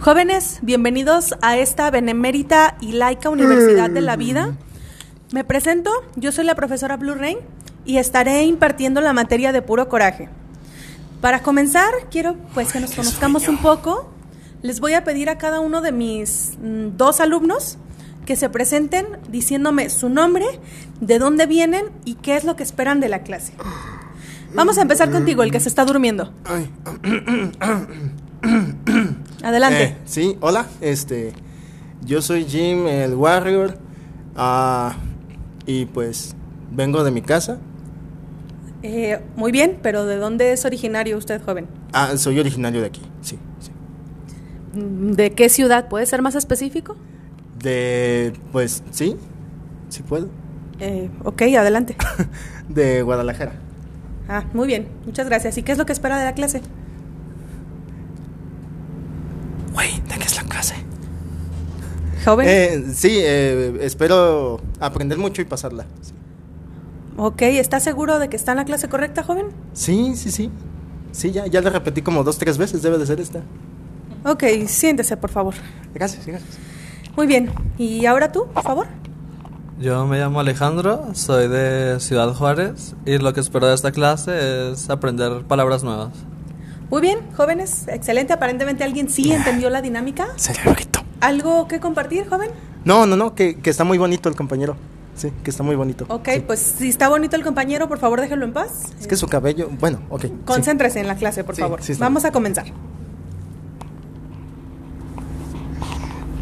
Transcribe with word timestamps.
Jóvenes, 0.00 0.58
bienvenidos 0.62 1.34
a 1.42 1.56
esta 1.56 1.90
benemérita 1.90 2.76
y 2.80 2.92
laica 2.92 3.30
Universidad 3.30 3.88
de 3.90 4.00
la 4.00 4.16
Vida. 4.16 4.56
Me 5.32 5.44
presento, 5.44 5.90
yo 6.16 6.32
soy 6.32 6.44
la 6.44 6.54
profesora 6.54 6.96
Blue 6.96 7.14
Rain 7.14 7.38
y 7.84 7.98
estaré 7.98 8.44
impartiendo 8.44 9.00
la 9.00 9.12
materia 9.12 9.52
de 9.52 9.62
puro 9.62 9.88
coraje. 9.88 10.28
Para 11.20 11.42
comenzar, 11.42 11.92
quiero 12.10 12.36
pues 12.54 12.72
que 12.72 12.80
nos 12.80 12.92
conozcamos 12.92 13.48
un 13.48 13.58
poco. 13.58 14.10
Les 14.62 14.80
voy 14.80 14.94
a 14.94 15.04
pedir 15.04 15.30
a 15.30 15.38
cada 15.38 15.60
uno 15.60 15.80
de 15.80 15.92
mis 15.92 16.56
mm, 16.60 16.96
dos 16.96 17.20
alumnos 17.20 17.78
que 18.26 18.36
se 18.36 18.48
presenten 18.48 19.06
diciéndome 19.28 19.88
su 19.88 20.08
nombre, 20.08 20.46
de 21.00 21.18
dónde 21.18 21.46
vienen 21.46 21.86
y 22.04 22.14
qué 22.14 22.36
es 22.36 22.44
lo 22.44 22.56
que 22.56 22.64
esperan 22.64 23.00
de 23.00 23.08
la 23.08 23.20
clase. 23.20 23.54
Vamos 24.54 24.78
a 24.78 24.82
empezar 24.82 25.10
contigo, 25.10 25.42
el 25.42 25.50
que 25.50 25.60
se 25.60 25.68
está 25.68 25.84
durmiendo. 25.84 26.32
Adelante. 29.42 29.82
Eh, 29.82 29.96
sí, 30.04 30.36
hola, 30.40 30.66
este, 30.80 31.32
yo 32.04 32.22
soy 32.22 32.44
Jim, 32.44 32.86
el 32.86 33.14
Warrior, 33.14 33.78
ah, 34.36 34.96
y 35.66 35.86
pues 35.86 36.34
vengo 36.70 37.04
de 37.04 37.10
mi 37.10 37.22
casa. 37.22 37.58
Eh, 38.82 39.20
muy 39.36 39.52
bien, 39.52 39.78
pero 39.82 40.06
¿de 40.06 40.16
dónde 40.16 40.52
es 40.52 40.64
originario 40.64 41.16
usted, 41.16 41.42
joven? 41.42 41.66
Ah, 41.92 42.16
soy 42.16 42.38
originario 42.38 42.80
de 42.80 42.86
aquí, 42.86 43.02
sí, 43.20 43.38
sí. 43.60 43.70
¿De 44.74 45.30
qué 45.32 45.48
ciudad? 45.48 45.88
¿Puede 45.88 46.06
ser 46.06 46.22
más 46.22 46.34
específico? 46.34 46.96
De, 47.62 48.32
pues, 48.52 48.82
sí, 48.90 49.16
sí 49.88 50.02
puedo. 50.02 50.28
Eh, 50.78 51.10
ok, 51.24 51.42
adelante. 51.58 51.96
de 52.68 53.02
Guadalajara. 53.02 53.52
Ah, 54.28 54.44
muy 54.52 54.66
bien, 54.66 54.88
muchas 55.06 55.26
gracias. 55.26 55.56
¿Y 55.56 55.62
qué 55.62 55.72
es 55.72 55.78
lo 55.78 55.86
que 55.86 55.92
espera 55.92 56.18
de 56.18 56.24
la 56.24 56.34
clase? 56.34 56.60
Güey, 59.76 60.00
¿de 60.08 60.14
qué 60.16 60.24
es 60.24 60.34
la 60.36 60.42
clase? 60.44 60.74
¿Joven? 62.24 62.46
Eh, 62.48 62.84
sí, 62.94 63.10
eh, 63.20 63.76
espero 63.82 64.58
aprender 64.80 65.18
mucho 65.18 65.42
y 65.42 65.44
pasarla. 65.44 65.84
sí. 66.00 66.12
Ok, 67.18 67.42
¿está 67.42 67.78
seguro 67.78 68.18
de 68.18 68.30
que 68.30 68.36
está 68.36 68.52
en 68.52 68.58
la 68.58 68.64
clase 68.64 68.88
correcta, 68.88 69.22
joven? 69.22 69.46
Sí, 69.74 70.16
sí, 70.16 70.30
sí. 70.30 70.50
Sí, 71.12 71.30
ya, 71.30 71.46
ya 71.46 71.60
la 71.60 71.68
repetí 71.68 72.00
como 72.00 72.24
dos, 72.24 72.38
tres 72.38 72.56
veces, 72.56 72.80
debe 72.80 72.96
de 72.96 73.04
ser 73.06 73.20
esta. 73.20 73.42
Ok, 74.24 74.44
siéntese, 74.66 75.16
por 75.18 75.30
favor. 75.30 75.54
Gracias, 75.94 76.26
gracias. 76.26 76.58
Muy 77.16 77.26
bien. 77.26 77.50
¿Y 77.76 78.06
ahora 78.06 78.32
tú, 78.32 78.46
por 78.48 78.62
favor? 78.62 78.86
Yo 79.78 80.06
me 80.06 80.18
llamo 80.18 80.40
Alejandro, 80.40 81.06
soy 81.12 81.48
de 81.48 82.00
Ciudad 82.00 82.32
Juárez 82.32 82.94
y 83.04 83.18
lo 83.18 83.34
que 83.34 83.40
espero 83.40 83.66
de 83.66 83.74
esta 83.74 83.92
clase 83.92 84.72
es 84.72 84.88
aprender 84.88 85.42
palabras 85.44 85.84
nuevas. 85.84 86.12
Muy 86.90 87.00
bien, 87.02 87.18
jóvenes. 87.36 87.86
Excelente. 87.88 88.32
Aparentemente 88.32 88.84
alguien 88.84 89.08
sí 89.08 89.32
entendió 89.32 89.70
la 89.70 89.82
dinámica. 89.82 90.28
Cerebrito. 90.36 91.00
¿Algo 91.20 91.66
que 91.66 91.80
compartir, 91.80 92.28
joven? 92.28 92.50
No, 92.84 93.06
no, 93.06 93.16
no, 93.16 93.34
que, 93.34 93.56
que 93.56 93.70
está 93.70 93.84
muy 93.84 93.98
bonito 93.98 94.28
el 94.28 94.36
compañero. 94.36 94.76
Sí, 95.16 95.32
que 95.42 95.50
está 95.50 95.62
muy 95.62 95.74
bonito. 95.76 96.04
Ok, 96.08 96.28
Sí. 96.34 96.40
pues 96.46 96.60
si 96.60 96.88
está 96.88 97.08
bonito 97.08 97.36
el 97.36 97.42
compañero, 97.42 97.88
por 97.88 97.98
favor 97.98 98.20
déjelo 98.20 98.44
en 98.44 98.52
paz. 98.52 98.92
Es 99.00 99.06
que 99.06 99.16
su 99.16 99.26
cabello, 99.28 99.70
bueno, 99.80 100.00
ok. 100.10 100.22
sí. 100.22 100.32
Concéntrese 100.44 101.00
en 101.00 101.06
la 101.08 101.16
clase, 101.16 101.42
por 101.42 101.56
Sí, 101.56 101.62
favor. 101.62 101.80
Vamos 101.98 102.24
a 102.26 102.32
comenzar. 102.32 102.66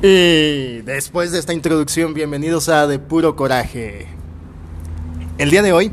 Y 0.03 0.83
después 0.83 1.33
de 1.33 1.39
esta 1.39 1.53
introducción, 1.55 2.13
bienvenidos 2.13 2.69
a 2.69 2.87
De 2.87 2.99
Puro 2.99 3.37
Coraje. 3.37 4.07
El 5.39 5.51
día 5.51 5.63
de 5.63 5.73
hoy 5.73 5.93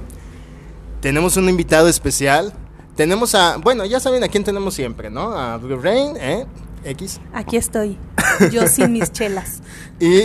tenemos 1.02 1.38
un 1.38 1.48
invitado 1.50 1.88
especial. 1.88 2.54
Tenemos 2.95 3.36
a, 3.36 3.58
bueno, 3.58 3.86
ya 3.86 4.00
saben 4.00 4.23
a 4.23 4.28
quién 4.28 4.44
tenemos 4.44 4.73
siempre, 4.73 5.09
¿no? 5.09 5.38
A 5.38 5.58
Blue 5.58 5.80
Rain, 5.80 6.17
¿eh? 6.17 6.45
X. 6.84 7.20
Aquí 7.33 7.58
estoy. 7.58 7.98
Yo 8.52 8.67
sin 8.67 8.94
mis 8.94 9.11
chelas. 9.11 9.61
Y 10.00 10.23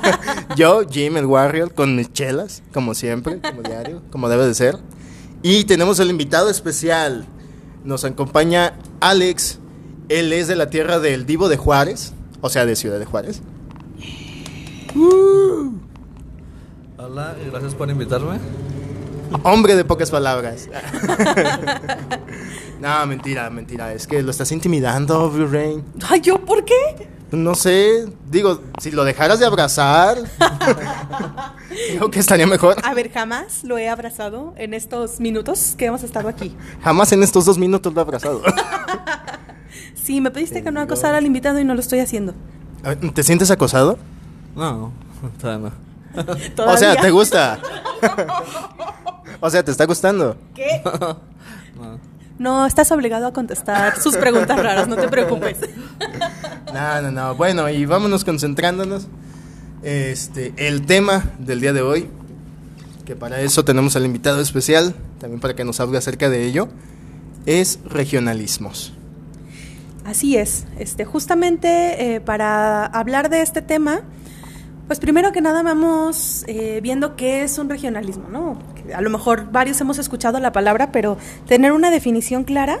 yo, 0.56 0.82
Jim, 0.90 1.16
el 1.16 1.26
Warrior, 1.26 1.72
con 1.74 1.94
mis 1.94 2.12
chelas, 2.12 2.64
como 2.74 2.92
siempre, 2.92 3.40
como 3.40 3.62
diario, 3.62 4.02
como 4.10 4.28
debe 4.28 4.44
de 4.44 4.54
ser. 4.54 4.78
Y 5.42 5.62
tenemos 5.62 6.00
el 6.00 6.10
invitado 6.10 6.50
especial. 6.50 7.24
Nos 7.84 8.04
acompaña 8.04 8.74
Alex. 8.98 9.60
Él 10.08 10.32
es 10.32 10.48
de 10.48 10.56
la 10.56 10.70
tierra 10.70 10.98
del 10.98 11.24
Divo 11.24 11.48
de 11.48 11.56
Juárez, 11.56 12.14
o 12.40 12.50
sea, 12.50 12.66
de 12.66 12.74
Ciudad 12.74 12.98
de 12.98 13.04
Juárez. 13.04 13.42
Hola 16.98 17.36
y 17.40 17.48
gracias 17.48 17.76
por 17.76 17.88
invitarme. 17.88 18.40
Hombre 19.42 19.74
de 19.74 19.84
pocas 19.84 20.10
palabras. 20.10 20.68
no, 22.80 23.06
mentira, 23.06 23.48
mentira. 23.50 23.92
Es 23.92 24.06
que 24.06 24.22
lo 24.22 24.30
estás 24.30 24.52
intimidando, 24.52 25.30
Blue 25.30 25.46
Rain. 25.46 25.84
Ay, 26.08 26.20
¿yo 26.20 26.44
por 26.44 26.64
qué? 26.64 27.08
No 27.32 27.54
sé, 27.54 28.04
digo, 28.30 28.60
si 28.78 28.90
lo 28.90 29.04
dejaras 29.04 29.38
de 29.38 29.46
abrazar, 29.46 30.18
digo 31.92 32.10
que 32.10 32.20
estaría 32.20 32.46
mejor. 32.46 32.76
A 32.84 32.92
ver, 32.92 33.10
jamás 33.10 33.64
lo 33.64 33.78
he 33.78 33.88
abrazado 33.88 34.52
en 34.58 34.74
estos 34.74 35.18
minutos 35.18 35.74
que 35.78 35.86
hemos 35.86 36.02
estado 36.02 36.28
aquí. 36.28 36.54
Jamás 36.82 37.10
en 37.12 37.22
estos 37.22 37.46
dos 37.46 37.56
minutos 37.56 37.94
lo 37.94 38.00
he 38.00 38.04
abrazado. 38.04 38.42
Sí, 39.94 40.20
me 40.20 40.32
pediste 40.32 40.64
que 40.64 40.72
no 40.72 40.80
acosara 40.80 41.18
al 41.18 41.26
invitado 41.26 41.60
y 41.60 41.64
no 41.64 41.74
lo 41.74 41.80
estoy 41.80 42.00
haciendo. 42.00 42.34
A 42.82 42.88
ver, 42.88 43.12
¿Te 43.12 43.22
sientes 43.22 43.52
acosado? 43.52 43.98
No, 44.56 44.90
todavía 45.40 45.68
no. 45.68 45.91
O 46.58 46.76
sea. 46.76 46.96
¿te 46.96 47.10
gusta? 47.10 47.58
o 49.40 49.50
sea, 49.50 49.64
¿te 49.64 49.70
está 49.70 49.86
gustando? 49.86 50.36
¿Qué? 50.54 50.82
No. 50.84 51.32
No, 52.38 52.66
estás 52.66 52.90
obligado 52.90 53.28
a 53.28 53.32
contestar 53.32 54.00
sus 54.00 54.16
preguntas 54.16 54.60
raras, 54.60 54.88
no 54.88 54.96
te 54.96 55.06
preocupes. 55.06 55.58
No, 56.74 57.02
no, 57.02 57.10
no. 57.12 57.34
Bueno, 57.36 57.68
y 57.68 57.84
vámonos 57.86 58.24
concentrándonos. 58.24 59.06
Este, 59.84 60.52
el 60.56 60.84
tema 60.84 61.22
del 61.38 61.60
día 61.60 61.72
de 61.72 61.82
hoy, 61.82 62.08
que 63.04 63.14
para 63.14 63.40
eso 63.42 63.64
tenemos 63.64 63.94
al 63.94 64.06
invitado 64.06 64.40
especial, 64.40 64.94
también 65.20 65.40
para 65.40 65.54
que 65.54 65.64
nos 65.64 65.78
hable 65.78 65.98
acerca 65.98 66.30
de 66.30 66.44
ello, 66.44 66.68
es 67.46 67.78
regionalismos. 67.84 68.92
Así 70.04 70.36
es. 70.36 70.64
Este, 70.78 71.04
justamente 71.04 72.14
eh, 72.14 72.20
para 72.20 72.86
hablar 72.86 73.28
de 73.30 73.42
este 73.42 73.62
tema, 73.62 74.02
pues 74.92 75.00
primero 75.00 75.32
que 75.32 75.40
nada 75.40 75.62
vamos 75.62 76.44
eh, 76.48 76.80
viendo 76.82 77.16
qué 77.16 77.44
es 77.44 77.56
un 77.56 77.70
regionalismo, 77.70 78.28
¿no? 78.28 78.58
A 78.94 79.00
lo 79.00 79.08
mejor 79.08 79.50
varios 79.50 79.80
hemos 79.80 79.98
escuchado 79.98 80.38
la 80.38 80.52
palabra, 80.52 80.92
pero 80.92 81.16
tener 81.46 81.72
una 81.72 81.90
definición 81.90 82.44
clara 82.44 82.80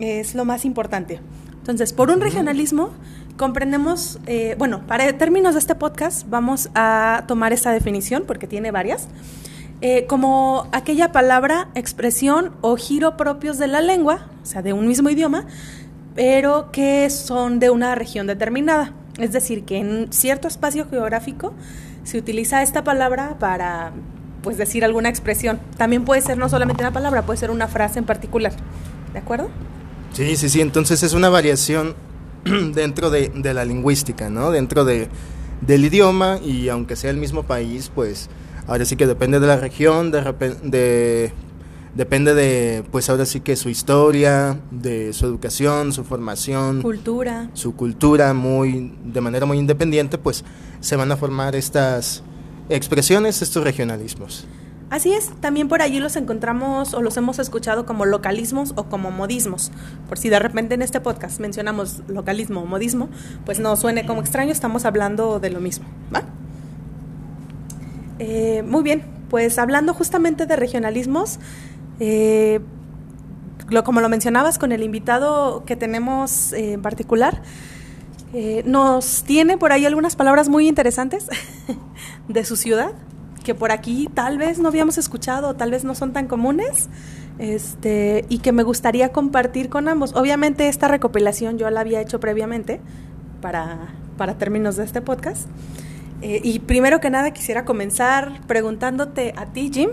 es 0.00 0.34
lo 0.34 0.44
más 0.44 0.64
importante. 0.64 1.20
Entonces, 1.52 1.92
por 1.92 2.10
un 2.10 2.20
regionalismo 2.20 2.90
comprendemos, 3.36 4.18
eh, 4.26 4.56
bueno, 4.58 4.84
para 4.88 5.16
términos 5.16 5.54
de 5.54 5.60
este 5.60 5.76
podcast 5.76 6.28
vamos 6.28 6.68
a 6.74 7.22
tomar 7.28 7.52
esa 7.52 7.70
definición 7.70 8.24
porque 8.26 8.48
tiene 8.48 8.72
varias. 8.72 9.06
eh, 9.80 10.06
como 10.08 10.66
aquella 10.72 11.12
palabra, 11.12 11.68
expresión 11.76 12.56
o 12.60 12.74
giro 12.74 13.16
propios 13.16 13.58
de 13.58 13.68
la 13.68 13.80
lengua, 13.80 14.26
o 14.42 14.46
sea, 14.46 14.62
de 14.62 14.72
un 14.72 14.88
mismo 14.88 15.10
idioma, 15.10 15.46
pero 16.16 16.72
que 16.72 17.08
son 17.08 17.60
de 17.60 17.70
una 17.70 17.94
región 17.94 18.26
determinada. 18.26 18.94
Es 19.18 19.32
decir, 19.32 19.64
que 19.64 19.78
en 19.78 20.12
cierto 20.12 20.48
espacio 20.48 20.88
geográfico 20.88 21.52
se 22.04 22.18
utiliza 22.18 22.62
esta 22.62 22.82
palabra 22.84 23.36
para 23.38 23.92
pues 24.42 24.56
decir 24.56 24.84
alguna 24.84 25.08
expresión. 25.08 25.60
También 25.76 26.04
puede 26.04 26.20
ser 26.20 26.38
no 26.38 26.48
solamente 26.48 26.82
una 26.82 26.92
palabra, 26.92 27.22
puede 27.24 27.38
ser 27.38 27.50
una 27.50 27.68
frase 27.68 27.98
en 27.98 28.04
particular. 28.04 28.52
¿De 29.12 29.18
acuerdo? 29.18 29.50
Sí, 30.12 30.36
sí, 30.36 30.48
sí. 30.48 30.60
Entonces 30.60 31.02
es 31.02 31.12
una 31.12 31.28
variación 31.28 31.94
dentro 32.74 33.10
de, 33.10 33.28
de 33.28 33.54
la 33.54 33.64
lingüística, 33.64 34.30
¿no? 34.30 34.50
Dentro 34.50 34.84
de, 34.84 35.08
del 35.60 35.84
idioma 35.84 36.38
y 36.44 36.68
aunque 36.68 36.96
sea 36.96 37.10
el 37.10 37.16
mismo 37.16 37.44
país, 37.44 37.90
pues 37.94 38.28
ahora 38.66 38.84
sí 38.84 38.96
que 38.96 39.06
depende 39.06 39.40
de 39.40 39.46
la 39.46 39.56
región, 39.56 40.10
de, 40.10 40.22
de 40.62 41.32
depende 41.94 42.34
de, 42.34 42.84
pues 42.90 43.10
ahora 43.10 43.26
sí 43.26 43.40
que 43.40 43.56
su 43.56 43.68
historia, 43.68 44.58
de 44.70 45.12
su 45.12 45.26
educación, 45.26 45.92
su 45.92 46.04
formación, 46.04 46.82
Cultura. 46.82 47.50
su 47.54 47.74
cultura 47.74 48.32
muy 48.34 48.94
de 49.04 49.20
manera 49.20 49.46
muy 49.46 49.58
independiente, 49.58 50.18
pues 50.18 50.44
se 50.80 50.96
van 50.96 51.12
a 51.12 51.16
formar 51.16 51.54
estas 51.54 52.22
expresiones, 52.68 53.42
estos 53.42 53.62
regionalismos. 53.64 54.46
Así 54.90 55.10
es, 55.14 55.30
también 55.40 55.68
por 55.68 55.80
allí 55.80 56.00
los 56.00 56.16
encontramos 56.16 56.92
o 56.92 57.00
los 57.00 57.16
hemos 57.16 57.38
escuchado 57.38 57.86
como 57.86 58.04
localismos 58.04 58.74
o 58.76 58.84
como 58.84 59.10
modismos. 59.10 59.72
Por 60.06 60.18
si 60.18 60.28
de 60.28 60.38
repente 60.38 60.74
en 60.74 60.82
este 60.82 61.00
podcast 61.00 61.40
mencionamos 61.40 62.02
localismo 62.08 62.60
o 62.60 62.66
modismo, 62.66 63.08
pues 63.46 63.58
no 63.58 63.74
suene 63.76 64.04
como 64.04 64.20
extraño, 64.20 64.52
estamos 64.52 64.84
hablando 64.84 65.40
de 65.40 65.48
lo 65.48 65.60
mismo. 65.60 65.86
¿va? 66.14 66.24
Eh, 68.18 68.62
muy 68.66 68.82
bien, 68.82 69.02
pues 69.30 69.58
hablando 69.58 69.94
justamente 69.94 70.44
de 70.44 70.56
regionalismos, 70.56 71.38
eh, 72.00 72.60
lo, 73.68 73.84
como 73.84 74.00
lo 74.00 74.08
mencionabas 74.08 74.58
con 74.58 74.72
el 74.72 74.82
invitado 74.82 75.64
que 75.64 75.76
tenemos 75.76 76.52
eh, 76.52 76.74
en 76.74 76.82
particular, 76.82 77.42
eh, 78.34 78.62
nos 78.66 79.24
tiene 79.24 79.58
por 79.58 79.72
ahí 79.72 79.84
algunas 79.84 80.16
palabras 80.16 80.48
muy 80.48 80.66
interesantes 80.66 81.26
de 82.28 82.44
su 82.44 82.56
ciudad 82.56 82.92
que 83.44 83.54
por 83.54 83.72
aquí 83.72 84.08
tal 84.14 84.38
vez 84.38 84.60
no 84.60 84.68
habíamos 84.68 84.98
escuchado, 84.98 85.54
tal 85.54 85.72
vez 85.72 85.82
no 85.82 85.96
son 85.96 86.12
tan 86.12 86.28
comunes, 86.28 86.88
este, 87.40 88.24
y 88.28 88.38
que 88.38 88.52
me 88.52 88.62
gustaría 88.62 89.10
compartir 89.10 89.68
con 89.68 89.88
ambos. 89.88 90.14
Obviamente 90.14 90.68
esta 90.68 90.86
recopilación 90.86 91.58
yo 91.58 91.68
la 91.68 91.80
había 91.80 92.00
hecho 92.00 92.20
previamente, 92.20 92.80
para, 93.40 93.96
para 94.16 94.38
términos 94.38 94.76
de 94.76 94.84
este 94.84 95.00
podcast. 95.00 95.48
Y 96.22 96.60
primero 96.60 97.00
que 97.00 97.10
nada 97.10 97.32
quisiera 97.32 97.64
comenzar 97.64 98.42
preguntándote 98.46 99.34
a 99.36 99.46
ti, 99.46 99.72
Jim. 99.74 99.90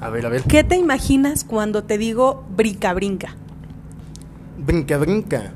A 0.00 0.08
ver, 0.08 0.24
a 0.26 0.28
ver. 0.30 0.42
¿Qué 0.44 0.64
te 0.64 0.76
imaginas 0.76 1.44
cuando 1.44 1.84
te 1.84 1.98
digo 1.98 2.44
brinca 2.56 2.94
brinca? 2.94 3.34
Brinca, 4.58 4.96
brinca. 4.98 5.52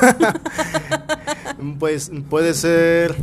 pues 1.78 2.10
puede 2.28 2.54
ser. 2.54 3.16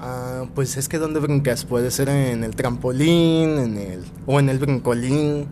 ah, 0.00 0.44
pues 0.54 0.76
es 0.76 0.88
que 0.88 0.98
donde 0.98 1.20
brincas 1.20 1.64
puede 1.64 1.90
ser 1.90 2.08
en 2.08 2.44
el 2.44 2.54
trampolín, 2.54 3.58
en 3.58 3.76
el 3.76 4.04
o 4.26 4.38
en 4.38 4.48
el 4.48 4.58
brincolín. 4.58 5.46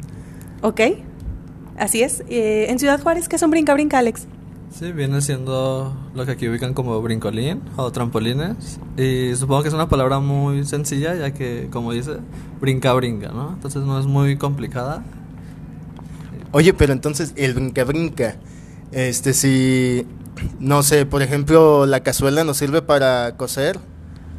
¿Ok? 0.62 0.80
Así 1.76 2.02
es. 2.02 2.22
Eh, 2.28 2.66
en 2.68 2.78
Ciudad 2.78 3.00
Juárez, 3.02 3.28
¿qué 3.28 3.36
es 3.36 3.42
un 3.42 3.50
brinca 3.50 3.74
brinca, 3.74 3.98
Alex? 3.98 4.26
Sí, 4.74 4.90
viene 4.92 5.20
siendo 5.20 5.94
lo 6.14 6.24
que 6.24 6.32
aquí 6.32 6.48
ubican 6.48 6.72
como 6.72 7.00
brincolín 7.02 7.60
o 7.76 7.90
trampolines. 7.92 8.80
Y 8.96 9.34
supongo 9.36 9.62
que 9.62 9.68
es 9.68 9.74
una 9.74 9.88
palabra 9.88 10.18
muy 10.18 10.64
sencilla, 10.64 11.14
ya 11.14 11.32
que, 11.34 11.68
como 11.70 11.92
dice, 11.92 12.16
brinca, 12.60 12.92
brinca, 12.94 13.28
¿no? 13.28 13.50
Entonces 13.50 13.82
no 13.82 13.98
es 13.98 14.06
muy 14.06 14.36
complicada. 14.38 15.02
Oye, 16.52 16.72
pero 16.72 16.92
entonces 16.92 17.32
el 17.36 17.54
brinca 17.54 17.84
brinca. 17.84 18.36
Este 18.92 19.34
si 19.34 20.06
no 20.58 20.82
sé, 20.82 21.06
por 21.06 21.22
ejemplo, 21.22 21.86
la 21.86 22.00
cazuela 22.00 22.42
nos 22.44 22.56
sirve 22.56 22.82
para 22.82 23.36
coser. 23.36 23.78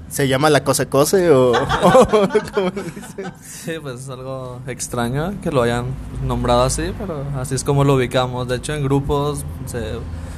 ¿Se 0.09 0.27
llama 0.27 0.51
la 0.51 0.63
cose 0.63 0.87
cose 0.87 1.31
o, 1.31 1.51
o 1.83 2.27
cómo 2.53 2.69
dicen? 2.71 3.33
Sí, 3.41 3.71
pues 3.81 4.01
es 4.01 4.09
algo 4.09 4.61
extraño 4.67 5.33
que 5.41 5.49
lo 5.49 5.63
hayan 5.63 5.85
nombrado 6.23 6.61
así, 6.63 6.91
pero 6.99 7.23
así 7.35 7.55
es 7.55 7.63
como 7.63 7.83
lo 7.83 7.95
ubicamos. 7.95 8.47
De 8.47 8.57
hecho, 8.57 8.73
en 8.75 8.83
grupos 8.83 9.43
se- 9.65 9.93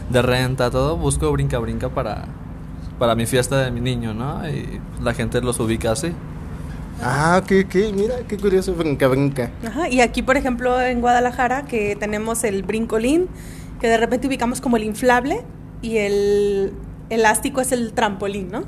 de 0.10 0.22
renta, 0.22 0.70
todo, 0.70 0.98
busco 0.98 1.32
brinca, 1.32 1.60
brinca 1.60 1.90
para, 1.90 2.26
para 3.00 3.16
mi 3.16 3.26
fiesta 3.26 3.64
de 3.64 3.72
mi 3.72 3.82
niño, 3.82 4.14
¿no? 4.14 4.48
Y 4.48 4.80
la 5.02 5.14
gente 5.14 5.42
los 5.42 5.60
ubica 5.60 5.92
así. 5.92 6.12
Ah, 7.02 7.42
ok, 7.44 7.52
ok, 7.66 7.76
mira, 7.94 8.16
qué 8.28 8.38
curioso, 8.38 8.74
brinca 8.74 9.08
brinca. 9.08 9.52
Ajá, 9.68 9.90
y 9.90 10.02
aquí, 10.02 10.22
por 10.22 10.38
ejemplo, 10.38 10.80
en 10.82 11.02
Guadalajara, 11.02 11.66
que 11.66 11.96
tenemos 11.96 12.44
el 12.44 12.64
brincolín, 12.64 13.28
que 13.82 13.88
de 13.88 13.98
repente 13.98 14.28
ubicamos 14.28 14.62
como 14.62 14.78
el 14.78 14.84
inflable, 14.84 15.44
y 15.82 15.98
el 15.98 16.74
elástico 17.10 17.62
es 17.62 17.72
el 17.72 17.94
trampolín, 17.94 18.50
¿no? 18.52 18.64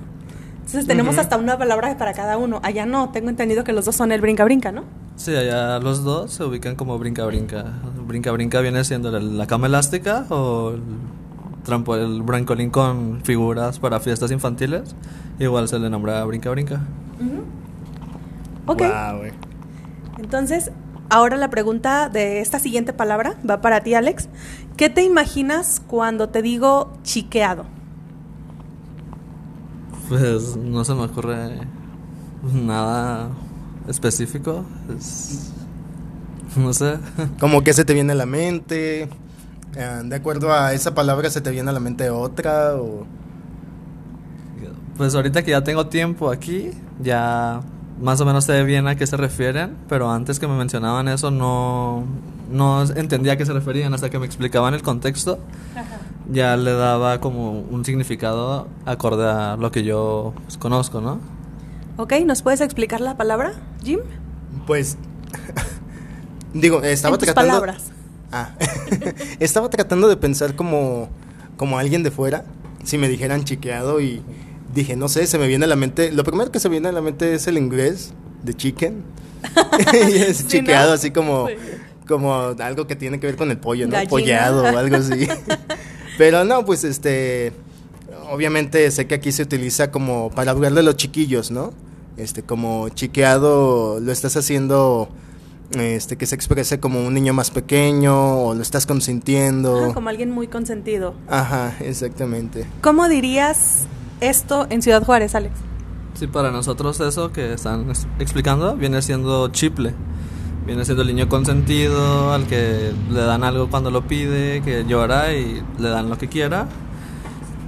Entonces 0.57 0.85
tenemos 0.85 1.17
hasta 1.17 1.37
una 1.37 1.57
palabra 1.57 1.97
para 1.97 2.13
cada 2.13 2.37
uno. 2.37 2.59
Allá 2.61 2.85
no, 2.85 3.09
tengo 3.11 3.29
entendido 3.29 3.63
que 3.63 3.71
los 3.71 3.85
dos 3.85 3.95
son 3.95 4.11
el 4.11 4.19
brinca-brinca, 4.19 4.73
¿no? 4.73 4.83
Sí, 5.15 5.33
allá 5.33 5.79
los 5.79 6.03
dos 6.03 6.33
se 6.33 6.43
ubican 6.43 6.75
como 6.75 6.99
brinca, 6.99 7.25
brinca. 7.25 7.63
Brinca, 8.05 8.31
brinca 8.31 8.59
viene 8.59 8.83
siendo 8.83 9.09
la 9.17 9.47
cama 9.47 9.67
elástica 9.67 10.25
o 10.29 10.73
el, 11.67 11.69
trampo, 11.69 11.95
el 11.97 12.21
brincolín 12.23 12.69
con 12.69 13.19
figuras 13.23 13.77
para 13.77 13.99
fiestas 13.99 14.31
infantiles. 14.31 14.95
Igual 15.37 15.67
se 15.67 15.77
le 15.79 15.89
nombra 15.89 16.23
brinca, 16.23 16.49
brinca. 16.49 16.79
Ok, 18.65 18.79
Guau, 18.79 19.17
güey. 19.19 19.31
entonces 20.17 20.71
ahora 21.09 21.35
la 21.37 21.49
pregunta 21.49 22.07
de 22.09 22.39
esta 22.39 22.59
siguiente 22.59 22.93
palabra 22.93 23.35
va 23.47 23.59
para 23.61 23.81
ti, 23.81 23.93
Alex. 23.95 24.29
¿Qué 24.77 24.89
te 24.89 25.03
imaginas 25.03 25.81
cuando 25.85 26.29
te 26.29 26.41
digo 26.41 26.93
chiqueado? 27.03 27.65
Pues 30.07 30.55
no 30.55 30.85
se 30.85 30.93
me 30.93 31.01
ocurre 31.03 31.59
nada 32.53 33.29
específico. 33.89 34.63
Es- 34.97 35.51
no 36.55 36.71
sé. 36.73 36.97
Como 37.39 37.61
que 37.63 37.73
se 37.73 37.83
te 37.85 37.93
viene 37.93 38.13
a 38.13 38.15
la 38.15 38.25
mente. 38.25 39.09
Ah, 39.79 40.01
de 40.03 40.15
acuerdo 40.15 40.53
a 40.53 40.74
esa 40.74 40.94
palabra 40.94 41.29
se 41.29 41.41
te 41.41 41.51
viene 41.51 41.69
a 41.69 41.74
la 41.74 41.79
mente 41.79 42.09
otra 42.09 42.75
o 42.75 43.06
Pues 44.97 45.15
ahorita 45.15 45.44
que 45.44 45.51
ya 45.51 45.63
tengo 45.63 45.88
tiempo 45.88 46.31
aquí, 46.31 46.71
ya 47.00 47.62
más 48.01 48.19
o 48.21 48.25
menos 48.25 48.45
sé 48.45 48.63
bien 48.63 48.88
a 48.88 48.95
qué 48.95 49.06
se 49.07 49.18
refieren, 49.18 49.75
pero 49.88 50.09
antes 50.09 50.39
que 50.39 50.47
me 50.47 50.56
mencionaban 50.56 51.07
eso 51.07 51.31
no, 51.31 52.03
no 52.51 52.83
entendía 52.83 53.33
a 53.33 53.38
qué 53.38 53.45
se 53.45 53.53
referían 53.53 53.94
hasta 53.94 54.09
que 54.09 54.19
me 54.19 54.25
explicaban 54.25 54.74
el 54.74 54.81
contexto. 54.81 55.39
Ya 56.30 56.57
le 56.57 56.73
daba 56.73 57.21
como 57.21 57.59
un 57.62 57.85
significado 57.85 58.68
acorde 58.85 59.30
a 59.30 59.56
lo 59.56 59.71
que 59.71 59.83
yo 59.83 60.33
pues, 60.44 60.57
conozco, 60.57 61.00
¿no? 61.00 61.19
Ok, 61.95 62.13
¿nos 62.25 62.41
puedes 62.41 62.62
explicar 62.62 63.00
la 63.00 63.15
palabra, 63.15 63.53
Jim? 63.83 64.00
pues 64.65 64.97
digo, 66.53 66.81
estaba 66.83 67.15
en 67.15 67.19
tus 67.19 67.27
tratando 67.27 67.53
palabras. 67.53 67.91
Ah, 68.31 68.51
estaba 69.39 69.69
tratando 69.69 70.07
de 70.07 70.18
pensar 70.18 70.56
como, 70.56 71.09
como 71.56 71.77
alguien 71.79 72.03
de 72.03 72.12
fuera, 72.12 72.45
si 72.83 72.97
me 72.97 73.07
dijeran 73.07 73.44
chiqueado 73.44 74.01
y 74.01 74.21
dije, 74.74 74.95
no 74.95 75.07
sé, 75.09 75.25
se 75.27 75.38
me 75.38 75.47
viene 75.47 75.65
a 75.65 75.68
la 75.68 75.75
mente, 75.75 76.12
lo 76.12 76.24
primero 76.24 76.51
que 76.51 76.59
se 76.59 76.69
me 76.69 76.74
viene 76.74 76.89
a 76.89 76.91
la 76.91 77.01
mente 77.01 77.33
es 77.33 77.47
el 77.47 77.57
inglés 77.57 78.13
de 78.44 78.53
chicken. 78.53 79.03
y 79.94 80.18
es 80.18 80.38
Sí, 80.38 80.47
chiqueado 80.47 80.89
¿no? 80.89 80.94
así 80.95 81.12
como, 81.12 81.47
Sí. 81.47 81.53
como 82.07 82.33
algo 82.59 82.88
que 82.88 82.95
tiene 82.95 83.19
que 83.19 83.27
ver 83.27 83.35
con 83.38 83.50
el 83.51 83.57
pollo, 83.57 83.85
¿no? 83.88 83.94
Gallina. 83.94 84.09
Pollado 84.09 84.63
o 84.63 84.77
algo 84.77 84.97
así. 84.97 85.27
Pero 86.18 86.44
no, 86.44 86.65
pues 86.65 86.83
este, 86.83 87.53
obviamente 88.31 88.89
sé 88.91 89.07
que 89.07 89.15
aquí 89.15 89.31
se 89.31 89.44
utiliza 89.44 89.91
como 89.91 90.31
para 90.31 90.51
hablar 90.51 90.73
de 90.73 90.83
los 90.83 90.97
chiquillos, 90.97 91.51
¿no? 91.51 91.73
Este, 92.18 92.41
como 92.44 92.89
chiqueado 92.89 94.00
lo 94.00 94.12
estás 94.12 94.35
haciendo, 94.35 95.09
este, 95.71 96.15
que 96.17 96.25
se 96.25 96.35
exprese 96.35 96.79
como 96.79 97.05
un 97.05 97.13
niño 97.13 97.33
más 97.33 97.51
pequeño 97.51 98.39
o 98.45 98.53
lo 98.53 98.61
estás 98.61 98.85
consintiendo. 98.85 99.85
Ajá, 99.85 99.93
como 99.93 100.09
alguien 100.09 100.31
muy 100.31 100.47
consentido. 100.47 101.13
Ajá, 101.27 101.75
exactamente. 101.81 102.65
¿Cómo 102.81 103.07
dirías 103.09 103.85
esto 104.21 104.67
en 104.69 104.81
Ciudad 104.81 105.03
Juárez, 105.03 105.35
Alex? 105.35 105.53
Sí, 106.13 106.27
para 106.27 106.51
nosotros 106.51 106.99
eso 106.99 107.31
que 107.31 107.53
están 107.53 107.89
es- 107.91 108.07
explicando 108.19 108.75
viene 108.75 109.01
siendo 109.01 109.49
chiple. 109.49 109.93
Viene 110.65 110.83
siendo 110.83 111.03
el 111.03 111.07
niño 111.09 111.29
consentido, 111.29 112.33
al 112.33 112.45
que 112.47 112.91
le 113.09 113.21
dan 113.21 113.43
algo 113.45 113.69
cuando 113.69 113.89
lo 113.91 114.05
pide, 114.07 114.61
que 114.63 114.83
llora 114.85 115.33
y 115.33 115.63
le 115.79 115.89
dan 115.89 116.09
lo 116.09 116.17
que 116.17 116.27
quiera. 116.27 116.67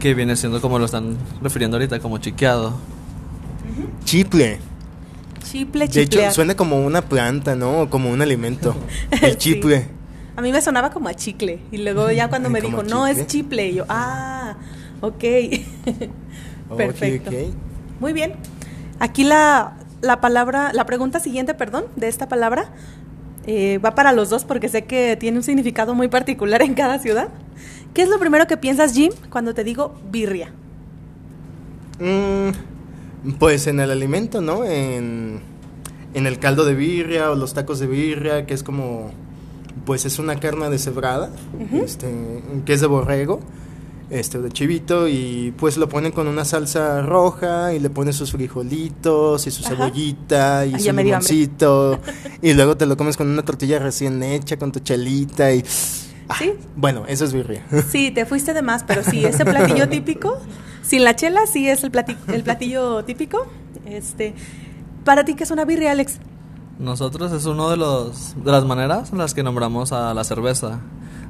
Que 0.02 0.14
viene 0.14 0.36
siendo 0.36 0.60
como 0.62 0.80
lo 0.80 0.86
están 0.86 1.16
refiriendo 1.42 1.78
ahorita, 1.78 2.00
como 2.00 2.18
chiqueado. 2.18 2.74
Chiple. 4.04 4.60
Chiple, 5.52 5.88
De 5.88 6.02
hecho, 6.02 6.32
suena 6.32 6.56
como 6.56 6.86
una 6.86 7.02
planta, 7.02 7.56
¿no? 7.56 7.82
O 7.82 7.90
como 7.90 8.12
un 8.12 8.22
alimento. 8.22 8.76
El 9.22 9.32
Sí. 9.32 9.38
chiple. 9.38 9.88
A 10.36 10.42
mí 10.42 10.52
me 10.52 10.62
sonaba 10.62 10.92
como 10.92 11.10
a 11.10 11.14
chicle. 11.14 11.60
Y 11.72 11.80
luego 11.80 12.10
ya 12.12 12.30
cuando 12.30 12.50
me 12.50 12.62
¿Como 12.62 12.84
dijo, 12.84 12.90
no, 12.96 13.08
es 13.08 13.26
chiple. 13.28 13.70
Y 13.70 13.76
yo, 13.76 13.86
ah, 13.90 14.56
ok. 15.02 15.24
Perfecto. 16.78 17.32
Muy 18.00 18.14
bien. 18.14 18.34
Aquí 19.00 19.24
la, 19.24 19.74
la 20.02 20.22
palabra, 20.22 20.72
la 20.74 20.86
pregunta 20.86 21.20
siguiente, 21.20 21.54
perdón, 21.54 21.86
de 21.96 22.08
esta 22.08 22.28
palabra, 22.30 22.70
eh, 23.48 23.80
va 23.80 23.96
para 23.96 24.12
los 24.14 24.30
dos 24.30 24.46
porque 24.46 24.70
sé 24.70 24.84
que 24.86 25.18
tiene 25.18 25.38
un 25.38 25.44
significado 25.44 25.96
muy 25.96 26.08
particular 26.10 26.62
en 26.62 26.74
cada 26.76 27.00
ciudad. 27.00 27.30
¿Qué 27.94 28.04
es 28.04 28.10
lo 28.10 28.20
primero 28.20 28.46
que 28.46 28.56
piensas, 28.56 28.94
Jim, 28.94 29.12
cuando 29.32 29.54
te 29.56 29.64
digo 29.64 29.96
birria? 30.12 30.52
Mm, 32.00 32.50
pues 33.40 33.68
en 33.68 33.80
el 33.80 33.92
alimento, 33.92 34.42
¿no? 34.42 34.64
En, 34.66 35.42
en 36.14 36.28
el 36.28 36.40
caldo 36.40 36.66
de 36.66 36.74
birria 36.74 37.32
o 37.32 37.36
los 37.36 37.54
tacos 37.54 37.80
de 37.80 37.88
birria, 37.88 38.46
que 38.46 38.54
es 38.54 38.64
como, 38.64 39.12
pues 39.86 40.06
es 40.06 40.20
una 40.20 40.40
carne 40.40 40.70
deshebrada, 40.70 41.32
este, 41.74 42.08
que 42.66 42.74
es 42.74 42.82
de 42.82 42.88
borrego, 42.88 43.40
este, 44.10 44.40
de 44.40 44.50
chivito, 44.50 45.08
y 45.08 45.54
pues 45.58 45.78
lo 45.78 45.88
ponen 45.88 46.12
con 46.12 46.28
una 46.28 46.44
salsa 46.46 47.02
roja 47.02 47.74
y 47.74 47.80
le 47.80 47.90
ponen 47.92 48.14
sus 48.14 48.32
frijolitos 48.32 49.46
y 49.46 49.52
su 49.52 49.64
Ajá. 49.66 49.76
cebollita 49.76 50.66
y 50.66 50.74
Ay, 50.76 50.82
su 50.82 50.92
limoncito, 50.94 52.00
y 52.42 52.54
luego 52.54 52.76
te 52.76 52.86
lo 52.86 52.98
comes 52.98 53.18
con 53.18 53.28
una 53.28 53.44
tortilla 53.44 53.78
recién 53.80 54.24
hecha, 54.24 54.58
con 54.58 54.72
tu 54.72 54.80
chelita 54.80 55.54
y... 55.54 55.64
ah, 56.28 56.36
¿Sí? 56.40 56.54
Bueno, 56.76 57.04
eso 57.08 57.26
es 57.26 57.34
birria. 57.34 57.64
Sí, 57.92 58.10
te 58.12 58.26
fuiste 58.26 58.54
de 58.54 58.62
más, 58.64 58.84
pero 58.84 59.04
sí, 59.04 59.24
ese 59.26 59.46
platillo 59.46 59.88
típico, 59.90 60.40
sin 60.82 61.04
la 61.04 61.16
chela, 61.16 61.42
sí 61.46 61.68
es 61.70 61.84
el, 61.84 61.92
plati- 61.92 62.18
el 62.28 62.44
platillo 62.44 63.04
típico. 63.06 63.46
Este, 63.86 64.34
para 65.04 65.26
ti, 65.26 65.36
¿qué 65.36 65.44
es 65.44 65.52
una 65.52 65.66
birria, 65.66 65.92
Alex? 65.92 66.20
Nosotros 66.80 67.32
es 67.34 67.46
uno 67.46 67.70
de 67.70 67.78
los 67.78 68.36
de 68.42 68.52
las 68.52 68.64
maneras 68.66 69.12
en 69.12 69.18
las 69.18 69.34
que 69.34 69.44
nombramos 69.44 69.92
a 69.92 70.14
la 70.14 70.24
cerveza. 70.24 70.80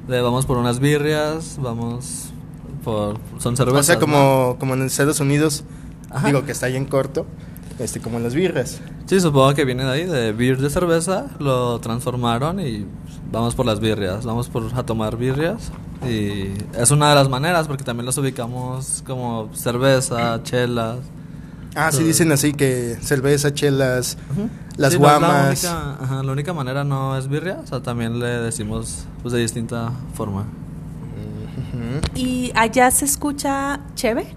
Le 0.08 0.20
vamos 0.20 0.46
por 0.46 0.56
unas 0.56 0.78
birrias, 0.78 1.58
vamos 1.60 2.30
por 2.84 3.18
son 3.38 3.56
cervezas. 3.56 3.80
O 3.80 3.82
sea, 3.84 3.94
¿no? 3.96 4.00
como, 4.00 4.56
como 4.60 4.74
en 4.74 4.82
Estados 4.82 5.18
Unidos, 5.20 5.64
Ajá. 6.10 6.26
digo 6.28 6.44
que 6.44 6.52
está 6.52 6.66
ahí 6.66 6.76
en 6.76 6.84
corto, 6.86 7.26
este, 7.80 8.00
como 8.00 8.18
en 8.18 8.22
las 8.22 8.34
birras. 8.34 8.80
Sí, 9.06 9.20
supongo 9.20 9.54
que 9.54 9.64
viene 9.64 9.84
de 9.84 9.90
ahí, 9.90 10.04
de 10.04 10.32
beer 10.32 10.58
de 10.58 10.70
cerveza, 10.70 11.26
lo 11.38 11.80
transformaron 11.80 12.60
y 12.60 12.86
vamos 13.32 13.54
por 13.54 13.66
las 13.66 13.80
birrias, 13.80 14.24
vamos 14.24 14.48
por 14.48 14.64
a 14.74 14.84
tomar 14.84 15.16
birrias 15.16 15.72
y 16.06 16.52
es 16.78 16.90
una 16.90 17.10
de 17.10 17.14
las 17.14 17.28
maneras 17.28 17.66
porque 17.66 17.84
también 17.84 18.06
las 18.06 18.16
ubicamos 18.18 19.02
como 19.06 19.50
cerveza, 19.54 20.42
chelas. 20.42 20.98
Ah, 21.74 21.92
sí 21.92 22.02
dicen 22.02 22.32
así 22.32 22.52
que 22.52 22.98
cerveza, 23.00 23.54
chelas, 23.54 24.18
las 24.76 24.92
Sí, 24.92 24.98
no 24.98 25.06
es 25.06 25.10
guamas. 25.20 25.62
La 25.62 25.70
única, 25.70 26.04
ajá, 26.04 26.22
la 26.22 26.32
única 26.32 26.52
manera 26.52 26.84
no 26.84 27.16
es 27.16 27.28
birria, 27.28 27.60
o 27.62 27.66
sea, 27.66 27.80
también 27.80 28.18
le 28.18 28.26
decimos 28.26 29.04
pues, 29.22 29.32
de 29.32 29.40
distinta 29.40 29.90
forma. 30.14 30.44
¿Y 32.14 32.52
allá 32.54 32.90
se 32.90 33.04
escucha 33.04 33.80
cheve? 33.94 34.34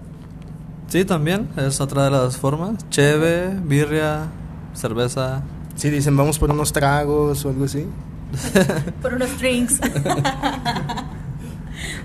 Sí, 0.88 1.04
también 1.04 1.48
es 1.56 1.80
otra 1.80 2.04
de 2.04 2.10
las 2.10 2.36
formas. 2.36 2.88
Cheve, 2.90 3.48
birria, 3.64 4.26
cerveza. 4.74 5.42
Sí, 5.76 5.90
dicen 5.90 6.16
vamos 6.16 6.38
por 6.38 6.50
unos 6.50 6.72
tragos 6.72 7.44
o 7.44 7.48
algo 7.48 7.64
así. 7.64 7.86
Por 9.02 9.14
unos 9.14 9.38
drinks. 9.38 9.80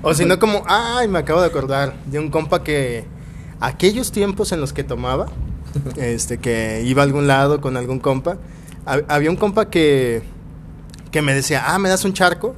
O 0.01 0.13
si 0.13 0.23
no 0.25 0.39
como, 0.39 0.63
ay, 0.67 1.07
me 1.07 1.19
acabo 1.19 1.41
de 1.41 1.47
acordar 1.47 1.93
de 2.05 2.19
un 2.19 2.29
compa 2.29 2.63
que 2.63 3.05
aquellos 3.59 4.11
tiempos 4.11 4.51
en 4.53 4.61
los 4.61 4.71
que 4.73 4.83
tomaba, 4.83 5.27
este, 5.97 6.37
que 6.37 6.83
iba 6.85 7.01
a 7.01 7.05
algún 7.05 7.27
lado 7.27 7.59
con 7.61 7.75
algún 7.75 7.99
compa, 7.99 8.37
hab- 8.85 9.03
había 9.09 9.29
un 9.29 9.35
compa 9.35 9.69
que, 9.69 10.23
que 11.11 11.21
me 11.21 11.33
decía, 11.33 11.63
ah, 11.67 11.79
¿me 11.79 11.89
das 11.89 12.05
un 12.05 12.13
charco? 12.13 12.55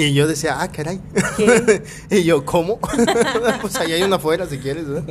Y 0.00 0.14
yo 0.14 0.26
decía, 0.26 0.62
ah, 0.62 0.68
caray. 0.68 0.98
¿Qué? 1.36 1.82
y 2.10 2.24
yo, 2.24 2.46
¿cómo? 2.46 2.78
pues 3.60 3.76
ahí 3.76 3.92
hay 3.92 4.02
uno 4.02 4.16
afuera 4.16 4.46
si 4.46 4.56
quieres, 4.56 4.86
¿no? 4.86 5.04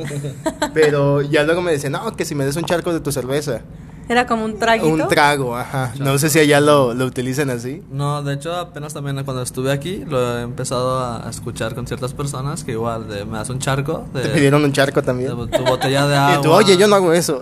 Pero 0.74 1.22
ya 1.22 1.44
luego 1.44 1.62
me 1.62 1.70
decía, 1.70 1.90
no, 1.90 2.16
que 2.16 2.24
si 2.24 2.34
me 2.34 2.44
des 2.44 2.56
un 2.56 2.64
charco 2.64 2.92
de 2.92 2.98
tu 2.98 3.12
cerveza. 3.12 3.60
Era 4.08 4.26
como 4.26 4.44
un 4.44 4.58
traguito. 4.58 4.88
Un 4.88 5.06
trago, 5.06 5.56
ajá. 5.56 5.92
No 6.00 6.18
sé 6.18 6.28
si 6.28 6.40
allá 6.40 6.60
lo, 6.60 6.92
lo 6.94 7.04
utilizan 7.04 7.48
así. 7.50 7.84
No, 7.92 8.24
de 8.24 8.34
hecho 8.34 8.52
apenas 8.56 8.92
también 8.92 9.22
cuando 9.24 9.42
estuve 9.42 9.70
aquí 9.70 10.04
lo 10.04 10.38
he 10.38 10.42
empezado 10.42 10.98
a 10.98 11.30
escuchar 11.30 11.76
con 11.76 11.86
ciertas 11.86 12.12
personas 12.12 12.64
que 12.64 12.72
igual 12.72 13.08
de, 13.08 13.24
me 13.24 13.38
das 13.38 13.48
un 13.50 13.60
charco 13.60 14.08
de, 14.12 14.22
Te 14.22 14.28
pidieron 14.30 14.64
un 14.64 14.72
charco 14.72 15.00
también. 15.00 15.30
de 15.38 15.56
tu 15.56 15.64
botella 15.64 16.08
de 16.08 16.16
agua. 16.16 16.36
Y 16.40 16.42
tú, 16.42 16.50
oye, 16.50 16.76
yo 16.76 16.88
no 16.88 16.96
hago 16.96 17.12
eso. 17.12 17.38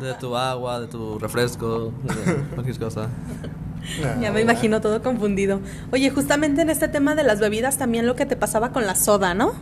De 0.00 0.14
tu 0.20 0.36
agua, 0.36 0.78
de 0.78 0.86
tu 0.86 1.18
refresco, 1.18 1.92
de 2.04 2.36
cualquier 2.54 2.78
cosa. 2.78 3.08
Ya 4.20 4.32
me 4.32 4.40
imagino 4.40 4.80
todo 4.80 5.02
confundido. 5.02 5.60
Oye, 5.92 6.10
justamente 6.10 6.62
en 6.62 6.70
este 6.70 6.88
tema 6.88 7.14
de 7.14 7.24
las 7.24 7.40
bebidas 7.40 7.78
también 7.78 8.06
lo 8.06 8.16
que 8.16 8.26
te 8.26 8.36
pasaba 8.36 8.70
con 8.72 8.86
la 8.86 8.94
soda, 8.94 9.34
¿no? 9.34 9.52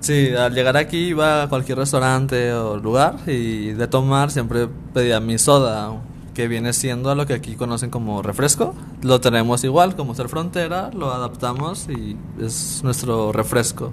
Sí, 0.00 0.34
al 0.34 0.54
llegar 0.54 0.76
aquí 0.78 1.08
iba 1.08 1.42
a 1.42 1.48
cualquier 1.48 1.78
restaurante 1.78 2.52
o 2.54 2.78
lugar 2.78 3.16
y 3.26 3.72
de 3.72 3.86
tomar 3.86 4.30
siempre 4.30 4.66
pedía 4.94 5.20
mi 5.20 5.36
soda, 5.36 6.00
que 6.32 6.48
viene 6.48 6.72
siendo 6.72 7.14
lo 7.14 7.26
que 7.26 7.34
aquí 7.34 7.54
conocen 7.54 7.90
como 7.90 8.22
refresco. 8.22 8.74
Lo 9.02 9.20
tenemos 9.20 9.62
igual, 9.62 9.96
como 9.96 10.14
ser 10.14 10.28
frontera, 10.28 10.90
lo 10.94 11.12
adaptamos 11.12 11.86
y 11.90 12.16
es 12.40 12.80
nuestro 12.82 13.30
refresco. 13.32 13.92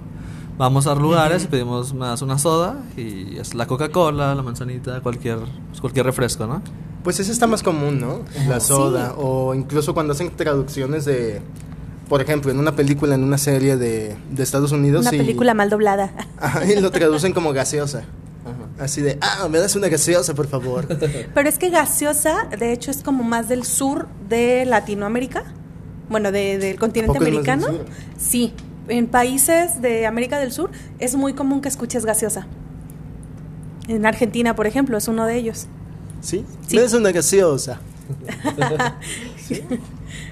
Vamos 0.56 0.86
a 0.86 0.94
lugares 0.94 1.44
y 1.44 1.46
pedimos 1.48 1.92
más 1.92 2.22
una 2.22 2.38
soda 2.38 2.82
y 2.96 3.36
es 3.36 3.54
la 3.54 3.66
Coca-Cola, 3.66 4.34
la 4.34 4.42
manzanita, 4.42 5.00
cualquier, 5.02 5.38
cualquier 5.80 6.06
refresco, 6.06 6.46
¿no? 6.46 6.62
Pues 7.04 7.20
ese 7.20 7.32
está 7.32 7.46
más 7.46 7.62
común, 7.62 8.00
¿no? 8.00 8.20
La 8.48 8.60
soda. 8.60 9.14
O 9.16 9.54
incluso 9.54 9.94
cuando 9.94 10.12
hacen 10.12 10.30
traducciones 10.36 11.04
de, 11.04 11.40
por 12.08 12.20
ejemplo, 12.20 12.50
en 12.50 12.58
una 12.58 12.74
película, 12.76 13.14
en 13.14 13.24
una 13.24 13.38
serie 13.38 13.76
de, 13.76 14.16
de 14.30 14.42
Estados 14.42 14.72
Unidos. 14.72 15.02
Una 15.06 15.14
y- 15.14 15.18
película 15.18 15.54
mal 15.54 15.70
doblada. 15.70 16.12
Y 16.68 16.80
lo 16.80 16.90
traducen 16.90 17.32
como 17.32 17.52
gaseosa. 17.52 18.02
Así 18.78 19.02
de, 19.02 19.18
ah, 19.20 19.48
me 19.50 19.58
das 19.58 19.74
una 19.76 19.88
gaseosa, 19.88 20.34
por 20.34 20.46
favor. 20.46 20.86
Pero 21.34 21.48
es 21.48 21.58
que 21.58 21.70
gaseosa, 21.70 22.44
de 22.58 22.72
hecho, 22.72 22.90
es 22.90 23.02
como 23.02 23.22
más 23.24 23.48
del 23.48 23.64
sur 23.64 24.06
de 24.28 24.64
Latinoamérica. 24.64 25.44
Bueno, 26.08 26.32
de- 26.32 26.58
del 26.58 26.78
continente 26.78 27.10
¿A 27.18 27.20
poco 27.20 27.24
es 27.26 27.34
más 27.34 27.44
del 27.44 27.64
americano. 27.64 27.84
Sí, 28.16 28.54
en 28.88 29.06
países 29.08 29.82
de 29.82 30.06
América 30.06 30.38
del 30.38 30.50
Sur 30.52 30.70
es 30.98 31.14
muy 31.14 31.34
común 31.34 31.60
que 31.60 31.68
escuches 31.68 32.04
gaseosa. 32.06 32.46
En 33.88 34.06
Argentina, 34.06 34.54
por 34.56 34.66
ejemplo, 34.66 34.96
es 34.96 35.08
uno 35.08 35.26
de 35.26 35.36
ellos. 35.36 35.66
¿Sí? 36.28 36.44
Sí. 36.66 36.76
Me 36.76 36.82
das 36.82 36.92
una 36.92 37.10
gaseosa. 37.10 37.80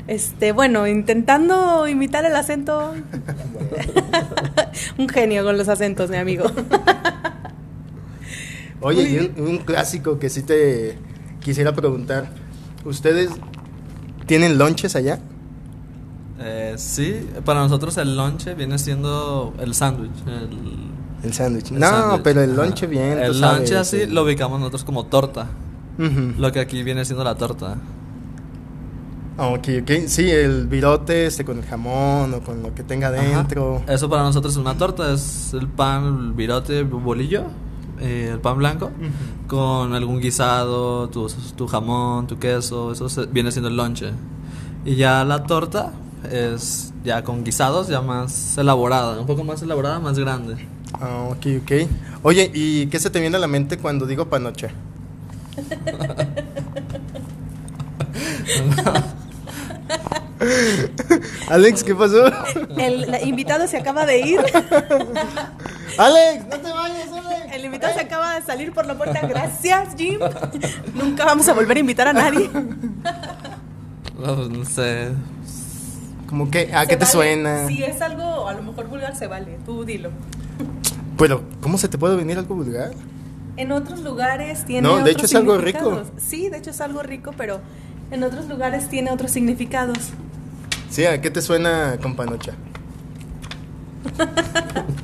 Este, 0.06 0.52
bueno, 0.52 0.86
intentando 0.86 1.88
imitar 1.88 2.24
el 2.26 2.36
acento. 2.36 2.94
Un 4.98 5.08
genio 5.08 5.42
con 5.42 5.58
los 5.58 5.68
acentos, 5.68 6.10
mi 6.10 6.16
amigo. 6.16 6.44
Oye, 8.80 9.02
y 9.02 9.18
un, 9.18 9.48
un 9.48 9.58
clásico 9.58 10.18
que 10.18 10.28
sí 10.30 10.42
te 10.42 10.96
quisiera 11.40 11.74
preguntar. 11.74 12.28
¿Ustedes 12.84 13.30
tienen 14.26 14.58
lonches 14.58 14.94
allá? 14.94 15.18
Eh, 16.38 16.74
sí, 16.76 17.26
para 17.44 17.60
nosotros 17.60 17.96
el 17.96 18.16
lonche 18.16 18.54
viene 18.54 18.78
siendo 18.78 19.54
el 19.58 19.74
sándwich. 19.74 20.12
El, 20.26 20.90
El 21.24 21.32
sándwich. 21.32 21.70
No, 21.72 21.86
sándwich. 21.88 22.22
pero 22.22 22.42
el 22.42 22.54
lonche 22.54 22.86
bien. 22.86 23.18
El 23.18 23.40
lonche 23.40 23.76
así 23.76 24.06
lo 24.06 24.22
ubicamos 24.22 24.60
nosotros 24.60 24.84
como 24.84 25.06
torta. 25.06 25.48
Ujú. 25.98 26.34
Lo 26.38 26.52
que 26.52 26.60
aquí 26.60 26.82
viene 26.82 27.04
siendo 27.04 27.24
la 27.24 27.34
torta. 27.34 27.76
Ah, 29.38 29.48
Ok, 29.48 29.68
ok. 29.82 29.90
Sí, 30.06 30.30
el 30.30 30.66
virote 30.66 31.26
este 31.26 31.44
con 31.44 31.58
el 31.58 31.64
jamón 31.64 32.32
o 32.34 32.40
con 32.40 32.62
lo 32.62 32.74
que 32.74 32.82
tenga 32.82 33.08
adentro. 33.08 33.82
Ajá. 33.84 33.92
Eso 33.94 34.08
para 34.08 34.22
nosotros 34.22 34.54
es 34.54 34.58
una 34.58 34.74
torta, 34.78 35.12
es 35.12 35.52
el 35.52 35.68
pan, 35.68 36.04
el 36.28 36.32
virote, 36.32 36.82
bolillo, 36.84 37.44
eh, 38.00 38.30
el 38.32 38.40
pan 38.40 38.56
blanco, 38.58 38.90
con 39.46 39.92
algún 39.92 40.20
guisado, 40.20 41.08
tu, 41.10 41.28
tu 41.54 41.66
jamón, 41.66 42.26
tu 42.26 42.38
queso, 42.38 42.92
eso 42.92 43.08
se- 43.10 43.26
viene 43.26 43.52
siendo 43.52 43.68
el 43.68 43.76
lonche. 43.76 44.10
Y 44.86 44.94
ya 44.96 45.22
la 45.24 45.42
torta 45.44 45.92
es 46.30 46.94
ya 47.04 47.22
con 47.22 47.44
guisados, 47.44 47.88
ya 47.88 48.00
más 48.00 48.56
elaborada, 48.56 49.20
un 49.20 49.26
poco 49.26 49.44
más 49.44 49.60
elaborada, 49.62 50.00
más 50.00 50.18
grande. 50.18 50.56
Ah, 50.94 51.28
ok, 51.30 51.46
ok. 51.62 51.72
Oye, 52.22 52.50
¿y 52.54 52.86
qué 52.86 52.98
se 52.98 53.10
te 53.10 53.20
viene 53.20 53.36
a 53.36 53.40
la 53.40 53.48
mente 53.48 53.76
cuando 53.76 54.06
digo 54.06 54.26
panoche? 54.30 54.68
Alex, 61.48 61.82
¿qué 61.84 61.94
pasó? 61.94 62.26
El 62.76 63.10
la- 63.10 63.22
invitado 63.22 63.66
se 63.66 63.76
acaba 63.78 64.04
de 64.06 64.20
ir. 64.20 64.40
Alex, 65.98 66.44
no 66.50 66.56
te 66.58 66.72
vayas, 66.72 67.08
Alex. 67.12 67.52
El 67.54 67.64
invitado 67.64 67.94
se 67.94 68.00
acaba 68.00 68.34
de 68.34 68.42
salir 68.42 68.72
por 68.72 68.86
la 68.86 68.94
puerta. 68.96 69.20
Gracias, 69.26 69.94
Jim. 69.96 70.18
Nunca 70.94 71.24
vamos 71.24 71.48
a 71.48 71.54
volver 71.54 71.76
a 71.76 71.80
invitar 71.80 72.08
a 72.08 72.12
nadie. 72.12 72.50
No, 74.18 74.36
no 74.48 74.64
sé, 74.64 75.08
Como 76.28 76.50
que, 76.50 76.70
¿a 76.74 76.82
Se 76.82 76.88
qué 76.88 76.96
te 76.96 77.04
vale. 77.04 77.12
suena? 77.12 77.66
Si 77.68 77.82
es 77.82 78.00
algo 78.02 78.48
a 78.48 78.54
lo 78.54 78.62
mejor 78.62 78.88
vulgar, 78.88 79.16
se 79.16 79.26
vale. 79.26 79.58
Tú 79.64 79.84
dilo. 79.84 80.10
Pero, 81.18 81.42
¿cómo 81.60 81.78
se 81.78 81.88
te 81.88 81.96
puede 81.98 82.16
venir 82.16 82.36
algo 82.38 82.54
vulgar? 82.54 82.90
En 83.56 83.72
otros 83.72 84.00
lugares 84.00 84.64
tiene 84.64 84.82
No, 84.82 84.96
de 84.96 85.02
otros 85.02 85.16
hecho 85.16 85.26
es 85.26 85.34
algo 85.34 85.58
rico. 85.58 86.02
Sí, 86.18 86.48
de 86.48 86.58
hecho 86.58 86.70
es 86.70 86.80
algo 86.80 87.02
rico, 87.02 87.32
pero 87.36 87.60
en 88.10 88.22
otros 88.22 88.48
lugares 88.48 88.88
tiene 88.88 89.10
otros 89.10 89.30
significados. 89.30 89.98
Sí, 90.90 91.04
¿a 91.04 91.20
qué 91.20 91.30
te 91.30 91.42
suena 91.42 91.98
con 92.00 92.14
panocha? 92.14 92.52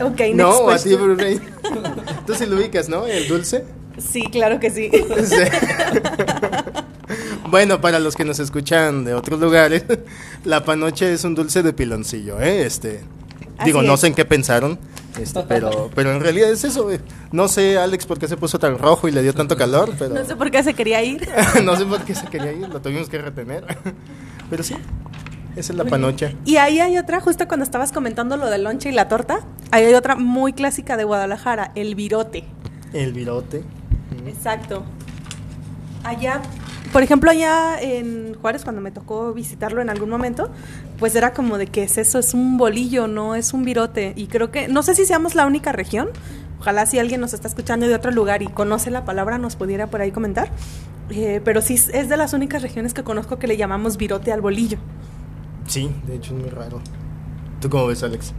Ok, 0.00 0.18
next 0.18 0.36
no, 0.36 0.70
a 0.70 0.78
ti. 0.78 0.94
Brunei. 0.94 1.40
Tú 2.26 2.34
sí 2.34 2.46
lo 2.46 2.56
ubicas, 2.56 2.88
¿no? 2.88 3.06
El 3.06 3.28
dulce. 3.28 3.64
Sí, 3.98 4.22
claro 4.30 4.58
que 4.58 4.70
sí. 4.70 4.90
Sí. 4.90 5.36
bueno, 7.50 7.80
para 7.80 7.98
los 7.98 8.16
que 8.16 8.24
nos 8.24 8.38
escuchan 8.38 9.04
de 9.04 9.14
otros 9.14 9.40
lugares, 9.40 9.84
la 10.44 10.64
panoche 10.64 11.12
es 11.12 11.24
un 11.24 11.34
dulce 11.34 11.62
de 11.62 11.72
piloncillo, 11.72 12.40
¿eh? 12.40 12.64
Este, 12.64 13.00
Así 13.58 13.66
digo, 13.66 13.82
no 13.82 13.96
sé 13.98 14.06
en 14.06 14.14
qué 14.14 14.24
pensaron, 14.24 14.78
este, 15.18 15.42
pero, 15.48 15.90
pero 15.94 16.12
en 16.12 16.20
realidad 16.20 16.50
es 16.50 16.64
eso. 16.64 16.90
eh. 16.90 17.00
No 17.32 17.48
sé, 17.48 17.78
Alex, 17.78 18.06
por 18.06 18.18
qué 18.18 18.28
se 18.28 18.36
puso 18.36 18.58
tan 18.58 18.78
rojo 18.78 19.08
y 19.08 19.12
le 19.12 19.22
dio 19.22 19.34
tanto 19.34 19.56
calor, 19.56 19.92
pero 19.98 20.14
No 20.14 20.24
sé 20.24 20.36
por 20.36 20.50
qué 20.50 20.62
se 20.62 20.74
quería 20.74 21.02
ir. 21.02 21.28
no 21.64 21.76
sé 21.76 21.84
por 21.86 22.02
qué 22.04 22.14
se 22.14 22.26
quería 22.26 22.52
ir, 22.52 22.68
lo 22.68 22.80
tuvimos 22.80 23.08
que 23.08 23.18
retener. 23.18 23.64
pero 24.50 24.62
sí, 24.62 24.74
esa 25.56 25.72
es 25.72 25.78
la 25.78 25.84
panocha. 25.84 26.32
Y 26.44 26.56
ahí 26.56 26.80
hay 26.80 26.96
otra, 26.98 27.20
justo 27.20 27.46
cuando 27.48 27.64
estabas 27.64 27.92
comentando 27.92 28.36
lo 28.36 28.46
del 28.50 28.64
lonche 28.64 28.88
y 28.88 28.92
la 28.92 29.08
torta, 29.08 29.40
ahí 29.70 29.84
hay 29.84 29.94
otra 29.94 30.16
muy 30.16 30.52
clásica 30.52 30.96
de 30.96 31.04
Guadalajara, 31.04 31.72
el 31.74 31.94
virote. 31.94 32.44
El 32.92 33.12
virote. 33.12 33.62
Exacto. 34.26 34.84
Allá, 36.02 36.40
por 36.92 37.02
ejemplo, 37.02 37.30
allá 37.30 37.80
en 37.80 38.34
Juárez, 38.34 38.64
cuando 38.64 38.80
me 38.80 38.90
tocó 38.90 39.32
visitarlo 39.32 39.80
en 39.80 39.90
algún 39.90 40.10
momento, 40.10 40.50
pues 40.98 41.14
era 41.14 41.32
como 41.32 41.58
de 41.58 41.66
que 41.66 41.84
es 41.84 41.98
eso, 41.98 42.18
es 42.18 42.34
un 42.34 42.58
bolillo, 42.58 43.06
no 43.06 43.34
es 43.34 43.52
un 43.52 43.64
virote. 43.64 44.12
Y 44.16 44.26
creo 44.26 44.50
que, 44.50 44.68
no 44.68 44.82
sé 44.82 44.94
si 44.94 45.04
seamos 45.04 45.34
la 45.34 45.46
única 45.46 45.72
región, 45.72 46.08
ojalá 46.58 46.86
si 46.86 46.98
alguien 46.98 47.20
nos 47.20 47.32
está 47.32 47.48
escuchando 47.48 47.86
de 47.86 47.94
otro 47.94 48.10
lugar 48.10 48.42
y 48.42 48.46
conoce 48.46 48.90
la 48.90 49.04
palabra, 49.04 49.38
nos 49.38 49.56
pudiera 49.56 49.86
por 49.88 50.00
ahí 50.00 50.10
comentar. 50.10 50.50
Eh, 51.10 51.40
pero 51.44 51.60
sí 51.60 51.74
es 51.74 52.08
de 52.08 52.16
las 52.16 52.32
únicas 52.32 52.62
regiones 52.62 52.94
que 52.94 53.02
conozco 53.02 53.38
que 53.38 53.46
le 53.46 53.56
llamamos 53.56 53.96
virote 53.96 54.32
al 54.32 54.40
bolillo. 54.40 54.78
Sí, 55.66 55.90
de 56.06 56.16
hecho 56.16 56.34
es 56.34 56.40
muy 56.40 56.50
raro. 56.50 56.80
¿Tú 57.60 57.68
cómo 57.68 57.86
ves, 57.86 58.02
Alex? 58.02 58.32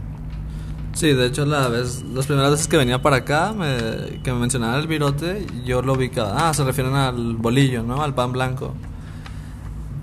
Sí, 0.94 1.14
de 1.14 1.26
hecho, 1.26 1.46
la 1.46 1.68
vez, 1.68 2.04
las 2.12 2.26
primeras 2.26 2.50
veces 2.50 2.68
que 2.68 2.76
venía 2.76 3.00
para 3.00 3.16
acá, 3.16 3.54
me, 3.54 4.20
que 4.22 4.32
me 4.32 4.38
mencionaban 4.38 4.80
el 4.80 4.86
virote, 4.86 5.46
yo 5.64 5.80
lo 5.82 5.94
ubicaba. 5.94 6.48
Ah, 6.48 6.54
se 6.54 6.64
refieren 6.64 6.94
al 6.94 7.36
bolillo, 7.36 7.82
¿no? 7.82 8.02
Al 8.02 8.14
pan 8.14 8.32
blanco. 8.32 8.74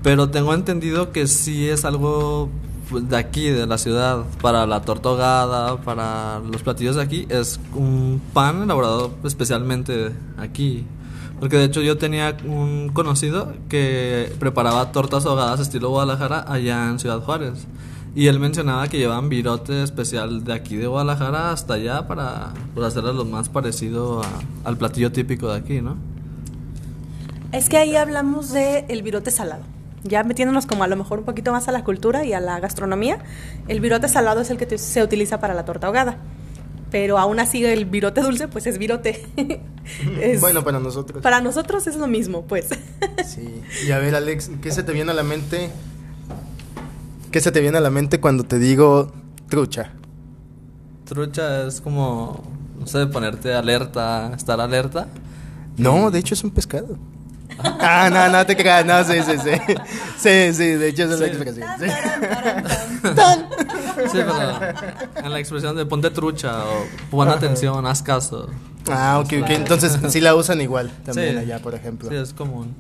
Pero 0.02 0.30
tengo 0.30 0.54
entendido 0.54 1.12
que 1.12 1.28
sí 1.28 1.68
es 1.68 1.86
algo 1.86 2.50
pues, 2.90 3.08
de 3.08 3.18
aquí, 3.18 3.50
de 3.50 3.68
la 3.68 3.78
ciudad, 3.78 4.24
para 4.42 4.66
la 4.66 4.82
torta 4.82 5.78
para 5.86 6.40
los 6.40 6.64
platillos 6.64 6.96
de 6.96 7.04
aquí, 7.04 7.28
es 7.30 7.60
un 7.76 8.22
pan 8.34 8.64
elaborado 8.64 9.14
especialmente 9.24 10.12
aquí. 10.38 10.86
Porque 11.40 11.58
de 11.58 11.66
hecho 11.66 11.82
yo 11.82 11.98
tenía 11.98 12.36
un 12.46 12.90
conocido 12.90 13.54
que 13.70 14.34
preparaba 14.40 14.92
tortas 14.92 15.26
ahogadas 15.26 15.60
estilo 15.60 15.90
Guadalajara 15.90 16.46
allá 16.48 16.90
en 16.90 17.00
Ciudad 17.00 17.22
Juárez. 17.22 17.68
Y 18.16 18.28
él 18.28 18.40
mencionaba 18.40 18.88
que 18.88 18.98
llevaban 18.98 19.30
virote 19.30 19.84
especial 19.84 20.44
de 20.44 20.54
aquí 20.54 20.76
de 20.76 20.88
Guadalajara 20.88 21.52
hasta 21.52 21.76
allá 21.76 22.08
para, 22.08 22.54
para 22.74 22.88
hacerlo 22.88 23.14
lo 23.14 23.26
más 23.26 23.50
parecido 23.50 24.22
al 24.64 24.78
platillo 24.78 25.12
típico 25.12 25.52
de 25.52 25.60
aquí, 25.60 25.82
¿no? 25.82 25.96
Es 27.52 27.70
que 27.70 27.78
ahí 27.78 27.96
hablamos 27.96 28.52
de 28.52 28.86
el 28.90 29.04
virote 29.04 29.32
salado. 29.32 29.64
Ya 30.04 30.24
metiéndonos 30.24 30.66
como 30.66 30.84
a 30.84 30.88
lo 30.88 30.96
mejor 30.96 31.20
un 31.20 31.26
poquito 31.26 31.52
más 31.52 31.68
a 31.68 31.72
la 31.72 31.84
cultura 31.84 32.24
y 32.24 32.34
a 32.34 32.40
la 32.40 32.60
gastronomía, 32.60 33.20
el 33.68 33.80
virote 33.80 34.08
salado 34.08 34.42
es 34.42 34.50
el 34.50 34.58
que 34.58 34.78
se 34.78 35.04
utiliza 35.04 35.40
para 35.40 35.54
la 35.54 35.66
torta 35.66 35.88
ahogada. 35.88 36.18
Pero 36.92 37.20
aún 37.20 37.40
así 37.40 37.64
el 37.64 37.86
virote 37.86 38.22
dulce 38.22 38.48
pues 38.48 38.66
es 38.66 38.78
virote. 38.78 39.26
bueno, 40.40 40.64
para 40.64 40.80
nosotros. 40.80 41.22
Para 41.22 41.42
nosotros 41.42 41.86
es 41.86 41.96
lo 41.96 42.08
mismo, 42.08 42.46
pues. 42.46 42.70
sí. 43.26 43.62
Y 43.86 43.92
a 43.92 44.00
ver, 44.00 44.16
Alex, 44.16 44.52
¿qué 44.62 44.72
se 44.72 44.84
te 44.84 44.94
viene 44.94 45.12
a 45.12 45.14
la 45.14 45.24
mente 45.24 45.70
¿Qué 47.32 47.42
se 47.42 47.52
te 47.52 47.62
viene 47.62 47.78
a 47.78 47.82
la 47.82 47.92
mente 47.92 48.20
cuando 48.20 48.44
te 48.44 48.58
digo 48.58 49.12
trucha? 49.50 49.92
Trucha 51.06 51.68
es 51.68 51.80
como, 51.80 52.44
no 52.80 52.88
sé, 52.88 53.06
ponerte 53.08 53.54
alerta, 53.54 54.32
estar 54.36 54.60
alerta. 54.60 55.08
No, 55.78 56.10
de 56.10 56.20
hecho 56.20 56.34
es 56.34 56.44
un 56.44 56.52
pescado. 56.52 56.98
ah, 57.60 58.10
no, 58.12 58.30
no 58.30 58.46
te 58.46 58.56
creas, 58.56 58.86
no, 58.86 59.04
sí, 59.04 59.22
sí, 59.24 59.38
sí. 59.38 59.76
Sí, 60.18 60.54
sí, 60.54 60.66
de 60.72 60.88
hecho 60.90 61.04
es 61.04 61.20
la 61.20 61.28
expresión. 61.28 61.68
Sí. 61.80 61.86
sí, 64.12 64.18
pero 64.18 64.60
en 65.24 65.32
la 65.32 65.40
expresión 65.40 65.76
de 65.76 65.86
ponte 65.86 66.10
trucha 66.10 66.64
o 66.66 66.86
pon 67.12 67.28
atención, 67.30 67.86
haz 67.86 68.02
caso. 68.02 68.50
Ah, 68.90 69.20
ok, 69.20 69.34
ok. 69.44 69.50
Entonces 69.52 69.98
sí 70.10 70.20
la 70.20 70.36
usan 70.36 70.62
igual 70.62 70.90
también 71.06 71.38
allá, 71.38 71.60
por 71.60 71.76
ejemplo. 71.76 72.10
Sí, 72.10 72.16
es 72.16 72.34
común. 72.34 72.74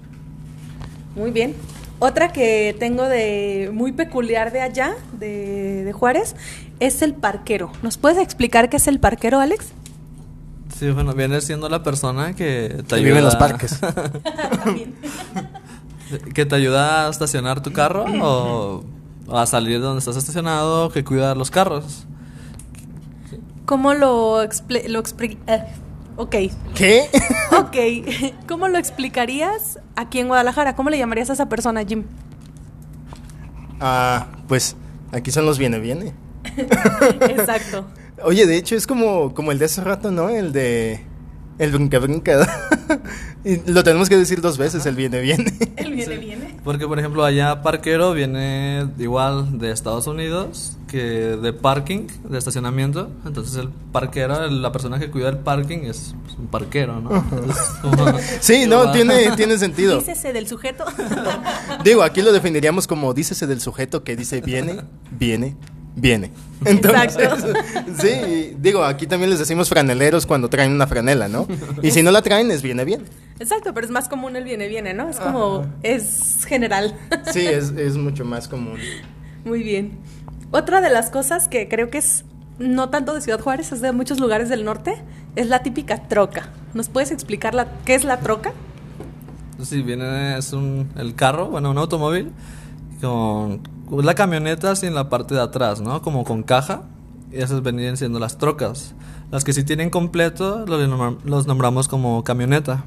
Muy 1.15 1.31
bien. 1.31 1.55
Otra 1.99 2.31
que 2.31 2.75
tengo 2.79 3.03
de 3.03 3.71
muy 3.73 3.91
peculiar 3.91 4.53
de 4.53 4.61
allá, 4.61 4.95
de, 5.19 5.91
Juárez, 5.93 6.35
es 6.79 7.01
el 7.01 7.13
parquero. 7.13 7.71
¿Nos 7.81 7.97
puedes 7.97 8.17
explicar 8.17 8.69
qué 8.69 8.77
es 8.77 8.87
el 8.87 8.99
parquero, 8.99 9.39
Alex? 9.39 9.67
Sí, 10.77 10.89
bueno, 10.91 11.13
viene 11.13 11.41
siendo 11.41 11.67
la 11.67 11.83
persona 11.83 12.35
que 12.35 12.83
te 12.87 12.95
ayuda. 12.95 13.07
Vive 13.07 13.17
en 13.17 13.25
los 13.25 13.35
parques. 13.35 13.79
que 16.33 16.45
te 16.45 16.55
ayuda 16.55 17.07
a 17.07 17.09
estacionar 17.09 17.61
tu 17.61 17.73
carro 17.73 18.05
o 18.21 18.85
a 19.31 19.45
salir 19.45 19.79
de 19.79 19.85
donde 19.85 19.99
estás 19.99 20.15
estacionado, 20.15 20.91
que 20.91 21.03
cuida 21.03 21.35
los 21.35 21.51
carros. 21.51 22.05
¿Cómo 23.65 23.93
lo, 23.93 24.41
lo 24.87 25.03
eh, 25.47 25.65
Ok. 26.19 26.35
¿Qué? 26.75 27.09
ok. 27.57 28.35
¿Cómo 28.47 28.67
lo 28.67 28.77
explicarías 28.77 29.79
aquí 29.95 30.19
en 30.19 30.27
Guadalajara? 30.27 30.75
¿Cómo 30.75 30.89
le 30.89 30.97
llamarías 30.97 31.29
a 31.29 31.33
esa 31.33 31.47
persona, 31.47 31.85
Jim? 31.85 32.03
Ah, 33.79 34.27
pues 34.49 34.75
aquí 35.13 35.31
son 35.31 35.45
los 35.45 35.57
viene 35.57 35.79
viene. 35.79 36.13
Exacto. 37.21 37.85
Oye, 38.21 38.45
de 38.45 38.57
hecho 38.57 38.75
es 38.75 38.85
como, 38.85 39.33
como 39.33 39.53
el 39.53 39.59
de 39.59 39.65
hace 39.65 39.81
rato, 39.81 40.11
¿no? 40.11 40.27
El 40.27 40.51
de 40.51 41.05
el 41.59 41.71
brinca 41.71 41.99
brinca. 41.99 42.47
y 43.43 43.57
lo 43.69 43.83
tenemos 43.83 44.09
que 44.09 44.17
decir 44.17 44.41
dos 44.41 44.57
veces, 44.57 44.85
el 44.85 44.95
viene 44.95 45.19
viene. 45.19 45.53
El 45.75 45.93
viene 45.93 46.17
viene. 46.17 46.57
Porque 46.63 46.87
por 46.87 46.97
ejemplo 46.97 47.23
allá 47.23 47.61
parquero 47.61 48.13
viene 48.13 48.87
igual 48.97 49.59
de 49.59 49.71
Estados 49.71 50.07
Unidos 50.07 50.77
que 50.87 50.97
de 50.97 51.53
parking, 51.53 52.07
de 52.23 52.37
estacionamiento. 52.37 53.11
Entonces 53.25 53.57
el 53.57 53.69
parquero, 53.91 54.47
la 54.47 54.71
persona 54.71 54.99
que 54.99 55.11
cuida 55.11 55.29
el 55.29 55.37
parking 55.37 55.79
es 55.79 56.15
un 56.37 56.47
parquero, 56.47 57.01
¿no? 57.01 57.09
sí, 58.39 58.65
no, 58.65 58.91
tiene, 58.91 59.31
tiene 59.35 59.57
sentido. 59.57 59.99
Dícese 59.99 60.33
del 60.33 60.47
sujeto. 60.47 60.85
Digo, 61.83 62.03
aquí 62.03 62.21
lo 62.21 62.31
definiríamos 62.31 62.87
como 62.87 63.13
dícese 63.13 63.47
del 63.47 63.59
sujeto 63.59 64.03
que 64.03 64.15
dice 64.15 64.41
viene, 64.41 64.81
viene, 65.11 65.57
viene. 65.95 66.31
Entonces, 66.65 67.17
sí, 68.01 68.55
digo, 68.59 68.83
aquí 68.83 69.07
también 69.07 69.29
les 69.29 69.39
decimos 69.39 69.69
franeleros 69.69 70.25
cuando 70.25 70.49
traen 70.49 70.71
una 70.71 70.87
franela, 70.87 71.27
¿no? 71.27 71.47
Y 71.81 71.91
si 71.91 72.03
no 72.03 72.11
la 72.11 72.21
traen, 72.21 72.51
es 72.51 72.61
viene 72.61 72.85
bien. 72.85 73.03
Exacto, 73.39 73.73
pero 73.73 73.85
es 73.85 73.91
más 73.91 74.09
común 74.09 74.35
el 74.35 74.43
viene 74.43 74.67
viene, 74.67 74.93
¿no? 74.93 75.09
Es 75.09 75.17
como, 75.17 75.65
es 75.83 76.45
general. 76.45 76.97
Sí, 77.31 77.45
es, 77.45 77.69
es 77.69 77.95
mucho 77.95 78.25
más 78.25 78.47
común. 78.47 78.77
Muy 79.45 79.63
bien. 79.63 79.97
Otra 80.51 80.81
de 80.81 80.89
las 80.89 81.09
cosas 81.09 81.47
que 81.47 81.67
creo 81.67 81.89
que 81.89 81.99
es 81.99 82.25
no 82.57 82.89
tanto 82.89 83.13
de 83.13 83.21
Ciudad 83.21 83.39
Juárez, 83.39 83.71
es 83.71 83.81
de 83.81 83.91
muchos 83.91 84.19
lugares 84.19 84.49
del 84.49 84.65
norte, 84.65 84.95
es 85.35 85.47
la 85.47 85.63
típica 85.63 86.07
troca. 86.07 86.49
¿Nos 86.73 86.89
puedes 86.89 87.11
explicar 87.11 87.53
la, 87.55 87.71
qué 87.85 87.95
es 87.95 88.03
la 88.03 88.19
troca? 88.19 88.51
Sí, 89.63 89.81
viene, 89.81 90.37
es 90.37 90.53
un, 90.53 90.89
el 90.97 91.15
carro, 91.15 91.47
bueno, 91.47 91.71
un 91.71 91.77
automóvil 91.77 92.31
con 93.01 93.61
la 93.91 94.15
camioneta 94.15 94.75
sin 94.75 94.93
la 94.93 95.09
parte 95.09 95.35
de 95.35 95.41
atrás, 95.41 95.81
¿no? 95.81 96.01
Como 96.01 96.23
con 96.23 96.43
caja. 96.43 96.83
Y 97.31 97.37
esas 97.37 97.61
venían 97.61 97.97
siendo 97.97 98.19
las 98.19 98.37
trocas. 98.37 98.95
Las 99.31 99.43
que 99.43 99.53
sí 99.53 99.63
tienen 99.63 99.89
completo 99.89 100.65
los, 100.65 101.47
nombramos 101.47 101.87
como 101.87 102.23
camioneta. 102.23 102.83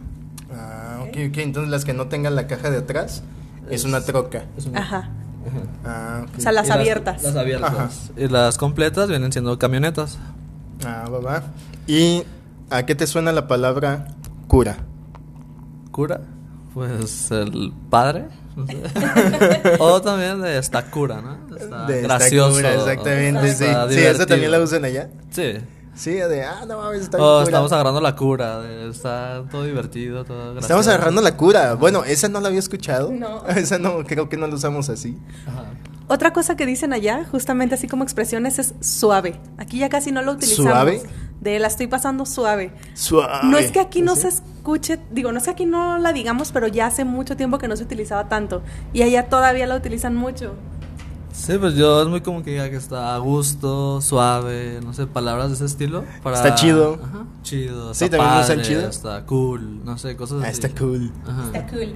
Ah, 0.53 0.99
ok, 1.03 1.17
ok. 1.29 1.38
Entonces 1.38 1.71
las 1.71 1.85
que 1.85 1.95
no 1.95 2.09
tengan 2.09 2.35
la 2.35 2.47
caja 2.47 2.71
de 2.71 2.79
atrás 2.79 3.23
es, 3.71 3.85
una 3.85 4.01
troca. 4.01 4.47
Ajá. 4.75 5.11
Ah, 5.85 6.27
O 6.37 6.41
sea, 6.41 6.53
las 6.53 6.71
abiertas. 6.71 7.23
Las, 7.23 7.37
abiertas. 7.37 8.11
Y 8.17 8.29
las 8.29 8.59
completas 8.59 9.09
vienen 9.09 9.33
siendo 9.33 9.59
camionetas. 9.59 10.19
Ah, 10.85 11.09
va, 11.12 11.21
va. 11.21 11.43
¿Y 11.87 12.25
a 12.71 12.85
qué 12.85 12.95
te 12.95 13.07
suena 13.07 13.33
la 13.33 13.47
palabra 13.47 14.09
cura? 14.49 14.79
¿Cura? 15.93 16.23
Pues 16.75 17.31
el 17.31 17.73
padre. 17.91 18.29
o 19.79 20.03
también 20.03 20.41
de 20.41 20.59
esta 20.59 20.85
cura, 20.91 21.21
¿no? 21.21 21.57
Está 21.57 21.87
de 21.87 22.03
gracioso. 22.03 22.57
Cura, 22.57 22.75
exactamente, 22.75 23.55
sí. 23.55 23.65
Sí, 23.91 23.99
¿esa 23.99 24.27
también 24.27 24.51
la 24.51 24.61
usan 24.61 24.85
allá? 24.85 25.09
Sí. 25.31 25.55
Sí, 25.95 26.12
de, 26.12 26.43
ah, 26.43 26.65
no 26.67 26.79
mames, 26.79 27.03
está 27.03 27.19
oh, 27.19 27.43
estamos 27.43 27.71
agarrando 27.71 28.01
la 28.01 28.17
cura, 28.17 28.62
está 28.88 29.45
todo 29.51 29.65
divertido, 29.65 30.25
todo 30.25 30.38
gracioso. 30.38 30.61
Estamos 30.61 30.88
agarrando 30.88 31.21
la 31.21 31.37
cura. 31.37 31.75
Bueno, 31.75 32.03
esa 32.05 32.29
no 32.29 32.41
la 32.41 32.49
había 32.49 32.61
escuchado. 32.61 33.12
No. 33.12 33.47
esa 33.49 33.79
no, 33.79 34.03
creo 34.05 34.29
que 34.29 34.38
no 34.38 34.47
la 34.47 34.55
usamos 34.55 34.88
así. 34.88 35.19
Ajá. 35.47 35.67
Otra 36.09 36.33
cosa 36.33 36.57
que 36.57 36.67
dicen 36.67 36.93
allá, 36.93 37.25
justamente 37.31 37.75
así 37.75 37.88
como 37.88 38.05
expresiones, 38.05 38.59
es 38.59 38.75
suave. 38.81 39.41
Aquí 39.57 39.79
ya 39.79 39.88
casi 39.88 40.12
no 40.12 40.23
lo 40.23 40.33
utilizamos. 40.33 40.71
¿Suave? 40.71 41.03
De 41.42 41.59
la 41.59 41.66
estoy 41.66 41.88
pasando 41.88 42.24
suave. 42.24 42.72
Suave. 42.94 43.48
No 43.48 43.59
es 43.59 43.72
que 43.72 43.81
aquí 43.81 44.00
no 44.00 44.14
se 44.14 44.28
escuche, 44.28 45.00
digo, 45.11 45.33
no 45.33 45.38
es 45.38 45.44
que 45.44 45.50
aquí 45.50 45.66
no 45.66 45.98
la 45.98 46.12
digamos, 46.12 46.52
pero 46.52 46.68
ya 46.68 46.87
hace 46.87 47.05
mucho 47.05 47.37
tiempo 47.37 47.59
que 47.59 47.66
no 47.66 47.76
se 47.76 47.83
utilizaba 47.83 48.28
tanto. 48.28 48.62
Y 48.92 49.02
allá 49.02 49.28
todavía 49.28 49.66
la 49.66 49.74
utilizan 49.74 50.14
mucho. 50.14 50.55
Sí, 51.33 51.59
pues 51.59 51.74
yo 51.74 52.02
es 52.02 52.09
muy 52.09 52.20
como 52.20 52.44
que 52.44 52.52
diga 52.52 52.70
que 52.70 52.76
está 52.76 53.16
a 53.16 53.18
gusto, 53.18 54.00
suave, 54.00 54.81
no 54.85 54.92
sé, 54.92 55.07
palabras 55.09 55.48
de 55.48 55.55
ese 55.55 55.64
estilo. 55.64 56.05
Para... 56.22 56.37
Está 56.37 56.55
chido. 56.55 57.00
Ajá, 57.02 57.24
chido. 57.42 57.92
Sí, 57.94 58.09
también 58.11 58.31
padre, 58.31 58.40
están 58.42 58.62
chido. 58.62 58.88
Está 58.88 59.26
cool, 59.26 59.85
no 59.85 59.98
sé, 59.98 60.14
cosas 60.14 60.44
ah. 60.44 60.48
Está 60.48 60.68
cool. 60.68 61.11
Ajá. 61.26 61.46
Está 61.46 61.66
cool. 61.66 61.94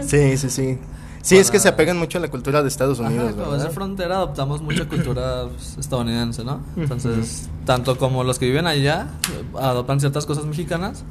sí, 0.08 0.36
sí, 0.38 0.50
sí. 0.50 0.78
Sí, 1.22 1.36
es 1.36 1.50
que 1.50 1.60
se 1.60 1.68
apegan 1.68 1.98
mucho 1.98 2.18
a 2.18 2.20
la 2.20 2.28
cultura 2.28 2.62
de 2.62 2.68
Estados 2.68 2.98
Unidos. 2.98 3.32
Ajá, 3.34 3.44
como 3.44 3.56
es 3.56 3.68
frontera, 3.68 4.16
adoptamos 4.16 4.60
mucha 4.60 4.86
cultura 4.86 5.46
estadounidense, 5.78 6.44
¿no? 6.44 6.60
Entonces, 6.76 7.48
tanto 7.64 7.96
como 7.96 8.24
los 8.24 8.38
que 8.38 8.46
viven 8.46 8.66
allá 8.66 9.08
adoptan 9.54 10.00
ciertas 10.00 10.26
cosas 10.26 10.44
mexicanas, 10.44 11.04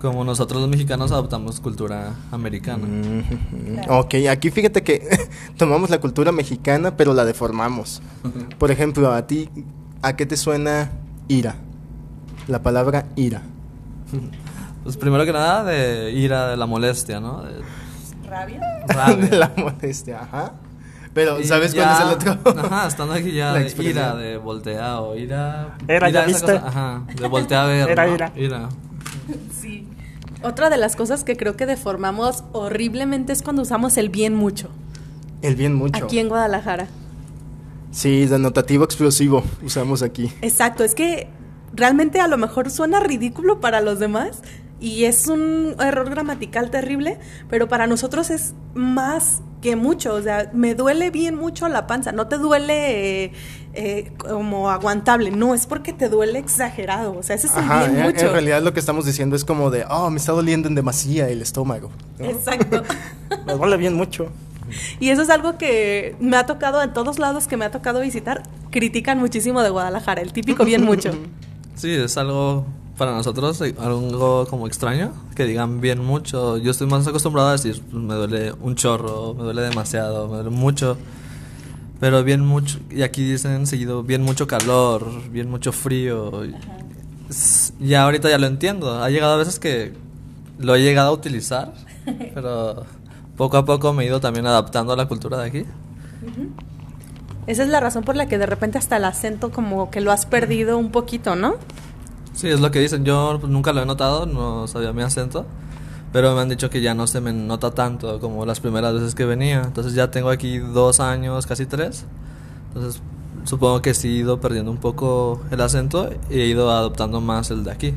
como 0.00 0.24
nosotros 0.24 0.60
los 0.60 0.68
mexicanos 0.68 1.12
adoptamos 1.12 1.60
cultura 1.60 2.16
americana. 2.32 2.88
Ok, 3.88 4.14
aquí 4.28 4.50
fíjate 4.50 4.82
que 4.82 5.08
tomamos 5.56 5.90
la 5.90 6.00
cultura 6.00 6.32
mexicana, 6.32 6.96
pero 6.96 7.14
la 7.14 7.24
deformamos. 7.24 8.02
Por 8.58 8.72
ejemplo, 8.72 9.12
a 9.12 9.28
ti, 9.28 9.48
¿a 10.02 10.16
qué 10.16 10.26
te 10.26 10.36
suena 10.36 10.90
ira? 11.28 11.54
La 12.48 12.62
palabra 12.62 13.06
ira. 13.14 13.42
Pues 14.82 14.96
primero 14.96 15.24
que 15.24 15.32
nada 15.32 15.62
de 15.62 16.10
ira 16.10 16.48
de 16.48 16.56
la 16.56 16.66
molestia, 16.66 17.20
¿no? 17.20 17.44
Rabia. 18.32 18.60
Rabia. 18.88 19.26
de 19.28 19.36
la 19.42 19.52
molestia, 19.56 20.22
ajá. 20.22 20.52
Pero, 21.14 21.42
¿sabes 21.44 21.74
cuál 21.74 21.92
es 21.92 22.00
el 22.00 22.08
otro? 22.08 22.62
Ajá, 22.62 22.88
estando 22.88 23.12
aquí 23.12 23.32
ya 23.32 23.52
de 23.54 23.84
ira, 23.84 24.14
de 24.16 24.38
voltea 24.38 25.00
o 25.00 25.14
ira. 25.14 25.76
Era, 25.86 26.08
ya 26.08 26.24
viste. 26.24 26.52
ajá, 26.52 27.02
de 27.14 27.28
voltea 27.28 27.64
a 27.64 27.66
ver. 27.66 27.90
Era 27.90 28.08
ira. 28.08 28.32
Ira. 28.34 28.68
Sí. 29.60 29.86
Otra 30.42 30.70
de 30.70 30.78
las 30.78 30.96
cosas 30.96 31.22
que 31.22 31.36
creo 31.36 31.56
que 31.56 31.66
deformamos 31.66 32.44
horriblemente 32.52 33.32
es 33.32 33.42
cuando 33.42 33.62
usamos 33.62 33.96
el 33.96 34.08
bien 34.08 34.34
mucho. 34.34 34.70
El 35.42 35.54
bien 35.54 35.74
mucho. 35.74 36.02
Aquí 36.02 36.18
en 36.18 36.28
Guadalajara. 36.28 36.88
Sí, 37.90 38.24
denotativo 38.24 38.84
explosivo 38.84 39.44
usamos 39.62 40.02
aquí. 40.02 40.32
Exacto, 40.40 40.82
es 40.82 40.94
que 40.94 41.28
realmente 41.74 42.20
a 42.20 42.26
lo 42.26 42.38
mejor 42.38 42.70
suena 42.70 43.00
ridículo 43.00 43.60
para 43.60 43.82
los 43.82 43.98
demás 43.98 44.42
y 44.82 45.04
es 45.04 45.28
un 45.28 45.76
error 45.78 46.10
gramatical 46.10 46.70
terrible, 46.70 47.16
pero 47.48 47.68
para 47.68 47.86
nosotros 47.86 48.30
es 48.30 48.54
más 48.74 49.40
que 49.60 49.76
mucho, 49.76 50.14
o 50.14 50.20
sea, 50.20 50.50
me 50.52 50.74
duele 50.74 51.12
bien 51.12 51.36
mucho 51.36 51.68
la 51.68 51.86
panza, 51.86 52.10
no 52.10 52.26
te 52.26 52.36
duele 52.36 53.26
eh, 53.26 53.32
eh, 53.74 54.12
como 54.18 54.70
aguantable, 54.70 55.30
no, 55.30 55.54
es 55.54 55.66
porque 55.66 55.92
te 55.92 56.08
duele 56.08 56.40
exagerado, 56.40 57.16
o 57.16 57.22
sea, 57.22 57.36
ese 57.36 57.46
es 57.46 57.52
el 57.52 57.60
Ajá, 57.60 57.86
bien 57.86 57.96
en, 57.96 58.02
mucho. 58.06 58.26
en 58.26 58.32
realidad 58.32 58.60
lo 58.60 58.74
que 58.74 58.80
estamos 58.80 59.06
diciendo 59.06 59.36
es 59.36 59.44
como 59.44 59.70
de, 59.70 59.84
oh, 59.88 60.10
me 60.10 60.16
está 60.16 60.32
doliendo 60.32 60.66
en 60.66 60.74
demasía 60.74 61.28
el 61.28 61.42
estómago. 61.42 61.92
¿no? 62.18 62.24
Exacto. 62.24 62.82
Me 63.46 63.54
duele 63.54 63.76
bien 63.76 63.94
mucho. 63.94 64.30
Y 64.98 65.10
eso 65.10 65.22
es 65.22 65.30
algo 65.30 65.58
que 65.58 66.16
me 66.18 66.36
ha 66.36 66.46
tocado 66.46 66.82
en 66.82 66.92
todos 66.92 67.18
lados 67.18 67.46
que 67.46 67.56
me 67.56 67.64
ha 67.64 67.70
tocado 67.70 68.00
visitar, 68.00 68.42
critican 68.70 69.18
muchísimo 69.18 69.62
de 69.62 69.70
Guadalajara, 69.70 70.22
el 70.22 70.32
típico 70.32 70.64
bien 70.64 70.84
mucho. 70.84 71.12
Sí, 71.74 71.90
es 71.90 72.18
algo 72.18 72.66
para 73.02 73.16
nosotros, 73.16 73.60
eh, 73.62 73.74
algo 73.80 74.46
como 74.48 74.68
extraño, 74.68 75.12
que 75.34 75.44
digan 75.44 75.80
bien 75.80 75.98
mucho. 76.04 76.56
Yo 76.58 76.70
estoy 76.70 76.86
más 76.86 77.04
acostumbrado 77.04 77.48
a 77.48 77.52
decir, 77.52 77.82
me 77.92 78.14
duele 78.14 78.52
un 78.60 78.76
chorro, 78.76 79.34
me 79.34 79.42
duele 79.42 79.62
demasiado, 79.62 80.28
me 80.28 80.34
duele 80.36 80.50
mucho. 80.50 80.96
Pero 81.98 82.22
bien 82.22 82.46
mucho, 82.46 82.78
y 82.92 83.02
aquí 83.02 83.24
dicen 83.28 83.66
seguido, 83.66 84.04
bien 84.04 84.22
mucho 84.22 84.46
calor, 84.46 85.04
bien 85.32 85.50
mucho 85.50 85.72
frío. 85.72 86.44
y- 86.44 86.54
Ya 87.80 88.04
ahorita 88.04 88.30
ya 88.30 88.38
lo 88.38 88.46
entiendo. 88.46 89.02
Ha 89.02 89.10
llegado 89.10 89.32
a 89.34 89.36
veces 89.36 89.58
que 89.58 89.92
lo 90.60 90.76
he 90.76 90.80
llegado 90.82 91.08
a 91.08 91.12
utilizar, 91.12 91.72
pero 92.34 92.84
poco 93.36 93.56
a 93.56 93.64
poco 93.64 93.92
me 93.92 94.04
he 94.04 94.06
ido 94.06 94.20
también 94.20 94.46
adaptando 94.46 94.92
a 94.92 94.96
la 94.96 95.08
cultura 95.08 95.38
de 95.38 95.48
aquí. 95.48 95.64
Esa 97.48 97.64
es 97.64 97.68
la 97.68 97.80
razón 97.80 98.04
por 98.04 98.14
la 98.14 98.26
que 98.26 98.38
de 98.38 98.46
repente 98.46 98.78
hasta 98.78 98.96
el 98.96 99.04
acento 99.04 99.50
como 99.50 99.90
que 99.90 100.00
lo 100.00 100.12
has 100.12 100.24
perdido 100.26 100.78
un 100.78 100.92
poquito, 100.92 101.34
¿no? 101.34 101.54
Sí, 102.34 102.48
es 102.48 102.60
lo 102.60 102.70
que 102.70 102.80
dicen. 102.80 103.04
Yo 103.04 103.38
pues, 103.40 103.52
nunca 103.52 103.72
lo 103.72 103.82
he 103.82 103.86
notado, 103.86 104.26
no 104.26 104.66
sabía 104.66 104.92
mi 104.92 105.02
acento. 105.02 105.46
Pero 106.12 106.34
me 106.34 106.42
han 106.42 106.48
dicho 106.48 106.68
que 106.68 106.82
ya 106.82 106.94
no 106.94 107.06
se 107.06 107.20
me 107.20 107.32
nota 107.32 107.70
tanto 107.70 108.20
como 108.20 108.44
las 108.44 108.60
primeras 108.60 108.92
veces 108.94 109.14
que 109.14 109.24
venía. 109.24 109.62
Entonces 109.64 109.94
ya 109.94 110.10
tengo 110.10 110.28
aquí 110.30 110.58
dos 110.58 111.00
años, 111.00 111.46
casi 111.46 111.66
tres. 111.66 112.04
Entonces 112.68 113.02
supongo 113.44 113.82
que 113.82 113.94
sí 113.94 114.08
he 114.08 114.18
ido 114.18 114.40
perdiendo 114.40 114.70
un 114.70 114.76
poco 114.76 115.40
el 115.50 115.60
acento 115.60 116.10
y 116.30 116.40
he 116.40 116.46
ido 116.46 116.70
adoptando 116.70 117.20
más 117.20 117.50
el 117.50 117.64
de 117.64 117.70
aquí. 117.70 117.94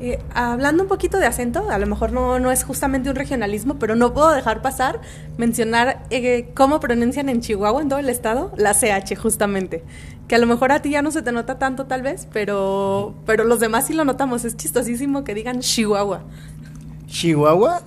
Eh, 0.00 0.18
hablando 0.34 0.82
un 0.82 0.88
poquito 0.88 1.18
de 1.18 1.26
acento, 1.26 1.70
a 1.70 1.78
lo 1.78 1.86
mejor 1.86 2.12
no, 2.12 2.38
no 2.40 2.50
es 2.50 2.64
justamente 2.64 3.10
un 3.10 3.16
regionalismo, 3.16 3.78
pero 3.78 3.94
no 3.94 4.12
puedo 4.12 4.30
dejar 4.30 4.60
pasar 4.60 5.00
mencionar 5.38 6.02
eh, 6.10 6.50
cómo 6.54 6.80
pronuncian 6.80 7.28
en 7.28 7.40
Chihuahua, 7.40 7.82
en 7.82 7.88
todo 7.88 7.98
el 7.98 8.08
estado, 8.08 8.52
la 8.56 8.74
CH 8.74 9.16
justamente. 9.16 9.84
Que 10.26 10.34
a 10.34 10.38
lo 10.38 10.46
mejor 10.46 10.72
a 10.72 10.80
ti 10.80 10.90
ya 10.90 11.02
no 11.02 11.10
se 11.10 11.22
te 11.22 11.32
nota 11.32 11.58
tanto 11.58 11.86
tal 11.86 12.02
vez, 12.02 12.26
pero, 12.32 13.14
pero 13.26 13.44
los 13.44 13.60
demás 13.60 13.86
sí 13.86 13.92
lo 13.92 14.04
notamos. 14.04 14.44
Es 14.44 14.56
chistosísimo 14.56 15.22
que 15.22 15.34
digan 15.34 15.60
Chihuahua. 15.60 16.22
¿Chihuahua? 17.06 17.82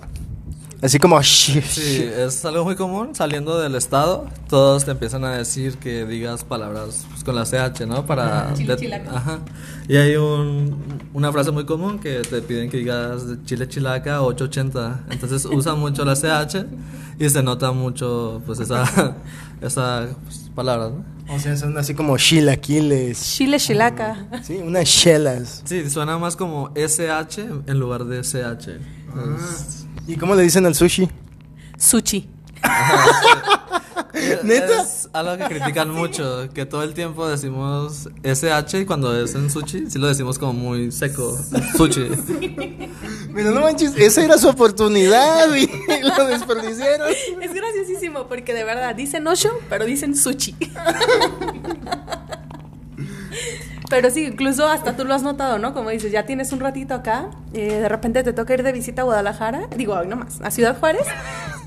Así 0.81 0.99
como... 0.99 1.21
Sí, 1.23 1.59
es 1.59 2.45
algo 2.45 2.63
muy 2.63 2.75
común 2.75 3.15
saliendo 3.15 3.59
del 3.59 3.75
estado. 3.75 4.27
Todos 4.47 4.85
te 4.85 4.91
empiezan 4.91 5.23
a 5.25 5.31
decir 5.35 5.77
que 5.77 6.05
digas 6.05 6.43
palabras 6.43 7.05
pues, 7.09 7.23
con 7.23 7.35
la 7.35 7.45
CH, 7.45 7.87
¿no? 7.87 8.05
Para. 8.05 8.53
Chile. 8.53 9.01
Ajá. 9.11 9.39
Y 9.87 9.97
hay 9.97 10.15
un, 10.17 11.01
una 11.13 11.31
frase 11.31 11.49
muy 11.49 11.65
común 11.65 11.97
que 11.97 12.19
te 12.21 12.41
piden 12.43 12.69
que 12.69 12.77
digas 12.77 13.23
chile 13.45 13.67
chilaca 13.67 14.21
880. 14.21 15.05
Entonces 15.09 15.45
usan 15.45 15.79
mucho 15.79 16.05
la 16.05 16.13
CH 16.15 16.65
y 17.19 17.27
se 17.29 17.41
nota 17.41 17.71
mucho, 17.71 18.43
pues, 18.45 18.59
esa, 18.59 19.15
esa 19.61 20.07
pues, 20.25 20.51
palabra, 20.53 20.89
¿no? 20.89 21.17
O 21.33 21.39
sea, 21.39 21.57
son 21.57 21.75
así 21.77 21.95
como 21.95 22.15
chilaquiles. 22.17 23.19
Chile 23.35 23.59
chilaca. 23.59 24.27
Sí, 24.43 24.57
unas 24.57 24.85
chelas. 24.87 25.63
Sí, 25.65 25.89
suena 25.89 26.17
más 26.19 26.35
como 26.35 26.71
SH 26.75 27.41
en 27.65 27.79
lugar 27.79 28.05
de 28.05 28.21
CH. 28.21 28.67
Es- 28.69 29.76
¿Y 30.07 30.15
cómo 30.15 30.35
le 30.35 30.43
dicen 30.43 30.65
al 30.65 30.73
sushi? 30.73 31.09
Sushi. 31.77 32.29
¿Neta? 34.43 34.81
Es 34.81 35.09
algo 35.13 35.37
que 35.37 35.55
critican 35.55 35.91
mucho, 35.91 36.49
que 36.53 36.65
todo 36.65 36.81
el 36.83 36.93
tiempo 36.93 37.27
decimos 37.27 38.09
SH 38.23 38.79
y 38.79 38.85
cuando 38.85 39.15
es 39.21 39.35
en 39.35 39.49
sushi, 39.49 39.89
sí 39.89 39.99
lo 39.99 40.07
decimos 40.07 40.39
como 40.39 40.53
muy 40.53 40.91
seco. 40.91 41.37
Sushi. 41.75 42.07
Pero 43.35 43.51
no 43.51 43.61
manches, 43.61 43.95
esa 43.97 44.23
era 44.23 44.37
su 44.37 44.47
oportunidad 44.47 45.53
y 45.53 45.67
lo 46.01 46.25
desperdiciaron. 46.25 47.09
Es 47.41 47.53
graciosísimo 47.53 48.27
porque 48.27 48.53
de 48.53 48.63
verdad 48.63 48.95
dicen 48.95 49.27
Osho, 49.27 49.51
pero 49.69 49.85
dicen 49.85 50.15
sushi. 50.15 50.55
Pero 53.89 54.09
sí, 54.09 54.25
incluso 54.25 54.67
hasta 54.67 54.97
tú 54.97 55.05
lo 55.05 55.13
has 55.13 55.23
notado, 55.23 55.59
¿no? 55.59 55.73
Como 55.73 55.89
dices, 55.89 56.11
ya 56.11 56.25
tienes 56.25 56.51
un 56.51 56.59
ratito 56.59 56.93
acá, 56.93 57.29
eh, 57.53 57.75
de 57.75 57.89
repente 57.89 58.23
te 58.23 58.33
toca 58.33 58.53
ir 58.53 58.63
de 58.63 58.73
visita 58.73 59.03
a 59.03 59.05
Guadalajara, 59.05 59.67
digo, 59.77 59.93
hoy 59.93 60.07
nomás, 60.07 60.41
a 60.41 60.51
Ciudad 60.51 60.77
Juárez, 60.77 61.07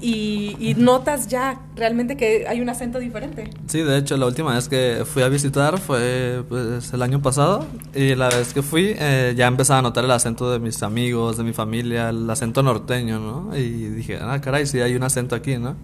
y, 0.02 0.56
y 0.58 0.74
notas 0.74 1.28
ya 1.28 1.60
realmente 1.76 2.16
que 2.16 2.46
hay 2.46 2.60
un 2.60 2.68
acento 2.68 2.98
diferente. 2.98 3.50
Sí, 3.66 3.80
de 3.82 3.96
hecho, 3.96 4.16
la 4.18 4.26
última 4.26 4.54
vez 4.54 4.68
que 4.68 5.04
fui 5.06 5.22
a 5.22 5.28
visitar 5.28 5.78
fue 5.78 6.44
pues, 6.48 6.92
el 6.92 7.02
año 7.02 7.22
pasado 7.22 7.66
y 7.94 8.14
la 8.14 8.28
vez 8.28 8.52
que 8.52 8.62
fui 8.62 8.94
eh, 8.98 9.34
ya 9.36 9.46
empezaba 9.46 9.78
a 9.78 9.82
notar 9.82 10.04
el 10.04 10.10
acento 10.10 10.52
de 10.52 10.58
mis 10.58 10.82
amigos, 10.82 11.38
de 11.38 11.44
mi 11.44 11.52
familia, 11.52 12.10
el 12.10 12.28
acento 12.28 12.62
norteño, 12.62 13.18
¿no? 13.18 13.56
Y 13.56 13.88
dije, 13.88 14.18
ah, 14.20 14.40
caray, 14.40 14.66
sí 14.66 14.80
hay 14.80 14.94
un 14.94 15.02
acento 15.02 15.34
aquí, 15.34 15.56
¿no? 15.56 15.76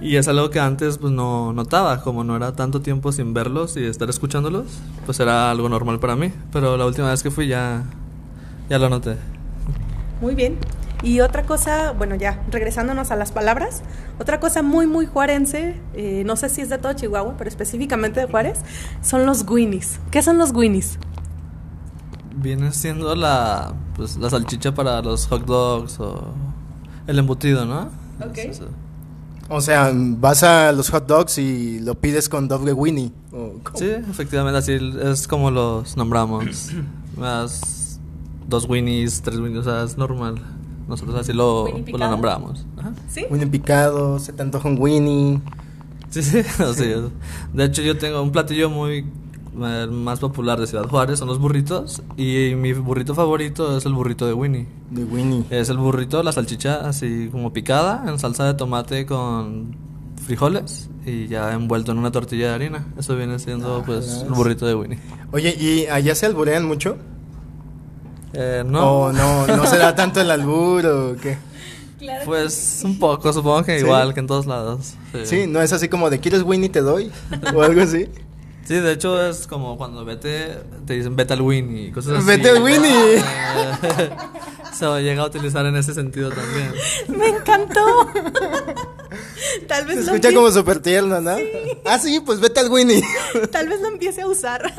Y 0.00 0.16
es 0.16 0.26
algo 0.28 0.50
que 0.50 0.60
antes 0.60 0.98
pues 0.98 1.12
no 1.12 1.52
notaba, 1.52 2.02
como 2.02 2.24
no 2.24 2.36
era 2.36 2.52
tanto 2.52 2.80
tiempo 2.80 3.12
sin 3.12 3.32
verlos 3.34 3.76
y 3.76 3.84
estar 3.84 4.08
escuchándolos, 4.10 4.66
pues 5.04 5.20
era 5.20 5.35
algo 5.36 5.68
normal 5.68 5.98
para 6.00 6.16
mí, 6.16 6.32
pero 6.52 6.76
la 6.76 6.86
última 6.86 7.10
vez 7.10 7.22
que 7.22 7.30
fui 7.30 7.48
ya, 7.48 7.84
ya 8.68 8.78
lo 8.78 8.88
noté. 8.88 9.16
Muy 10.20 10.34
bien. 10.34 10.58
Y 11.02 11.20
otra 11.20 11.44
cosa, 11.44 11.92
bueno, 11.92 12.14
ya 12.14 12.42
regresándonos 12.50 13.10
a 13.10 13.16
las 13.16 13.30
palabras, 13.30 13.82
otra 14.18 14.40
cosa 14.40 14.62
muy, 14.62 14.86
muy 14.86 15.06
juarense, 15.06 15.78
eh, 15.94 16.22
no 16.24 16.36
sé 16.36 16.48
si 16.48 16.62
es 16.62 16.70
de 16.70 16.78
todo 16.78 16.94
Chihuahua, 16.94 17.34
pero 17.36 17.48
específicamente 17.48 18.20
de 18.20 18.26
Juárez, 18.26 18.60
son 19.02 19.26
los 19.26 19.44
guinis. 19.44 20.00
¿Qué 20.10 20.22
son 20.22 20.38
los 20.38 20.52
guinis? 20.52 20.98
Viene 22.34 22.72
siendo 22.72 23.14
la, 23.14 23.74
pues, 23.94 24.16
la 24.16 24.30
salchicha 24.30 24.74
para 24.74 25.02
los 25.02 25.26
hot 25.26 25.44
dogs 25.44 26.00
o 26.00 26.34
el 27.06 27.18
embutido, 27.18 27.66
¿no? 27.66 27.90
Ok. 28.26 28.38
Es. 28.38 28.62
O 29.48 29.60
sea, 29.60 29.92
vas 29.94 30.42
a 30.42 30.72
los 30.72 30.90
hot 30.90 31.06
dogs 31.06 31.38
y 31.38 31.78
lo 31.80 31.94
pides 31.94 32.28
con 32.28 32.48
doble 32.48 32.72
Winnie. 32.72 33.12
Sí, 33.74 33.86
efectivamente, 33.86 34.58
así 34.58 34.78
es 35.02 35.28
como 35.28 35.50
los 35.50 35.96
nombramos. 35.96 36.70
Más 37.16 38.00
dos 38.48 38.68
Winnies, 38.68 39.22
tres 39.22 39.38
Winnies, 39.38 39.60
o 39.60 39.64
sea, 39.64 39.82
es 39.82 39.98
normal. 39.98 40.36
Nosotros 40.88 41.16
así 41.16 41.32
lo, 41.32 41.68
pues, 41.70 41.92
lo 41.92 42.10
nombramos. 42.10 42.66
Ajá. 42.76 42.92
¿Sí? 43.08 43.26
Winnie 43.30 43.48
picado, 43.48 44.18
se 44.18 44.32
te 44.32 44.42
antoja 44.42 44.68
un 44.68 44.80
Winnie. 44.80 45.40
Sí, 46.10 46.22
sí, 46.22 46.38
así 46.58 46.84
es. 46.84 47.02
De 47.52 47.64
hecho, 47.64 47.82
yo 47.82 47.98
tengo 47.98 48.22
un 48.22 48.30
platillo 48.32 48.70
muy 48.70 49.04
eh, 49.60 49.86
más 49.90 50.20
popular 50.20 50.60
de 50.60 50.66
Ciudad 50.66 50.88
Juárez, 50.88 51.18
son 51.18 51.28
los 51.28 51.38
burritos. 51.38 52.02
Y 52.16 52.54
mi 52.56 52.72
burrito 52.72 53.14
favorito 53.14 53.76
es 53.76 53.84
el 53.86 53.94
burrito 53.94 54.26
de 54.26 54.32
Winnie. 54.32 54.68
De 54.90 55.04
Winnie. 55.04 55.44
Es 55.50 55.68
el 55.68 55.78
burrito, 55.78 56.22
la 56.22 56.32
salchicha 56.32 56.88
así 56.88 57.28
como 57.32 57.52
picada 57.52 58.04
en 58.06 58.18
salsa 58.18 58.44
de 58.44 58.54
tomate 58.54 59.06
con 59.06 59.76
frijoles 60.26 60.90
y 61.06 61.28
ya 61.28 61.52
envuelto 61.52 61.92
en 61.92 61.98
una 61.98 62.10
tortilla 62.10 62.48
de 62.48 62.54
harina. 62.54 62.86
Eso 62.98 63.16
viene 63.16 63.38
siendo 63.38 63.82
pues 63.86 64.22
el 64.26 64.30
burrito 64.32 64.66
de 64.66 64.74
Winnie. 64.74 64.98
Oye, 65.32 65.56
¿y 65.58 65.86
allá 65.86 66.14
se 66.14 66.26
alburean 66.26 66.64
mucho? 66.66 66.98
Eh, 68.32 68.64
no, 68.66 69.02
¿O 69.02 69.12
no, 69.12 69.46
no 69.46 69.66
se 69.70 69.78
da 69.78 69.94
tanto 69.94 70.20
el 70.20 70.30
albur 70.30 70.84
o 70.86 71.16
qué? 71.16 71.38
pues 72.24 72.82
un 72.84 72.98
poco, 72.98 73.32
supongo 73.32 73.64
que 73.64 73.78
¿Sí? 73.78 73.84
igual 73.84 74.12
que 74.12 74.20
en 74.20 74.26
todos 74.26 74.46
lados. 74.46 74.94
Sí. 75.12 75.20
Sí, 75.24 75.46
no 75.46 75.62
es 75.62 75.72
así 75.72 75.88
como 75.88 76.10
de 76.10 76.20
¿quieres 76.20 76.42
Winnie 76.42 76.68
te 76.68 76.80
doy? 76.80 77.10
O 77.54 77.62
algo 77.62 77.80
así. 77.80 78.08
Sí, 78.66 78.74
de 78.74 78.92
hecho 78.92 79.24
es 79.24 79.46
como 79.46 79.76
cuando 79.76 80.04
vete, 80.04 80.58
te 80.86 80.94
dicen 80.94 81.14
vete 81.14 81.34
al 81.34 81.40
Winnie 81.42 81.86
y 81.88 81.92
cosas 81.92 82.18
así. 82.18 82.26
Vete 82.26 82.50
al 82.50 82.62
Winnie. 82.62 83.16
Eh, 83.16 83.22
Se 84.72 84.84
llega 85.02 85.22
a 85.22 85.26
utilizar 85.26 85.64
en 85.66 85.76
ese 85.76 85.94
sentido 85.94 86.30
también. 86.30 86.72
Me 87.08 87.28
encantó. 87.28 88.10
Tal 89.68 89.86
vez 89.86 89.98
Se 90.00 90.04
lo 90.04 90.12
escucha 90.12 90.34
como 90.34 90.50
súper 90.50 90.80
tierno, 90.80 91.20
¿no? 91.20 91.36
Ah, 91.84 91.98
sí, 91.98 92.20
pues 92.20 92.40
vete 92.40 92.60
al 92.60 92.70
Winnie. 92.70 93.02
Tal 93.52 93.68
vez 93.68 93.80
lo 93.80 93.88
empiece 93.88 94.22
a 94.22 94.26
usar. 94.26 94.72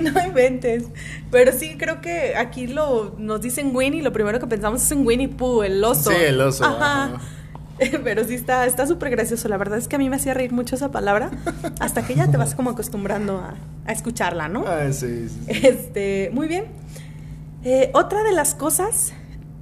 No 0.00 0.12
inventes. 0.24 0.84
Pero 1.30 1.52
sí, 1.52 1.76
creo 1.78 2.00
que 2.00 2.34
aquí 2.36 2.66
lo 2.66 3.14
nos 3.18 3.40
dicen 3.40 3.74
Winnie, 3.74 4.02
lo 4.02 4.12
primero 4.12 4.38
que 4.40 4.46
pensamos 4.46 4.82
es 4.82 4.90
en 4.92 5.06
Winnie 5.06 5.28
Pooh, 5.28 5.62
el 5.62 5.82
oso. 5.84 6.10
Sí, 6.10 6.16
el 6.18 6.40
oso, 6.40 6.64
Ajá. 6.64 7.04
ajá. 7.04 7.20
Pero 8.04 8.24
sí 8.24 8.34
está 8.34 8.66
está 8.66 8.86
súper 8.86 9.10
gracioso. 9.10 9.48
La 9.48 9.56
verdad 9.56 9.78
es 9.78 9.88
que 9.88 9.96
a 9.96 9.98
mí 9.98 10.08
me 10.10 10.16
hacía 10.16 10.34
reír 10.34 10.52
mucho 10.52 10.74
esa 10.74 10.90
palabra. 10.90 11.30
Hasta 11.80 12.06
que 12.06 12.14
ya 12.14 12.30
te 12.30 12.36
vas 12.36 12.54
como 12.54 12.70
acostumbrando 12.70 13.38
a, 13.38 13.54
a 13.86 13.92
escucharla, 13.92 14.48
¿no? 14.48 14.64
Ah, 14.66 14.92
sí, 14.92 15.28
sí. 15.28 15.40
sí. 15.46 15.66
Este, 15.66 16.30
muy 16.32 16.48
bien. 16.48 16.66
Eh, 17.64 17.90
otra 17.94 18.22
de 18.22 18.32
las 18.32 18.54
cosas, 18.54 19.12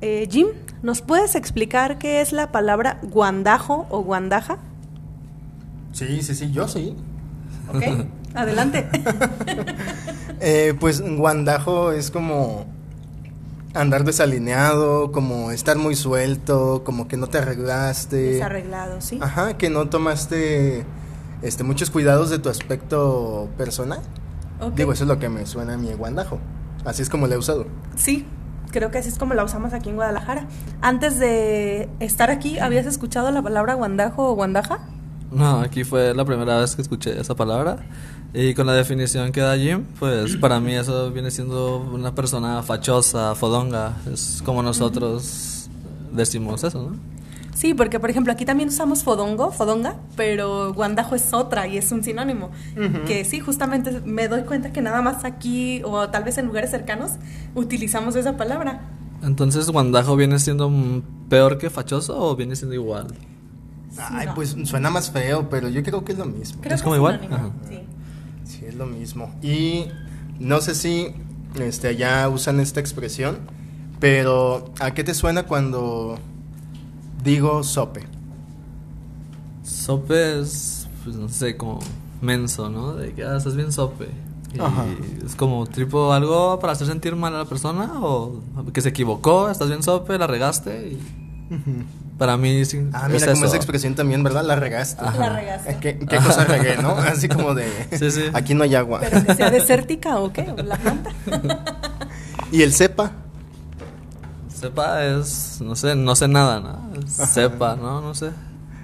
eh, 0.00 0.28
Jim, 0.30 0.48
¿nos 0.82 1.02
puedes 1.02 1.34
explicar 1.34 1.98
qué 1.98 2.20
es 2.20 2.32
la 2.32 2.52
palabra 2.52 3.00
guandajo 3.02 3.86
o 3.90 4.02
guandaja? 4.02 4.58
Sí, 5.92 6.22
sí, 6.22 6.34
sí, 6.34 6.52
yo 6.52 6.68
sí. 6.68 6.94
¿Ok? 7.74 8.06
Adelante. 8.34 8.88
Eh, 10.40 10.74
pues 10.78 11.00
guandajo 11.00 11.90
es 11.90 12.12
como 12.12 12.64
andar 13.74 14.04
desalineado, 14.04 15.12
como 15.12 15.50
estar 15.50 15.76
muy 15.76 15.94
suelto, 15.94 16.82
como 16.84 17.08
que 17.08 17.16
no 17.16 17.26
te 17.26 17.38
arreglaste. 17.38 18.16
Desarreglado, 18.16 19.00
sí. 19.00 19.18
Ajá, 19.20 19.56
que 19.56 19.70
no 19.70 19.88
tomaste 19.88 20.84
este, 21.42 21.64
muchos 21.64 21.90
cuidados 21.90 22.30
de 22.30 22.38
tu 22.38 22.48
aspecto 22.48 23.48
personal. 23.56 24.00
Digo, 24.74 24.92
eso 24.92 25.04
es 25.04 25.08
lo 25.08 25.18
que 25.20 25.28
me 25.28 25.46
suena 25.46 25.74
a 25.74 25.76
mi 25.78 25.92
guandajo. 25.92 26.40
Así 26.84 27.02
es 27.02 27.08
como 27.08 27.28
lo 27.28 27.34
he 27.34 27.38
usado. 27.38 27.66
Sí, 27.94 28.26
creo 28.72 28.90
que 28.90 28.98
así 28.98 29.08
es 29.08 29.18
como 29.18 29.34
la 29.34 29.44
usamos 29.44 29.72
aquí 29.72 29.90
en 29.90 29.96
Guadalajara. 29.96 30.46
Antes 30.80 31.18
de 31.18 31.88
estar 32.00 32.30
aquí, 32.30 32.58
¿habías 32.58 32.86
escuchado 32.86 33.30
la 33.30 33.42
palabra 33.42 33.74
guandajo 33.74 34.28
o 34.28 34.34
guandaja? 34.34 34.80
No, 35.30 35.60
aquí 35.60 35.84
fue 35.84 36.14
la 36.14 36.24
primera 36.24 36.58
vez 36.58 36.74
que 36.74 36.82
escuché 36.82 37.20
esa 37.20 37.36
palabra. 37.36 37.76
Y 38.34 38.54
con 38.54 38.66
la 38.66 38.74
definición 38.74 39.32
que 39.32 39.40
da 39.40 39.56
Jim, 39.56 39.84
pues 39.98 40.36
para 40.36 40.60
mí 40.60 40.74
eso 40.74 41.10
viene 41.10 41.30
siendo 41.30 41.78
una 41.78 42.14
persona 42.14 42.62
fachosa, 42.62 43.34
fodonga. 43.34 43.96
Es 44.12 44.42
como 44.44 44.62
nosotros 44.62 45.70
decimos 46.12 46.62
eso, 46.62 46.90
¿no? 46.90 46.96
Sí, 47.54 47.74
porque 47.74 47.98
por 47.98 48.08
ejemplo 48.08 48.32
aquí 48.32 48.44
también 48.44 48.68
usamos 48.68 49.02
fodongo, 49.02 49.50
fodonga, 49.50 49.96
pero 50.14 50.72
guandajo 50.74 51.16
es 51.16 51.32
otra 51.32 51.66
y 51.66 51.76
es 51.76 51.90
un 51.90 52.04
sinónimo. 52.04 52.50
Que 53.06 53.24
sí, 53.24 53.40
justamente 53.40 54.00
me 54.04 54.28
doy 54.28 54.42
cuenta 54.42 54.72
que 54.72 54.80
nada 54.80 55.02
más 55.02 55.24
aquí 55.24 55.82
o 55.84 56.08
tal 56.08 56.22
vez 56.22 56.38
en 56.38 56.46
lugares 56.46 56.70
cercanos 56.70 57.12
utilizamos 57.56 58.14
esa 58.14 58.36
palabra. 58.36 58.82
Entonces, 59.24 59.68
¿guandajo 59.70 60.14
viene 60.14 60.38
siendo 60.38 60.70
mm, 60.70 61.02
peor 61.28 61.58
que 61.58 61.68
fachoso 61.68 62.16
o 62.16 62.36
viene 62.36 62.54
siendo 62.54 62.74
igual? 62.74 63.08
Ay, 63.98 64.26
no. 64.26 64.34
pues 64.36 64.54
suena 64.62 64.90
más 64.90 65.10
feo, 65.10 65.48
pero 65.50 65.68
yo 65.68 65.82
creo 65.82 66.04
que 66.04 66.12
es 66.12 66.18
lo 66.18 66.26
mismo. 66.26 66.60
Creo 66.60 66.76
¿Es 66.76 66.80
que 66.80 66.84
como 66.84 66.94
igual? 66.94 67.26
Ajá. 67.28 67.50
Sí. 67.68 67.80
Sí, 68.48 68.64
es 68.66 68.74
lo 68.74 68.86
mismo. 68.86 69.30
Y 69.42 69.86
no 70.40 70.60
sé 70.60 70.74
si 70.74 71.12
este, 71.60 71.88
allá 71.88 72.28
usan 72.28 72.60
esta 72.60 72.80
expresión, 72.80 73.38
pero 74.00 74.72
¿a 74.80 74.94
qué 74.94 75.04
te 75.04 75.12
suena 75.14 75.42
cuando 75.44 76.18
digo 77.22 77.62
sope? 77.62 78.06
Sope 79.62 80.40
es, 80.40 80.88
pues 81.04 81.16
no 81.16 81.28
sé, 81.28 81.56
como 81.56 81.78
menso, 82.22 82.70
¿no? 82.70 82.94
De 82.94 83.12
que 83.12 83.22
ah, 83.22 83.36
estás 83.36 83.54
bien 83.54 83.70
sope. 83.70 84.08
Y 84.54 84.60
Ajá. 84.60 84.86
es 85.26 85.36
como 85.36 85.66
tipo 85.66 86.10
algo 86.14 86.58
para 86.58 86.72
hacer 86.72 86.86
sentir 86.86 87.14
mal 87.14 87.34
a 87.34 87.38
la 87.38 87.44
persona 87.44 87.92
o 88.00 88.40
que 88.72 88.80
se 88.80 88.88
equivocó, 88.88 89.50
estás 89.50 89.68
bien 89.68 89.82
sope, 89.82 90.16
la 90.16 90.26
regaste 90.26 90.88
y 90.88 90.98
para 92.18 92.36
mí 92.36 92.64
sí, 92.64 92.78
Ah, 92.92 93.06
es 93.06 93.12
mira, 93.14 93.26
como 93.26 93.36
eso. 93.38 93.46
esa 93.46 93.56
expresión 93.56 93.94
también, 93.94 94.22
¿verdad? 94.24 94.44
La 94.44 94.56
regaste. 94.56 95.02
La 95.02 95.28
regaste. 95.30 95.76
¿Qué, 95.80 95.98
qué 95.98 96.16
cosa 96.16 96.44
regué, 96.44 96.76
no? 96.82 96.90
Así 96.98 97.28
como 97.28 97.54
de, 97.54 97.66
Sí, 97.98 98.10
sí. 98.10 98.24
aquí 98.34 98.54
no 98.54 98.64
hay 98.64 98.74
agua. 98.74 99.00
Pero 99.00 99.24
que 99.24 99.34
sea 99.34 99.50
desértica 99.58 100.18
o 100.18 100.32
qué, 100.32 100.52
la 100.64 100.76
planta. 100.76 101.10
¿Y 102.52 102.62
el 102.62 102.72
cepa? 102.74 103.12
Sepa 104.48 105.04
es, 105.04 105.60
no 105.60 105.76
sé, 105.76 105.94
no 105.94 106.16
sé 106.16 106.26
nada, 106.28 106.60
¿no? 106.60 106.90
Es 107.00 107.12
Sepa, 107.12 107.76
¿no? 107.76 108.00
No 108.00 108.14
sé. 108.14 108.30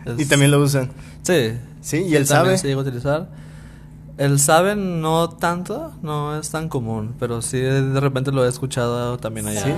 Es- 0.05 0.19
Y 0.21 0.27
también 0.27 0.51
lo 0.51 0.61
usan. 0.61 0.91
Sí. 1.23 1.55
Sí, 1.81 1.99
¿y 1.99 2.15
el 2.17 2.27
también 2.29 2.57
sabe? 2.57 2.59
se 2.59 2.69
llega 2.69 2.79
a 2.81 2.83
utilizar. 2.83 3.29
El 4.17 4.39
sabe 4.39 4.77
no 4.77 5.29
tanto, 5.31 5.93
no 6.03 6.39
es 6.39 6.49
tan 6.51 6.69
común, 6.69 7.17
pero 7.19 7.43
sí 7.43 7.59
de 7.59 7.99
repente 7.99 8.31
lo 8.31 8.45
he 8.45 8.49
escuchado 8.49 9.19
también 9.19 9.49
allá. 9.49 9.65
Sí. 9.65 9.73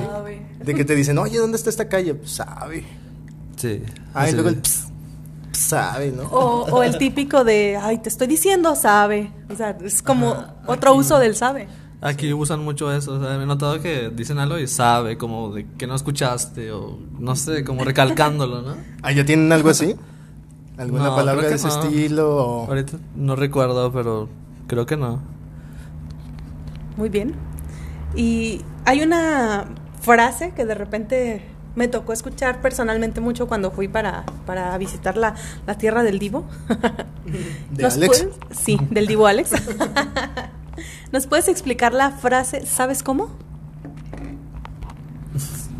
De 0.62 0.74
que 0.74 0.84
te 0.84 0.94
dicen, 0.94 1.16
oye, 1.18 1.38
¿dónde 1.38 1.56
está 1.56 1.70
esta 1.70 1.88
calle? 1.88 2.14
Pues 2.14 2.32
sabe. 2.32 2.84
Sí. 3.56 3.82
Ah, 4.14 4.26
y 4.26 4.30
Sí. 4.30 4.34
luego 4.34 4.50
el 4.50 4.56
ps, 4.56 4.88
ps, 5.52 5.58
sabe, 5.58 6.12
¿no? 6.12 6.24
O, 6.24 6.64
o 6.70 6.82
el 6.82 6.98
típico 6.98 7.42
de, 7.44 7.78
ay, 7.80 7.98
te 7.98 8.08
estoy 8.08 8.26
diciendo, 8.26 8.74
sabe. 8.76 9.32
O 9.50 9.56
sea, 9.56 9.76
es 9.82 10.02
como 10.02 10.34
otro 10.66 10.94
uso 10.94 11.18
del 11.18 11.34
sabe. 11.34 11.66
Aquí 12.02 12.32
usan 12.34 12.62
mucho 12.62 12.92
eso, 12.92 13.14
o 13.14 13.20
sea, 13.20 13.42
he 13.42 13.46
notado 13.46 13.80
que 13.80 14.10
dicen 14.10 14.38
algo 14.38 14.58
y 14.58 14.66
sabe, 14.66 15.16
como 15.16 15.54
de 15.54 15.66
que 15.78 15.86
no 15.86 15.94
escuchaste 15.94 16.70
o 16.70 16.98
no 17.18 17.34
sé, 17.36 17.64
como 17.64 17.84
recalcándolo, 17.84 18.60
¿no? 18.62 18.76
Ah, 19.02 19.12
¿ya 19.12 19.24
tienen 19.24 19.50
algo 19.52 19.70
así? 19.70 19.96
¿Alguna 20.76 21.04
No, 21.04 21.16
palabra 21.16 21.48
de 21.48 21.54
ese 21.54 21.68
no. 21.68 21.72
estilo? 21.82 22.36
o- 22.36 22.66
Ahorita 22.66 22.98
no 23.16 23.34
recuerdo, 23.34 23.90
pero 23.92 24.28
creo 24.66 24.84
que 24.84 24.98
no. 24.98 25.20
Muy 26.98 27.08
bien. 27.08 27.34
Y 28.14 28.60
hay 28.84 29.02
una 29.02 29.64
frase 30.00 30.52
que 30.54 30.64
de 30.66 30.74
repente 30.74 31.42
me 31.76 31.86
tocó 31.88 32.12
escuchar 32.12 32.60
personalmente 32.60 33.20
mucho 33.20 33.46
cuando 33.46 33.70
fui 33.70 33.86
para, 33.86 34.24
para 34.46 34.76
visitar 34.78 35.16
la, 35.16 35.34
la 35.66 35.78
tierra 35.78 36.02
del 36.02 36.18
Divo. 36.18 36.44
¿De 37.70 37.82
¿Nos 37.84 37.94
Alex? 37.94 38.22
puedes- 38.24 38.58
Sí, 38.58 38.78
del 38.90 39.06
Divo 39.06 39.26
Alex. 39.26 39.50
¿Nos 41.12 41.26
puedes 41.26 41.46
explicar 41.48 41.94
la 41.94 42.10
frase, 42.10 42.66
¿sabes 42.66 43.02
cómo? 43.02 43.30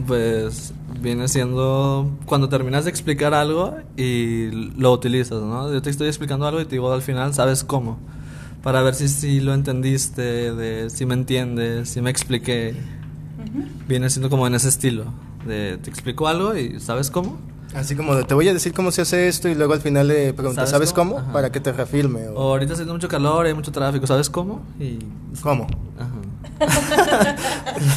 Pues 0.07 0.73
viene 1.01 1.27
siendo 1.29 2.11
cuando 2.27 2.49
terminas 2.49 2.85
de 2.85 2.91
explicar 2.91 3.35
algo 3.35 3.77
y 3.97 4.51
lo 4.79 4.93
utilizas, 4.93 5.43
¿no? 5.43 5.73
Yo 5.73 5.83
te 5.83 5.91
estoy 5.91 6.07
explicando 6.09 6.47
algo 6.47 6.61
y 6.61 6.65
te 6.65 6.73
digo 6.73 6.93
al 6.93 7.03
final, 7.03 7.35
¿sabes 7.35 7.65
cómo? 7.65 7.99
Para 8.63 8.83
ver 8.83 8.95
si, 8.95 9.09
si 9.09 9.41
lo 9.41 9.55
entendiste, 9.55 10.53
de 10.53 10.91
si 10.91 11.07
me 11.07 11.15
entiendes, 11.15 11.89
si 11.91 12.01
me 12.01 12.11
expliqué. 12.11 12.75
Viene 13.89 14.11
siendo 14.11 14.29
como 14.31 14.47
en 14.47 14.55
ese 14.55 14.69
estilo, 14.69 15.05
de 15.47 15.79
te 15.79 15.91
explico 15.91 16.29
algo 16.29 16.57
y 16.57 16.81
¿sabes 16.81 17.11
cómo? 17.11 17.39
Así 17.75 17.95
como 17.97 18.15
de, 18.15 18.25
te 18.25 18.33
voy 18.35 18.49
a 18.49 18.55
decir 18.55 18.73
cómo 18.73 18.91
se 18.91 19.03
hace 19.03 19.29
esto 19.29 19.49
y 19.49 19.55
luego 19.55 19.75
al 19.75 19.81
final 19.81 20.09
le 20.09 20.33
preguntas, 20.33 20.71
¿Sabes 20.71 20.91
¿sabes 20.91 20.93
cómo? 20.93 21.33
Para 21.33 21.51
que 21.53 21.61
te 21.61 21.73
reafirme. 21.73 22.29
O 22.29 22.35
O, 22.35 22.43
ahorita 22.53 22.73
haciendo 22.75 22.95
mucho 22.95 23.09
calor, 23.09 23.45
hay 23.47 23.55
mucho 23.55 23.73
tráfico, 23.73 24.07
¿sabes 24.07 24.31
cómo? 24.31 24.63
Y 24.81 24.99
¿Cómo? 25.43 25.67
Ajá. 25.99 26.15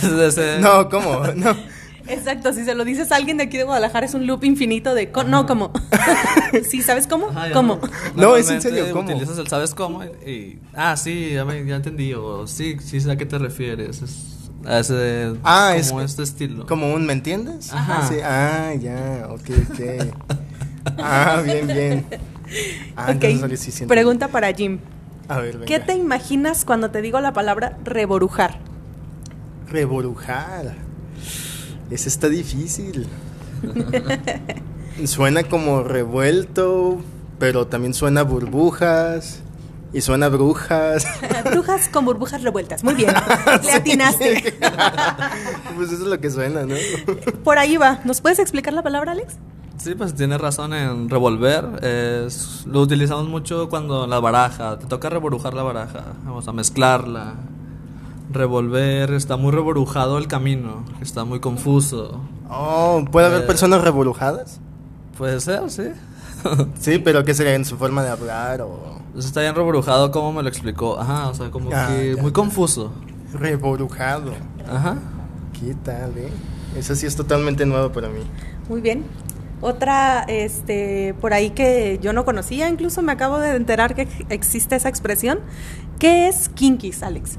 De 0.10 0.28
ese- 0.28 0.60
No, 0.60 0.90
¿cómo? 0.90 1.22
No. 1.36 1.56
Exacto, 2.08 2.52
si 2.54 2.66
se 2.66 2.74
lo 2.74 2.84
dices 2.86 3.12
a 3.12 3.18
alguien 3.18 3.38
de 3.38 3.44
aquí 3.44 3.58
de 3.58 3.64
Guadalajara 3.66 4.08
es 4.08 4.16
un 4.16 4.26
loop 4.26 4.44
infinito 4.44 4.96
de, 4.96 5.12
co- 5.12 5.24
no, 5.24 5.46
¿cómo? 5.46 5.72
sí, 6.68 6.82
¿sabes 6.82 7.06
cómo? 7.06 7.28
Ajá, 7.30 7.52
¿Cómo? 7.52 7.80
No, 8.16 8.36
es 8.36 8.50
en 8.50 8.62
serio, 8.64 8.86
¿cómo? 8.92 9.08
Utilizas 9.12 9.38
el 9.38 9.48
sabes 9.48 9.76
cómo 9.76 10.04
y, 10.04 10.30
y- 10.30 10.60
ah, 10.74 10.98
sí, 10.98 11.32
ya, 11.36 11.46
me- 11.46 11.64
ya 11.66 11.76
entendí 11.76 12.14
o 12.16 12.48
sí, 12.48 12.78
sí 12.84 13.00
sé 13.00 13.12
a 13.12 13.16
qué 13.16 13.28
te 13.28 13.38
refieres. 13.38 14.02
Es, 14.02 14.39
Ah, 14.66 15.76
como 15.90 16.02
es 16.02 16.12
este 16.12 16.24
estilo. 16.24 16.66
¿Como 16.66 16.94
un 16.94 17.06
me 17.06 17.14
entiendes? 17.14 17.72
Ajá. 17.74 18.08
Sí, 18.08 18.16
ah, 18.24 18.74
ya, 18.76 19.28
ok, 19.30 19.50
ok. 19.72 20.96
ah, 20.98 21.42
bien, 21.44 21.68
bien. 21.68 22.06
Ah, 22.96 23.14
ok, 23.16 23.56
sí 23.56 23.86
pregunta 23.86 24.30
para 24.30 24.52
Jim. 24.52 24.80
A 25.28 25.40
ver, 25.40 25.54
venga. 25.54 25.66
¿Qué 25.68 25.80
te 25.80 25.94
imaginas 25.94 26.66
cuando 26.66 26.90
te 26.90 27.02
digo 27.02 27.20
la 27.20 27.32
palabra 27.32 27.78
reborujar? 27.84 28.58
Reborujar. 29.70 30.76
Ese 31.92 32.10
está 32.10 32.28
difícil. 32.28 33.08
suena 35.06 35.44
como 35.44 35.84
revuelto, 35.84 37.02
pero 37.38 37.68
también 37.68 37.94
suena 37.94 38.24
burbujas 38.24 39.44
y 39.94 40.02
suena 40.02 40.30
brujas. 40.30 41.06
Brujas 41.52 41.90
con 41.90 42.06
burbujas 42.06 42.42
revueltas. 42.44 42.84
Muy 42.84 42.94
bien. 42.96 43.14
Le 43.64 43.72
atinaste. 43.72 44.56
pues 45.76 45.92
eso 45.92 46.04
es 46.04 46.10
lo 46.10 46.20
que 46.20 46.30
suena, 46.30 46.66
¿no? 46.66 46.76
Por 47.44 47.58
ahí 47.58 47.78
va. 47.78 48.00
¿Nos 48.06 48.22
puedes 48.22 48.40
explicar 48.40 48.74
la 48.74 48.84
palabra, 48.84 49.14
Alex? 49.14 49.36
Sí, 49.78 49.96
pues 49.96 50.14
tienes 50.14 50.40
razón 50.42 50.74
en 50.74 51.10
revolver. 51.10 51.84
Es, 51.84 52.66
lo 52.66 52.82
utilizamos 52.82 53.28
mucho 53.30 53.70
cuando 53.70 54.06
la 54.08 54.20
baraja, 54.20 54.78
te 54.78 54.86
toca 54.88 55.10
reborujar 55.10 55.54
la 55.54 55.64
baraja, 55.64 56.04
vamos 56.26 56.48
a 56.48 56.52
mezclarla. 56.52 57.36
Revolver, 58.32 59.14
está 59.14 59.38
muy 59.38 59.52
reborujado 59.52 60.18
el 60.18 60.28
camino, 60.28 60.84
está 61.02 61.24
muy 61.24 61.40
confuso. 61.40 62.22
Oh, 62.50 63.04
¿puede 63.12 63.28
haber 63.28 63.42
Eh. 63.44 63.48
personas 63.48 63.82
revolujadas? 63.82 64.60
Puede 65.18 65.40
ser, 65.40 65.70
sí. 65.72 65.84
Sí, 66.80 67.00
pero 67.00 67.24
¿qué 67.24 67.34
sería 67.34 67.56
en 67.56 67.66
su 67.66 67.78
forma 67.78 68.04
de 68.04 68.10
hablar 68.10 68.62
o 68.62 69.00
Pues 69.14 69.26
está 69.26 69.42
bien 69.42 69.56
reborujado 69.56 70.12
como 70.12 70.32
me 70.34 70.44
lo 70.44 70.50
explicó. 70.50 71.00
Ajá, 71.00 71.28
o 71.30 71.34
sea, 71.34 71.50
como 71.52 71.70
Ah, 71.74 71.88
que 71.90 72.16
ya. 72.16 72.22
muy 72.22 72.32
confuso. 72.32 72.92
reborujado? 73.34 74.34
Ajá. 74.68 74.96
¿Qué 75.60 75.76
tal, 75.84 76.18
eh? 76.18 76.30
Eso 76.78 76.96
sí 76.96 77.06
es 77.06 77.16
totalmente 77.16 77.66
nuevo 77.66 77.92
para 77.92 78.10
mí. 78.10 78.22
Muy 78.70 78.82
bien. 78.82 79.04
Otra, 79.62 80.24
este, 80.28 81.14
por 81.20 81.34
ahí 81.34 81.50
que 81.50 82.00
yo 82.02 82.14
no 82.14 82.24
conocía, 82.24 82.70
incluso 82.70 83.02
me 83.02 83.12
acabo 83.12 83.40
de 83.40 83.56
enterar 83.56 83.94
que 83.94 84.08
existe 84.30 84.76
esa 84.78 84.88
expresión. 84.88 85.40
¿Qué 86.00 86.28
es 86.30 86.48
kinkis, 86.50 87.04
Alex? 87.04 87.38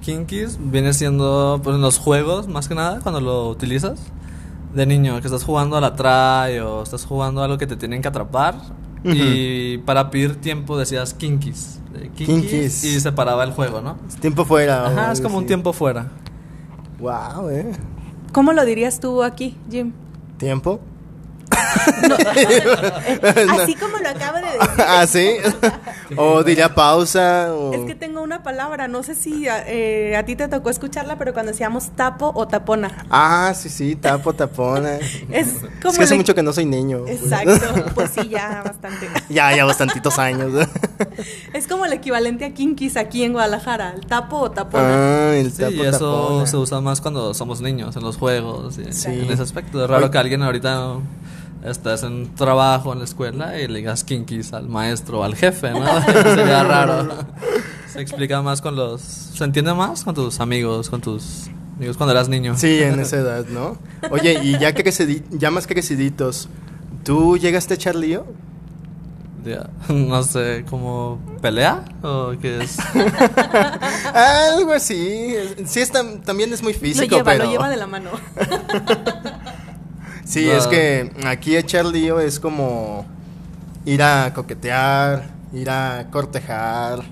Kinkis 0.00 0.58
viene 0.60 0.92
siendo 0.94 1.60
pues 1.62 1.76
en 1.76 1.82
los 1.82 1.98
juegos, 1.98 2.48
más 2.48 2.68
que 2.68 2.74
nada, 2.74 3.00
cuando 3.00 3.20
lo 3.20 3.48
utilizas. 3.48 4.00
De 4.74 4.86
niño, 4.86 5.20
que 5.20 5.26
estás 5.26 5.44
jugando 5.44 5.76
a 5.76 5.80
la 5.80 5.94
try 5.94 6.58
o 6.58 6.82
estás 6.82 7.04
jugando 7.04 7.42
algo 7.42 7.58
que 7.58 7.66
te 7.66 7.76
tienen 7.76 8.02
que 8.02 8.08
atrapar. 8.08 8.56
Y 9.04 9.78
para 9.78 10.10
pedir 10.10 10.40
tiempo 10.40 10.78
decías 10.78 11.12
kinkis, 11.14 11.80
Kinkis. 12.16 12.84
Y 12.84 13.00
se 13.00 13.12
paraba 13.12 13.44
el 13.44 13.52
juego, 13.52 13.80
¿no? 13.80 13.98
Es 14.08 14.16
tiempo 14.16 14.44
fuera. 14.44 14.86
Ajá, 14.86 15.12
es 15.12 15.20
como 15.20 15.38
un 15.38 15.46
tiempo 15.46 15.72
fuera. 15.72 16.10
Wow, 16.98 17.50
eh. 17.50 17.72
¿Cómo 18.32 18.52
lo 18.52 18.64
dirías 18.64 19.00
tú 19.00 19.22
aquí, 19.22 19.56
Jim? 19.70 19.92
¿Tiempo? 20.38 20.80
No, 22.08 22.16
eh, 22.36 23.46
así 23.50 23.74
como 23.76 23.98
lo 23.98 24.08
acabo 24.08 24.36
de 24.38 24.44
decir. 24.44 24.84
ah, 24.86 25.06
sí. 25.06 25.30
o 26.16 26.42
diría 26.42 26.74
pausa. 26.74 27.52
O... 27.54 27.72
Es 27.74 27.80
que 27.86 27.94
tengo 27.94 28.22
una 28.22 28.42
palabra, 28.42 28.88
no 28.88 29.02
sé 29.02 29.14
si 29.14 29.46
eh, 29.48 30.16
a 30.16 30.24
ti 30.24 30.36
te 30.36 30.48
tocó 30.48 30.70
escucharla, 30.70 31.16
pero 31.18 31.32
cuando 31.32 31.52
decíamos 31.52 31.90
tapo 31.96 32.32
o 32.34 32.46
tapona. 32.48 33.04
Ah, 33.10 33.52
sí, 33.56 33.68
sí, 33.68 33.96
tapo, 33.96 34.32
tapona. 34.34 34.96
Es 35.30 35.48
como. 35.82 35.92
Es 35.92 35.98
que 35.98 36.04
hace 36.04 36.14
le- 36.14 36.18
mucho 36.18 36.34
que 36.34 36.42
no 36.42 36.52
soy 36.52 36.66
niño. 36.66 37.04
Exacto, 37.06 37.52
pues 37.94 38.10
sí, 38.10 38.28
ya 38.28 38.62
bastante. 38.64 39.08
ya, 39.28 39.54
ya 39.56 39.64
bastantitos 39.64 40.18
años. 40.18 40.52
Es 41.52 41.66
como 41.66 41.84
el 41.86 41.92
equivalente 41.92 42.44
a 42.44 42.52
kinkis 42.54 42.96
aquí 42.96 43.24
en 43.24 43.32
Guadalajara, 43.32 43.94
el 43.96 44.06
tapo 44.06 44.38
o 44.38 44.50
tapona. 44.50 45.30
ah, 45.30 45.34
el 45.36 45.50
Sí, 45.52 45.62
tapo, 45.62 45.72
y 45.72 45.80
eso 45.86 45.98
tapona. 46.22 46.46
se 46.46 46.56
usa 46.56 46.80
más 46.80 47.00
cuando 47.00 47.34
somos 47.34 47.60
niños, 47.60 47.96
en 47.96 48.02
los 48.02 48.16
juegos. 48.16 48.78
y 48.78 48.92
Sí. 48.92 49.08
En 49.08 49.30
ese 49.30 49.42
aspecto. 49.42 49.82
Es 49.84 49.90
raro 49.90 50.10
que 50.10 50.18
alguien 50.18 50.42
ahorita 50.42 50.94
estás 51.64 52.02
en 52.02 52.34
trabajo 52.34 52.92
en 52.92 52.98
la 53.00 53.04
escuela 53.04 53.58
y 53.58 53.66
le 53.68 53.78
digas 53.78 54.04
kinkis 54.04 54.52
al 54.52 54.68
maestro 54.68 55.20
o 55.20 55.24
al 55.24 55.34
jefe, 55.34 55.70
¿no? 55.70 55.84
Sería 56.34 56.62
raro. 56.64 57.08
Se 57.92 58.00
explica 58.00 58.42
más 58.42 58.60
con 58.60 58.76
los. 58.76 59.00
Se 59.00 59.44
entiende 59.44 59.72
más 59.74 60.04
con 60.04 60.14
tus 60.14 60.40
amigos, 60.40 60.90
con 60.90 61.00
tus 61.00 61.46
amigos 61.76 61.96
cuando 61.96 62.12
eras 62.12 62.28
niño. 62.28 62.56
Sí, 62.56 62.82
en 62.82 62.98
esa 63.00 63.16
edad, 63.18 63.46
¿no? 63.46 63.78
Oye, 64.10 64.38
y 64.42 64.58
ya, 64.58 64.74
crecedi- 64.74 65.22
ya 65.30 65.50
más 65.50 65.66
creciditos, 65.66 66.48
¿tú 67.04 67.36
llegaste 67.38 67.74
a 67.74 67.76
echar 67.76 67.94
lío? 67.96 68.24
No 69.90 70.22
sé, 70.22 70.64
¿cómo 70.70 71.20
pelea? 71.42 71.84
¿O 72.02 72.32
qué 72.40 72.62
es? 72.62 72.78
Algo 74.14 74.72
así. 74.72 75.34
Sí, 75.66 75.80
es 75.80 75.92
tam- 75.92 76.22
también 76.22 76.50
es 76.54 76.62
muy 76.62 76.72
lo 76.72 76.78
físico, 76.78 77.16
lleva, 77.16 77.32
pero... 77.32 77.44
lo 77.44 77.50
lleva 77.50 77.68
de 77.68 77.76
la 77.76 77.86
mano. 77.86 78.08
Sí, 80.24 80.48
es 80.50 80.66
que 80.66 81.10
aquí 81.26 81.56
echar 81.56 81.84
lío 81.84 82.18
es 82.18 82.40
como 82.40 83.06
ir 83.84 84.02
a 84.02 84.32
coquetear, 84.34 85.28
ir 85.52 85.68
a 85.70 86.06
cortejar. 86.10 87.04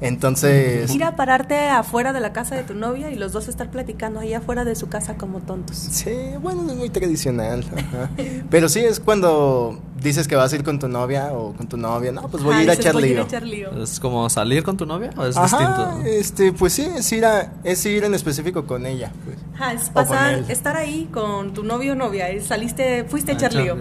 Entonces... 0.00 0.94
Ir 0.94 1.04
a 1.04 1.14
pararte 1.16 1.68
afuera 1.68 2.12
de 2.12 2.20
la 2.20 2.32
casa 2.32 2.54
de 2.54 2.62
tu 2.62 2.74
novia 2.74 3.10
y 3.10 3.16
los 3.16 3.32
dos 3.32 3.48
estar 3.48 3.70
platicando 3.70 4.20
ahí 4.20 4.32
afuera 4.34 4.64
de 4.64 4.74
su 4.74 4.88
casa 4.88 5.16
como 5.16 5.40
tontos. 5.40 5.76
Sí, 5.76 6.12
bueno, 6.40 6.64
es 6.70 6.76
muy 6.76 6.88
tradicional. 6.90 7.64
ajá. 7.76 8.10
Pero 8.50 8.68
sí 8.68 8.80
es 8.80 8.98
cuando 9.00 9.78
dices 10.00 10.26
que 10.26 10.36
vas 10.36 10.52
a 10.52 10.56
ir 10.56 10.64
con 10.64 10.78
tu 10.78 10.88
novia 10.88 11.32
o 11.32 11.52
con 11.52 11.68
tu 11.68 11.76
novia. 11.76 12.12
No, 12.12 12.28
pues 12.28 12.42
voy 12.42 12.52
Ajá, 12.52 12.60
a 12.60 12.64
ir 12.64 12.70
a 12.70 12.72
dices, 12.72 12.84
echar 12.86 12.94
voy 12.94 13.02
a 13.04 13.06
ir 13.06 13.12
lío. 13.12 13.22
a 13.22 13.26
echar 13.26 13.42
lío. 13.42 13.82
¿Es 13.82 14.00
como 14.00 14.30
salir 14.30 14.62
con 14.62 14.76
tu 14.78 14.86
novia 14.86 15.10
o 15.16 15.26
es 15.26 15.36
Ajá, 15.36 15.58
distinto? 15.58 16.00
este, 16.08 16.52
pues 16.54 16.72
sí, 16.72 16.82
es 16.96 17.12
ir, 17.12 17.24
a, 17.26 17.52
es 17.64 17.84
ir 17.84 18.04
en 18.04 18.14
específico 18.14 18.64
con 18.66 18.86
ella. 18.86 19.12
pues. 19.24 19.36
Ajá, 19.54 19.72
es 19.74 19.90
pasar, 19.90 20.32
él. 20.34 20.44
estar 20.48 20.76
ahí 20.76 21.08
con 21.12 21.52
tu 21.52 21.62
novio 21.62 21.92
o 21.92 21.94
novia. 21.96 22.26
Saliste, 22.42 23.04
fuiste 23.04 23.32
a 23.32 23.34
Ah, 23.34 23.36
echar 23.38 23.54
lío. 23.54 23.76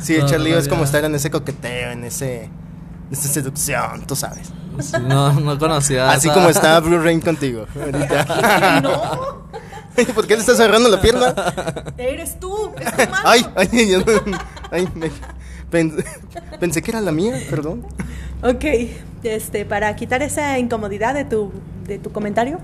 Sí, 0.00 0.16
No, 0.18 0.24
echar 0.26 0.40
lío 0.40 0.56
es 0.58 0.68
como 0.68 0.84
estar 0.84 1.04
en 1.04 1.14
ese 1.16 1.30
coqueteo, 1.30 1.90
en 1.90 2.04
ese... 2.04 2.44
en 2.44 2.50
esa 3.10 3.28
seducción, 3.28 4.06
tú 4.06 4.14
sabes. 4.14 4.52
No, 5.06 5.32
no 5.32 5.58
conocía. 5.58 6.10
Así 6.10 6.28
como 6.30 6.48
está 6.48 6.78
Blue 6.80 6.98
Rain 6.98 7.20
contigo 7.20 7.66
ahorita. 7.74 8.80
no, 8.82 9.46
¿Por 10.14 10.26
qué 10.26 10.34
le 10.34 10.40
estás 10.40 10.60
agarrando 10.60 10.88
la 10.90 11.00
pierna? 11.00 11.34
eres 11.96 12.38
tú, 12.38 12.70
es 12.78 12.90
tu 12.92 13.10
mano. 13.10 13.22
Ay, 13.24 13.46
ay, 13.56 13.90
yo 13.90 13.98
ay, 14.70 14.88
me- 14.94 15.10
pen- 15.70 15.96
pensé 16.60 16.82
que 16.82 16.90
era 16.90 17.00
la 17.00 17.12
mía, 17.12 17.34
perdón. 17.48 17.86
Ok, 18.42 18.64
este, 19.22 19.64
para 19.64 19.96
quitar 19.96 20.22
esa 20.22 20.58
incomodidad 20.58 21.14
de 21.14 21.24
tu, 21.24 21.50
de 21.86 21.98
tu 21.98 22.12
comentario, 22.12 22.58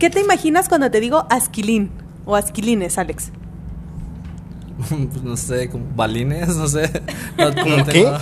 ¿qué 0.00 0.10
te 0.10 0.20
imaginas 0.20 0.68
cuando 0.68 0.90
te 0.90 0.98
digo 1.00 1.26
asquilín 1.30 1.90
o 2.24 2.34
asquilines, 2.36 2.98
Alex? 2.98 3.30
Pues 4.88 5.22
no 5.22 5.36
sé, 5.36 5.68
como 5.68 5.84
balines, 5.94 6.56
no 6.56 6.66
sé. 6.66 6.90
No, 7.38 7.54
¿Cómo 7.54 7.76
no 7.76 7.84
qué? 7.84 7.92
tengo- 7.92 8.18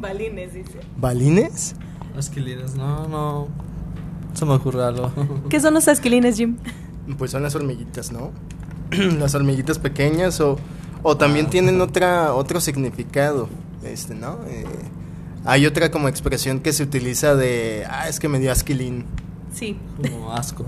Balines, 0.00 0.54
dice. 0.54 0.80
¿Balines? 0.96 1.74
Esquilines, 2.16 2.74
no, 2.74 3.06
no. 3.08 3.48
Se 4.34 4.44
me 4.44 4.52
ocurre 4.54 4.84
algo. 4.84 5.12
¿Qué 5.48 5.60
son 5.60 5.74
los 5.74 5.88
asquilines, 5.88 6.36
Jim? 6.36 6.56
Pues 7.16 7.30
son 7.30 7.42
las 7.42 7.54
hormiguitas, 7.54 8.12
¿no? 8.12 8.30
las 9.18 9.34
hormiguitas 9.34 9.78
pequeñas 9.78 10.40
o, 10.40 10.58
o 11.02 11.16
también 11.16 11.46
Ah. 11.46 11.50
tienen 11.50 11.80
otra 11.80 12.34
otro 12.34 12.60
significado, 12.60 13.48
este, 13.84 14.14
¿no? 14.14 14.38
Eh, 14.48 14.64
hay 15.44 15.66
otra 15.66 15.90
como 15.90 16.08
expresión 16.08 16.60
que 16.60 16.72
se 16.72 16.82
utiliza 16.82 17.34
de, 17.34 17.86
ah, 17.88 18.08
es 18.08 18.20
que 18.20 18.28
me 18.28 18.38
dio 18.38 18.52
asquilín. 18.52 19.04
Sí. 19.54 19.78
Como 20.02 20.32
asco. 20.32 20.64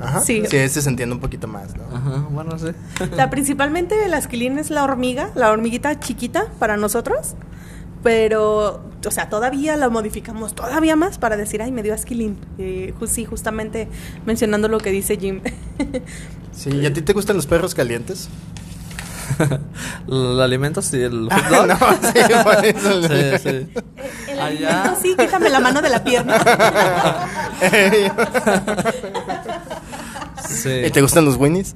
Ajá. 0.00 0.20
Sí. 0.20 0.42
Sí, 0.48 0.56
ese 0.56 0.82
se 0.82 0.88
entiende 0.88 1.14
un 1.14 1.20
poquito 1.20 1.46
más, 1.46 1.76
¿no? 1.76 1.84
Ajá, 1.94 2.26
bueno, 2.30 2.58
sí. 2.58 2.68
La, 3.16 3.30
principalmente 3.30 4.04
el 4.04 4.14
asquilín 4.14 4.58
es 4.58 4.70
la 4.70 4.82
hormiga, 4.84 5.30
la 5.34 5.50
hormiguita 5.52 6.00
chiquita 6.00 6.46
para 6.58 6.76
nosotros, 6.76 7.34
pero, 8.04 8.82
o 9.04 9.10
sea, 9.10 9.30
todavía 9.30 9.76
la 9.76 9.88
modificamos 9.88 10.54
todavía 10.54 10.94
más 10.94 11.16
para 11.16 11.38
decir, 11.38 11.62
ay, 11.62 11.72
me 11.72 11.82
dio 11.82 11.94
asquilín. 11.94 12.38
Eh, 12.58 12.92
sí, 13.06 13.24
justamente 13.24 13.88
mencionando 14.26 14.68
lo 14.68 14.78
que 14.78 14.90
dice 14.90 15.16
Jim. 15.16 15.40
Sí, 16.56 16.70
¿y 16.70 16.86
a 16.86 16.92
ti 16.92 17.02
te 17.02 17.12
gustan 17.12 17.34
los 17.34 17.48
perros 17.48 17.74
calientes? 17.74 18.28
¿El 20.08 20.40
alimento 20.40 20.80
sí? 20.82 21.02
¿El 21.02 21.28
hot 21.28 21.48
dog? 21.48 21.66
no, 21.66 21.76
sí, 22.12 22.20
por 22.44 22.64
eso. 22.64 23.02
Sí, 23.08 23.38
sí. 23.42 23.68
El 24.28 24.40
Allá. 24.40 24.82
alimento, 24.82 25.00
sí, 25.02 25.16
quítame 25.18 25.50
la 25.50 25.58
mano 25.58 25.82
de 25.82 25.88
la 25.90 26.04
pierna. 26.04 26.38
Sí. 30.48 30.70
¿Y 30.86 30.90
te 30.92 31.00
gustan 31.00 31.24
los 31.24 31.36
Winnies? 31.38 31.74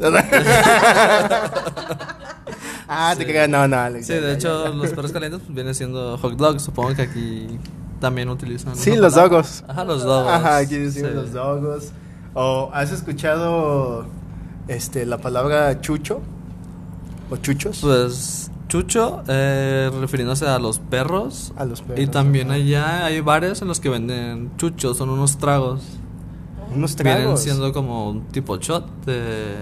Ah, 2.88 3.14
te 3.16 3.24
Sí. 3.24 3.30
creas, 3.30 3.48
no, 3.48 3.66
no, 3.68 3.76
Alex. 3.76 4.06
Sí, 4.06 4.14
de 4.14 4.34
hecho, 4.34 4.72
los 4.74 4.90
perros 4.90 5.12
calientes 5.12 5.40
pues, 5.44 5.54
vienen 5.54 5.74
siendo 5.74 6.16
hot 6.18 6.34
dogs. 6.36 6.62
Supongo 6.62 6.94
que 6.94 7.02
aquí 7.02 7.58
también 8.00 8.28
utilizan. 8.28 8.74
Sí, 8.76 8.90
los 8.96 9.12
palabra. 9.14 9.22
dogos. 9.36 9.64
Ajá, 9.68 9.84
los 9.84 10.02
dogos. 10.02 10.32
Ajá, 10.32 10.56
aquí 10.58 10.76
decimos 10.76 11.10
Sí. 11.10 11.16
los 11.16 11.32
dogos. 11.32 11.92
¿O 12.34 12.70
has 12.72 12.90
escuchado 12.92 14.06
este, 14.68 15.06
la 15.06 15.18
palabra 15.18 15.80
chucho? 15.80 16.20
¿O 17.30 17.36
chuchos? 17.36 17.78
Pues 17.80 18.50
chucho, 18.68 19.22
eh, 19.28 19.90
refiriéndose 20.00 20.46
a 20.46 20.58
los 20.58 20.78
perros. 20.78 21.52
A 21.56 21.64
los 21.64 21.80
perros, 21.82 22.00
Y 22.04 22.06
también 22.06 22.50
allá 22.50 23.06
hay 23.06 23.20
bares 23.20 23.60
en 23.62 23.68
los 23.68 23.80
que 23.80 23.88
venden 23.88 24.50
chuchos, 24.56 24.96
son 24.98 25.08
unos 25.10 25.38
tragos. 25.38 25.82
Unos 26.74 26.94
Vienen 26.96 27.22
tragos. 27.22 27.40
siendo 27.42 27.72
como 27.72 28.10
un 28.10 28.24
tipo 28.26 28.58
shot 28.58 28.84
de, 29.06 29.54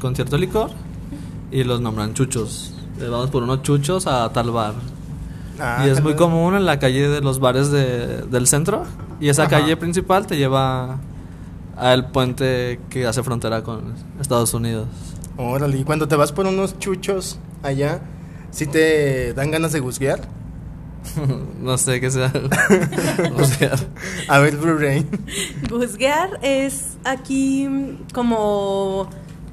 con 0.00 0.16
cierto 0.16 0.36
licor 0.36 0.70
y 1.54 1.64
los 1.64 1.80
nombran 1.80 2.12
chuchos. 2.14 2.74
Eh, 3.00 3.06
vamos 3.08 3.30
por 3.30 3.42
unos 3.42 3.62
chuchos 3.62 4.06
a 4.06 4.30
tal 4.32 4.50
bar. 4.50 4.74
Ah, 5.60 5.84
y 5.86 5.88
es 5.90 6.02
muy 6.02 6.14
común 6.16 6.54
en 6.56 6.66
la 6.66 6.78
calle 6.80 7.08
de 7.08 7.20
los 7.20 7.38
bares 7.38 7.70
de- 7.70 8.22
del 8.22 8.46
centro. 8.48 8.82
Y 9.20 9.28
esa 9.28 9.42
Ajá. 9.44 9.50
calle 9.60 9.76
principal 9.76 10.26
te 10.26 10.36
lleva 10.36 10.98
al 11.76 12.10
puente 12.10 12.80
que 12.90 13.06
hace 13.06 13.22
frontera 13.22 13.62
con 13.62 13.94
Estados 14.20 14.52
Unidos. 14.52 14.88
Órale, 15.36 15.78
y 15.78 15.84
cuando 15.84 16.06
te 16.08 16.16
vas 16.16 16.32
por 16.32 16.46
unos 16.46 16.78
chuchos 16.78 17.38
allá, 17.62 18.00
¿sí 18.50 18.66
te 18.66 19.32
dan 19.34 19.50
ganas 19.52 19.72
de 19.72 19.80
guzguear? 19.80 20.20
no 21.60 21.76
sé 21.78 22.00
qué 22.00 22.10
sea. 22.10 22.32
A 24.28 24.38
ver, 24.38 24.56
Blue 24.56 24.76
Rain. 24.78 25.06
Busguear 25.68 26.38
es 26.42 26.96
aquí 27.04 27.68
como 28.12 29.08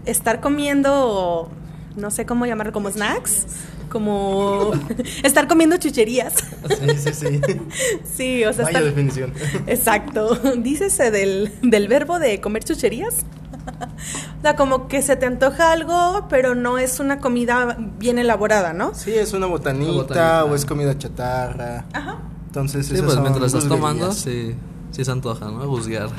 estar 0.05 0.39
comiendo, 0.41 1.49
no 1.95 2.11
sé 2.11 2.25
cómo 2.25 2.45
llamarlo, 2.45 2.71
como 2.73 2.89
snacks, 2.89 3.45
como 3.89 4.71
estar 5.23 5.47
comiendo 5.47 5.77
chucherías. 5.77 6.33
Sí, 6.69 6.97
sí, 6.97 7.13
sí. 7.13 7.41
Sí, 8.15 8.45
o 8.45 8.53
sea, 8.53 8.65
Vaya 8.65 8.79
estar- 8.79 8.83
definición. 8.83 9.33
Exacto. 9.67 10.35
Dícese 10.57 11.11
del, 11.11 11.51
del 11.61 11.87
verbo 11.87 12.19
de 12.19 12.39
comer 12.41 12.63
chucherías. 12.63 13.25
O 14.39 14.41
sea, 14.41 14.55
como 14.55 14.87
que 14.87 15.01
se 15.01 15.15
te 15.15 15.25
antoja 15.27 15.71
algo, 15.71 16.25
pero 16.29 16.55
no 16.55 16.77
es 16.79 16.99
una 16.99 17.19
comida 17.19 17.77
bien 17.99 18.17
elaborada, 18.17 18.73
¿no? 18.73 18.93
Sí, 18.95 19.11
es 19.13 19.33
una 19.33 19.45
botanita, 19.45 19.91
Una 19.91 20.01
botanita. 20.01 20.45
o 20.45 20.55
es 20.55 20.65
comida 20.65 20.97
chatarra. 20.97 21.85
Ajá. 21.93 22.19
Entonces, 22.47 22.87
sí, 22.87 22.93
esas 22.93 23.05
pues 23.05 23.13
son 23.15 23.23
mientras 23.23 23.53
estás 23.53 23.69
tomando, 23.69 24.11
sí, 24.13 24.55
sí 24.91 25.03
se 25.05 25.11
antoja, 25.11 25.45
¿no? 25.45 25.59
Juzgar. 25.67 26.09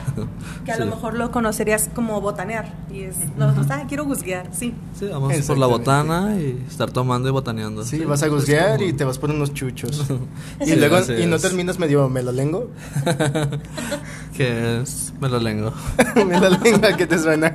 Que 0.65 0.73
a 0.73 0.79
lo 0.79 0.87
mejor 0.87 1.15
lo 1.15 1.31
conocerías 1.31 1.91
como 1.95 2.21
botanear. 2.21 2.73
Y 2.91 3.03
es, 3.03 3.17
los 3.39 3.55
dos, 3.55 3.67
ah, 3.71 3.85
quiero 3.89 4.05
guzguear, 4.05 4.49
sí. 4.53 4.75
Sí, 4.99 5.07
vamos 5.07 5.35
por 5.47 5.59
la 5.59 5.67
botana 5.67 6.37
y 6.37 6.65
estar 6.69 6.91
tomando 6.91 7.29
y 7.29 7.33
botaneando. 7.33 7.85
Sí, 7.85 8.05
vas 8.05 8.23
a 8.23 8.29
guzguear 8.29 8.83
y 8.83 8.93
te 8.93 9.05
vas 9.05 9.19
por 9.19 9.31
unos 9.31 9.53
chuchos. 9.55 10.05
y 10.61 10.67
Sí, 10.67 10.77
luego, 10.77 10.99
y 11.13 11.27
no 11.27 11.39
terminas 11.39 11.79
medio 11.79 12.09
melolengo. 12.09 12.71
que 14.37 14.81
es, 14.83 15.13
me 15.21 15.29
lo 15.29 15.39
lengo. 15.39 15.73
melolengo, 16.27 16.87
¿a 16.93 16.97
qué 16.97 17.07
te 17.07 17.19
suena? 17.19 17.55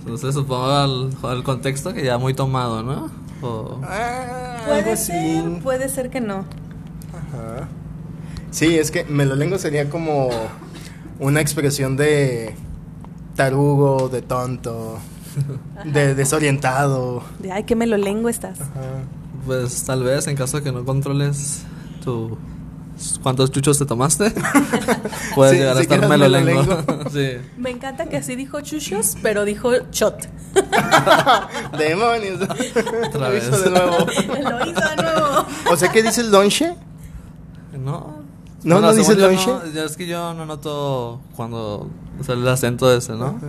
Entonces 0.00 0.34
supongo 0.34 0.66
al, 0.66 1.10
al 1.22 1.42
contexto 1.42 1.92
que 1.92 2.04
ya 2.04 2.18
muy 2.18 2.34
tomado, 2.34 2.82
¿no? 2.82 3.10
O, 3.42 3.80
Ah, 3.84 4.56
algo 4.64 4.66
Puede 4.74 4.92
así. 4.92 5.06
ser, 5.12 5.62
puede 5.62 5.88
ser 5.88 6.10
que 6.10 6.20
no. 6.20 6.44
Ajá. 8.50 8.52
Sí, 8.52 8.76
es 8.78 8.90
que 8.90 9.04
melolengo 9.04 9.58
sería 9.58 9.88
como 9.88 10.28
una 11.18 11.40
expresión 11.40 11.96
de 11.96 12.54
tarugo, 13.36 14.08
de 14.08 14.22
tonto. 14.22 14.98
de 15.84 16.14
desorientado. 16.14 17.22
De, 17.38 17.52
ay, 17.52 17.64
qué 17.64 17.76
melolengo 17.76 18.28
estás. 18.28 18.58
Pues 19.46 19.84
tal 19.84 20.02
vez 20.02 20.26
en 20.26 20.36
caso 20.36 20.58
de 20.58 20.62
que 20.64 20.72
no 20.72 20.84
controles 20.84 21.62
tu 22.04 22.36
cuántos 23.22 23.50
chuchos 23.50 23.78
te 23.78 23.86
tomaste, 23.86 24.30
puedes 25.34 25.54
Sí, 25.54 25.58
llegar 25.60 25.76
a 25.78 25.80
estar 25.80 26.06
melolengo. 26.06 26.62
melolengo. 26.62 27.10
sí. 27.10 27.38
Me 27.56 27.70
encanta 27.70 28.06
que 28.06 28.18
así 28.18 28.36
dijo 28.36 28.60
chuchos, 28.60 29.16
pero 29.22 29.44
dijo 29.46 29.70
shot. 29.90 30.28
Demonios. 31.78 32.40
Otra 32.42 33.28
Lo 33.28 33.30
vez. 33.30 33.48
hizo 33.48 33.58
de 33.60 33.70
nuevo. 33.70 33.96
Lo 33.98 34.66
hizo 34.70 34.80
de 34.80 34.96
nuevo. 35.02 35.46
O 35.70 35.76
sea, 35.76 35.90
¿qué 35.90 36.02
dice 36.02 36.20
el 36.22 36.30
lonche? 36.30 36.74
No. 37.78 38.19
No, 38.62 38.80
no 38.80 38.92
dice 38.92 39.14
según 39.14 39.20
yo 39.20 39.28
lonche. 39.28 39.68
no, 39.68 39.72
ya 39.72 39.84
es 39.84 39.96
que 39.96 40.06
yo 40.06 40.34
no 40.34 40.46
noto 40.46 41.20
cuando 41.36 41.88
sale 42.22 42.42
el 42.42 42.48
acento 42.48 42.94
ese, 42.94 43.14
¿no? 43.14 43.40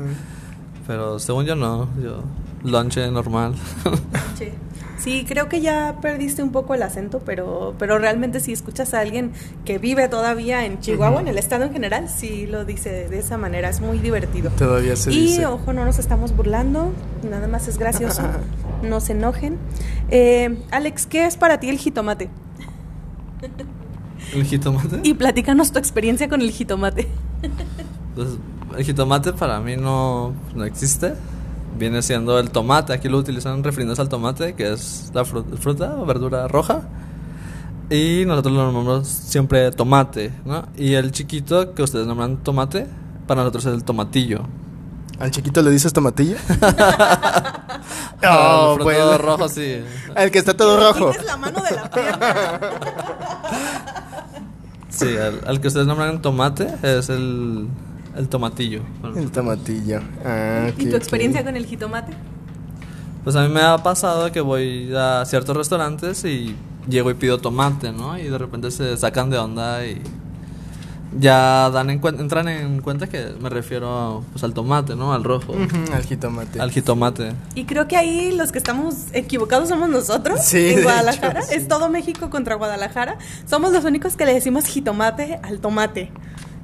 Pero 0.88 1.20
según 1.20 1.46
yo 1.46 1.56
no, 1.56 1.90
yo 2.02 2.24
lonche 2.64 3.10
normal. 3.12 3.56
Sí. 4.38 4.50
Sí, 4.98 5.26
creo 5.28 5.50
que 5.50 5.62
ya 5.62 5.98
perdiste 6.00 6.44
un 6.44 6.52
poco 6.52 6.76
el 6.76 6.84
acento, 6.84 7.24
pero, 7.26 7.74
pero 7.80 7.98
realmente 7.98 8.40
si 8.40 8.52
escuchas 8.52 8.94
a 8.94 9.00
alguien 9.00 9.32
que 9.66 9.80
vive 9.80 10.08
todavía 10.10 10.64
en 10.64 10.80
Chihuahua, 10.80 11.22
en 11.22 11.28
el 11.28 11.40
estado 11.40 11.64
en 11.64 11.74
general, 11.74 12.08
sí 12.08 12.46
lo 12.46 12.66
dice 12.66 13.10
de 13.10 13.18
esa 13.18 13.36
manera, 13.36 13.70
es 13.70 13.82
muy 13.82 13.98
divertido. 13.98 14.52
Todavía 14.52 14.96
se 14.96 15.12
y 15.12 15.22
dice. 15.22 15.48
ojo, 15.48 15.74
no 15.74 15.86
nos 15.86 15.98
estamos 15.98 16.36
burlando, 16.36 16.92
nada 17.28 17.48
más 17.48 17.68
es 17.68 17.80
gracioso, 17.80 18.22
no 18.84 19.00
se 19.00 19.14
enojen. 19.14 19.58
Eh, 20.12 20.64
Alex, 20.70 21.08
¿qué 21.08 21.26
es 21.26 21.36
para 21.36 21.60
ti 21.60 21.70
el 21.70 21.80
jitomate? 21.80 22.30
¿El 24.34 24.46
jitomate? 24.46 25.00
Y 25.04 25.14
platícanos 25.14 25.72
tu 25.72 25.80
experiencia 25.80 26.28
con 26.30 26.42
el 26.42 26.52
jitomate. 26.52 27.08
Pues, 28.16 28.28
el 28.78 28.84
jitomate 28.84 29.32
para 29.32 29.62
mí 29.62 29.78
no, 29.78 30.34
no 30.54 30.66
existe. 30.66 31.14
Viene 31.80 32.02
siendo 32.02 32.38
el 32.40 32.50
tomate. 32.52 32.92
Aquí 32.92 33.08
lo 33.08 33.18
utilizan 33.18 33.64
refiriéndose 33.64 34.02
al 34.02 34.10
tomate, 34.10 34.54
que 34.54 34.74
es 34.74 35.12
la 35.14 35.24
fru- 35.24 35.46
fruta 35.58 35.96
o 35.98 36.06
verdura 36.06 36.48
roja. 36.50 36.82
Y 37.90 38.24
nosotros 38.26 38.54
lo 38.54 38.70
nombramos 38.72 39.08
siempre 39.08 39.72
tomate, 39.72 40.34
¿no? 40.44 40.68
Y 40.78 40.96
el 40.96 41.12
chiquito 41.14 41.74
que 41.74 41.84
ustedes 41.84 42.06
nombran 42.06 42.38
tomate, 42.44 42.86
para 43.28 43.42
nosotros 43.44 43.66
es 43.68 43.74
el 43.76 43.84
tomatillo. 43.86 44.42
¿Al 45.20 45.32
chiquito 45.32 45.62
le 45.62 45.72
dices 45.72 45.94
tomatillo? 45.94 46.36
Al 48.22 48.30
oh, 48.30 48.74
fruto 48.76 48.84
pues. 48.84 49.22
rojo 49.22 49.48
sí. 49.50 49.82
El 50.16 50.32
que 50.32 50.40
está 50.40 50.56
todo 50.56 50.78
rojo. 50.92 51.12
Tienes 51.12 51.28
la 51.28 51.38
mano 51.38 51.62
de 51.64 51.76
la 51.76 51.90
pierna. 51.90 52.60
Sí, 54.92 55.18
al, 55.18 55.42
al 55.48 55.60
que 55.62 55.68
ustedes 55.70 55.88
nombran 55.88 56.22
tomate 56.22 56.68
es 56.84 57.10
el, 57.10 57.68
el 58.16 58.28
tomatillo. 58.30 58.82
Bueno, 59.02 59.18
El 59.18 59.32
tomatillo. 59.32 60.02
Ah, 60.24 60.70
¿Y 60.78 60.90
tu 60.90 60.96
experiencia 60.96 61.44
con 61.44 61.56
el 61.56 61.66
jitomate? 61.66 62.14
Pues 63.24 63.36
a 63.36 63.44
mí 63.48 63.50
me 63.54 63.62
ha 63.62 63.78
pasado 63.78 64.32
que 64.32 64.42
voy 64.42 64.94
a 64.96 65.24
ciertos 65.26 65.56
restaurantes 65.56 66.26
y 66.26 66.56
llego 66.90 67.10
y 67.10 67.14
pido 67.14 67.38
tomate, 67.38 67.92
¿no? 67.92 68.18
Y 68.20 68.24
de 68.24 68.38
repente 68.38 68.70
se 68.72 68.98
sacan 68.98 69.30
de 69.30 69.38
onda 69.38 69.86
y 69.86 70.02
ya 71.20 71.70
dan 71.72 71.90
en 71.90 72.02
entran 72.20 72.48
en 72.48 72.82
cuenta 72.82 73.08
que 73.08 73.34
me 73.42 73.50
refiero 73.50 74.24
pues 74.32 74.44
al 74.44 74.54
tomate, 74.54 74.96
¿no? 74.96 75.14
Al 75.14 75.24
rojo, 75.24 75.54
al 75.94 76.04
jitomate. 76.04 76.60
al 76.62 76.72
jitomate. 76.72 77.34
Y 77.56 77.66
creo 77.66 77.88
que 77.88 77.98
ahí 77.98 78.32
los 78.32 78.52
que 78.52 78.58
estamos 78.58 78.96
equivocados 79.14 79.70
somos 79.70 79.90
nosotros 79.90 80.40
Sí, 80.44 80.70
en 80.70 80.84
Guadalajara. 80.84 81.40
hecho, 81.42 81.50
sí. 81.50 81.56
Es 81.56 81.68
todo 81.68 81.90
México 81.90 82.30
contra 82.30 82.56
Guadalajara. 82.56 83.18
Somos 83.50 83.72
los 83.74 83.84
únicos 83.84 84.16
que 84.16 84.26
le 84.26 84.34
decimos 84.34 84.66
jitomate 84.66 85.40
al 85.44 85.60
tomate. 85.60 86.12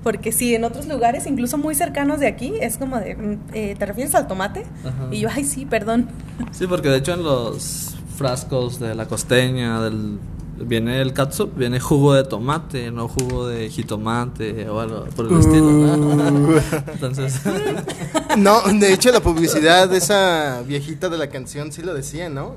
Porque 0.03 0.31
sí, 0.31 0.55
en 0.55 0.63
otros 0.63 0.87
lugares, 0.87 1.25
incluso 1.27 1.57
muy 1.57 1.75
cercanos 1.75 2.21
de 2.21 2.27
aquí, 2.27 2.53
es 2.61 2.77
como 2.77 2.97
de, 2.97 3.15
mm, 3.15 3.37
eh, 3.53 3.75
¿te 3.77 3.85
refieres 3.85 4.15
al 4.15 4.27
tomate? 4.27 4.65
Ajá. 4.85 5.07
Y 5.11 5.19
yo, 5.19 5.29
ay, 5.33 5.43
sí, 5.43 5.65
perdón. 5.65 6.07
Sí, 6.51 6.65
porque 6.67 6.87
de 6.87 6.97
hecho 6.97 7.13
en 7.13 7.23
los 7.23 7.95
frascos 8.15 8.79
de 8.79 8.95
la 8.95 9.07
costeña, 9.07 9.81
del 9.81 10.17
viene 10.60 11.01
el 11.01 11.14
catsup, 11.14 11.55
viene 11.55 11.80
jugo 11.80 12.14
de 12.14 12.24
tomate, 12.24 12.91
no 12.91 13.08
jugo 13.08 13.47
de 13.47 13.70
jitomate 13.70 14.68
o 14.70 14.80
algo 14.80 15.05
por 15.16 15.28
el 15.32 15.39
estilo, 15.39 15.72
¿no? 15.72 16.60
Entonces, 16.93 17.41
No, 18.38 18.62
de 18.62 18.93
hecho 18.93 19.12
la 19.12 19.20
publicidad 19.22 19.88
de 19.89 19.97
esa 19.97 20.62
viejita 20.66 21.10
de 21.10 21.18
la 21.18 21.28
canción 21.30 21.72
sí 21.72 21.82
lo 21.82 21.93
decía, 21.93 22.30
¿no? 22.30 22.55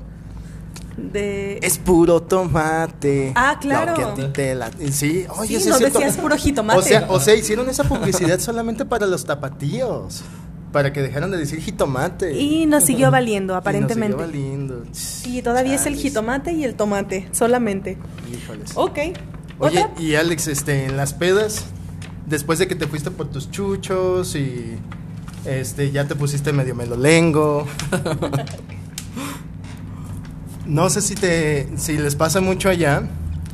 De... 0.97 1.57
Es 1.61 1.77
puro 1.77 2.21
tomate. 2.21 3.31
Ah, 3.35 3.57
claro. 3.59 3.91
Lo 3.91 3.97
que 3.97 4.03
a 4.03 4.13
ti 4.13 4.33
te 4.33 4.55
la- 4.55 4.69
y 4.79 4.91
Sí, 4.91 5.25
oye, 5.37 5.59
Sí, 5.59 5.69
no 5.69 5.75
es 5.75 5.77
cierto. 5.79 5.99
decías 5.99 6.17
puro 6.17 6.35
jitomate. 6.35 6.79
O 6.79 6.81
sea, 6.83 7.05
o 7.09 7.19
sea, 7.19 7.33
hicieron 7.35 7.69
esa 7.69 7.83
publicidad 7.85 8.39
solamente 8.39 8.83
para 8.85 9.07
los 9.07 9.23
tapatíos. 9.25 10.21
Para 10.71 10.93
que 10.93 11.01
dejaran 11.01 11.31
de 11.31 11.37
decir 11.37 11.59
jitomate. 11.59 12.39
Y 12.39 12.65
nos 12.65 12.85
siguió 12.85 13.11
valiendo, 13.19 13.53
Y 13.53 13.55
nos 13.55 13.61
aparentemente. 13.61 14.17
siguió 14.17 14.27
valiendo. 14.27 14.83
Sí, 14.91 15.41
todavía 15.41 15.75
es 15.75 15.85
el 15.85 15.95
jitomate 15.95 16.53
y 16.53 16.63
el 16.63 16.75
tomate, 16.75 17.27
solamente. 17.31 17.97
Híjoles. 18.31 18.71
Ok. 18.75 18.97
Oye, 19.59 19.83
¿Otra? 19.83 19.91
y 20.01 20.15
Alex, 20.15 20.47
este, 20.47 20.85
en 20.85 20.97
las 20.97 21.13
pedas, 21.13 21.65
después 22.25 22.57
de 22.59 22.67
que 22.67 22.75
te 22.75 22.87
fuiste 22.87 23.11
por 23.11 23.27
tus 23.27 23.51
chuchos 23.51 24.35
y 24.35 24.77
este, 25.45 25.91
ya 25.91 26.07
te 26.07 26.15
pusiste 26.15 26.51
medio 26.53 26.73
melolengo. 26.73 27.67
no 30.65 30.89
sé 30.89 31.01
si 31.01 31.15
te, 31.15 31.69
si 31.77 31.97
les 31.97 32.15
pasa 32.15 32.41
mucho 32.41 32.69
allá 32.69 33.03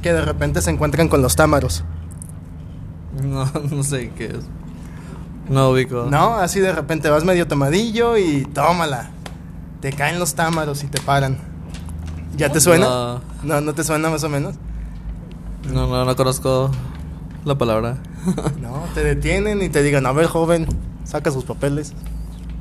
que 0.01 0.13
de 0.13 0.22
repente 0.22 0.61
se 0.61 0.70
encuentran 0.70 1.07
con 1.07 1.22
los 1.22 1.36
támaros. 1.36 1.84
no, 3.24 3.45
no 3.72 3.84
sé 3.84 4.11
qué 4.15 4.26
es. 4.26 4.45
No 5.50 5.70
ubico. 5.70 6.08
No, 6.10 6.36
así 6.36 6.60
de 6.60 6.72
repente 6.74 7.10
vas 7.10 7.24
medio 7.24 7.48
tomadillo 7.48 8.18
y 8.18 8.43
tómala. 8.45 9.10
Te 9.82 9.91
caen 9.93 10.20
los 10.20 10.34
támaros 10.36 10.84
y 10.84 10.88
te 10.88 11.00
paran. 11.02 11.38
¿Ya 12.36 12.52
te 12.52 12.60
suena? 12.60 12.86
No. 12.86 13.22
No, 13.43 13.62
no 13.62 13.74
te 13.74 13.84
suena 13.84 14.10
más 14.10 14.24
o 14.24 14.30
menos. 14.30 14.56
No, 15.72 15.88
no, 15.88 16.06
no 16.06 16.16
conozco 16.16 16.72
la 17.45 17.58
palabra. 17.58 17.98
No, 18.62 18.84
te 18.93 19.04
detienen 19.04 19.62
y 19.62 19.70
te 19.70 19.82
digan, 19.84 20.06
a 20.06 20.12
ver, 20.12 20.26
joven, 20.28 20.68
saca 21.06 21.32
sus 21.32 21.45
papeles. 21.45 21.93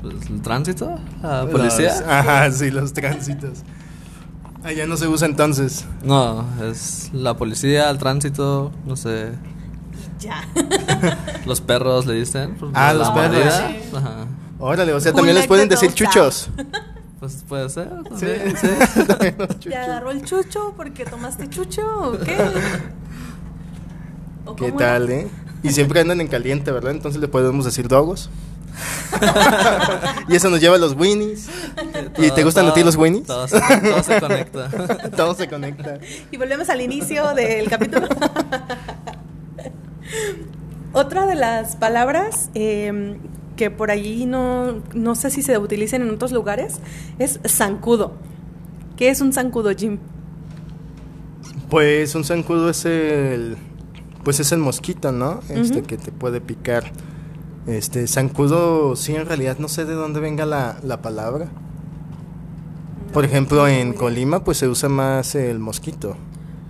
Pues, 0.03 0.30
¿El 0.30 0.41
tránsito? 0.41 0.97
¿La 1.22 1.45
policía? 1.51 1.89
Los- 2.01 2.09
ajá, 2.09 2.53
sí, 2.53 2.70
los 2.70 2.93
tránsitos. 2.93 3.62
Allá 4.62 4.87
no 4.87 4.97
se 4.97 5.09
usa 5.09 5.26
entonces. 5.26 5.84
No, 6.05 6.45
es 6.62 7.11
la 7.12 7.37
policía, 7.37 7.91
el 7.91 7.99
tránsito, 7.99 8.70
no 8.87 8.95
sé. 8.97 9.32
Ya. 10.26 10.44
Los 11.46 11.60
perros 11.60 12.06
le 12.06 12.14
dicen. 12.14 12.56
pues, 12.58 12.72
Ah, 12.74 12.92
los 12.92 13.10
perros. 13.10 13.54
Ajá. 13.94 14.26
Órale, 14.58 14.92
o 14.92 15.00
sea, 15.00 15.12
también 15.12 15.36
les 15.36 15.46
pueden 15.46 15.68
the 15.68 15.74
decir 15.76 15.90
dogs 15.90 15.98
chuchos. 16.00 16.48
Pues 17.18 17.44
puede 17.48 17.70
ser. 17.70 17.88
Sí, 18.18 18.26
también. 18.26 18.56
sí. 19.60 19.68
¿Te 19.70 19.76
agarró 19.76 20.10
el 20.10 20.22
chucho 20.22 20.74
porque 20.76 21.06
tomaste 21.06 21.48
chucho 21.48 21.80
o 21.98 22.18
qué? 22.18 22.36
¿O 24.44 24.54
¿Qué 24.54 24.70
tal, 24.72 25.08
eh? 25.10 25.26
Y 25.62 25.70
siempre 25.70 26.00
andan 26.00 26.20
en 26.20 26.28
caliente, 26.28 26.70
¿verdad? 26.72 26.90
Entonces 26.92 27.18
le 27.20 27.26
podemos 27.28 27.64
decir 27.64 27.88
dogos. 27.88 28.28
y 30.28 30.36
eso 30.36 30.50
nos 30.50 30.60
lleva 30.60 30.76
a 30.76 30.78
los 30.78 30.92
winnies. 30.92 31.48
¿Y 32.18 32.22
te 32.22 32.28
Todo- 32.30 32.44
gustan 32.44 32.66
a 32.66 32.74
ti 32.74 32.80
todo- 32.80 32.84
los 32.86 32.96
winnies? 32.96 33.26
Todo 33.26 33.48
se, 33.48 33.60
todo 33.60 34.02
se 34.02 34.20
conecta. 34.20 34.68
Todo 35.16 35.34
se 35.34 35.48
conecta. 35.48 35.98
Y 36.30 36.36
volvemos 36.36 36.68
al 36.68 36.82
inicio 36.82 37.32
del 37.34 37.66
capítulo. 37.70 38.08
Otra 40.92 41.26
de 41.26 41.34
las 41.34 41.76
palabras 41.76 42.50
eh, 42.54 43.16
que 43.57 43.70
por 43.70 43.90
allí 43.90 44.26
no, 44.26 44.82
no 44.94 45.14
sé 45.14 45.30
si 45.30 45.42
se 45.42 45.59
utilizan 45.59 46.02
en 46.02 46.11
otros 46.11 46.32
lugares 46.32 46.78
es 47.18 47.40
zancudo. 47.46 48.14
¿Qué 48.96 49.11
es 49.11 49.20
un 49.20 49.32
zancudo, 49.32 49.70
Jim? 49.76 49.98
Pues 51.68 52.14
un 52.14 52.24
zancudo 52.24 52.70
es 52.70 52.84
el. 52.84 53.57
Pues 54.24 54.40
es 54.40 54.52
el 54.52 54.59
mosquito, 54.59 55.12
¿no? 55.12 55.40
Este 55.48 55.82
que 55.82 55.98
te 55.98 56.12
puede 56.12 56.40
picar. 56.40 56.90
Este, 57.66 58.07
zancudo, 58.07 58.94
sí, 58.96 59.14
en 59.14 59.26
realidad 59.26 59.59
no 59.59 59.68
sé 59.68 59.84
de 59.84 59.94
dónde 59.94 60.20
venga 60.20 60.46
la, 60.46 60.78
la 60.82 61.02
palabra. 61.02 61.48
Por 63.12 63.24
ejemplo, 63.24 63.66
en 63.66 63.92
Colima, 63.92 64.44
pues 64.44 64.59
se 64.59 64.68
usa 64.68 64.88
más 64.88 65.34
el 65.34 65.59
mosquito. 65.59 66.16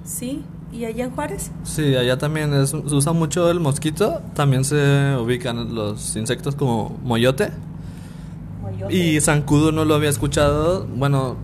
Sí, 0.04 0.44
¿y 0.76 0.84
allá 0.84 1.04
en 1.04 1.10
Juárez? 1.10 1.50
Sí, 1.64 1.94
allá 1.96 2.18
también 2.18 2.52
es- 2.54 2.70
se 2.70 2.76
usa 2.94 3.12
mucho 3.12 3.50
el 3.50 3.60
mosquito. 3.60 4.20
También 4.34 4.64
se 4.64 5.16
ubican 5.20 5.74
los 5.74 6.14
insectos 6.16 6.54
como 6.54 6.96
moyote. 7.02 7.50
Y 8.90 9.20
zancudo 9.20 9.72
no 9.72 9.84
lo 9.84 9.94
había 9.94 10.10
escuchado. 10.10 10.86
Bueno, 10.86 11.36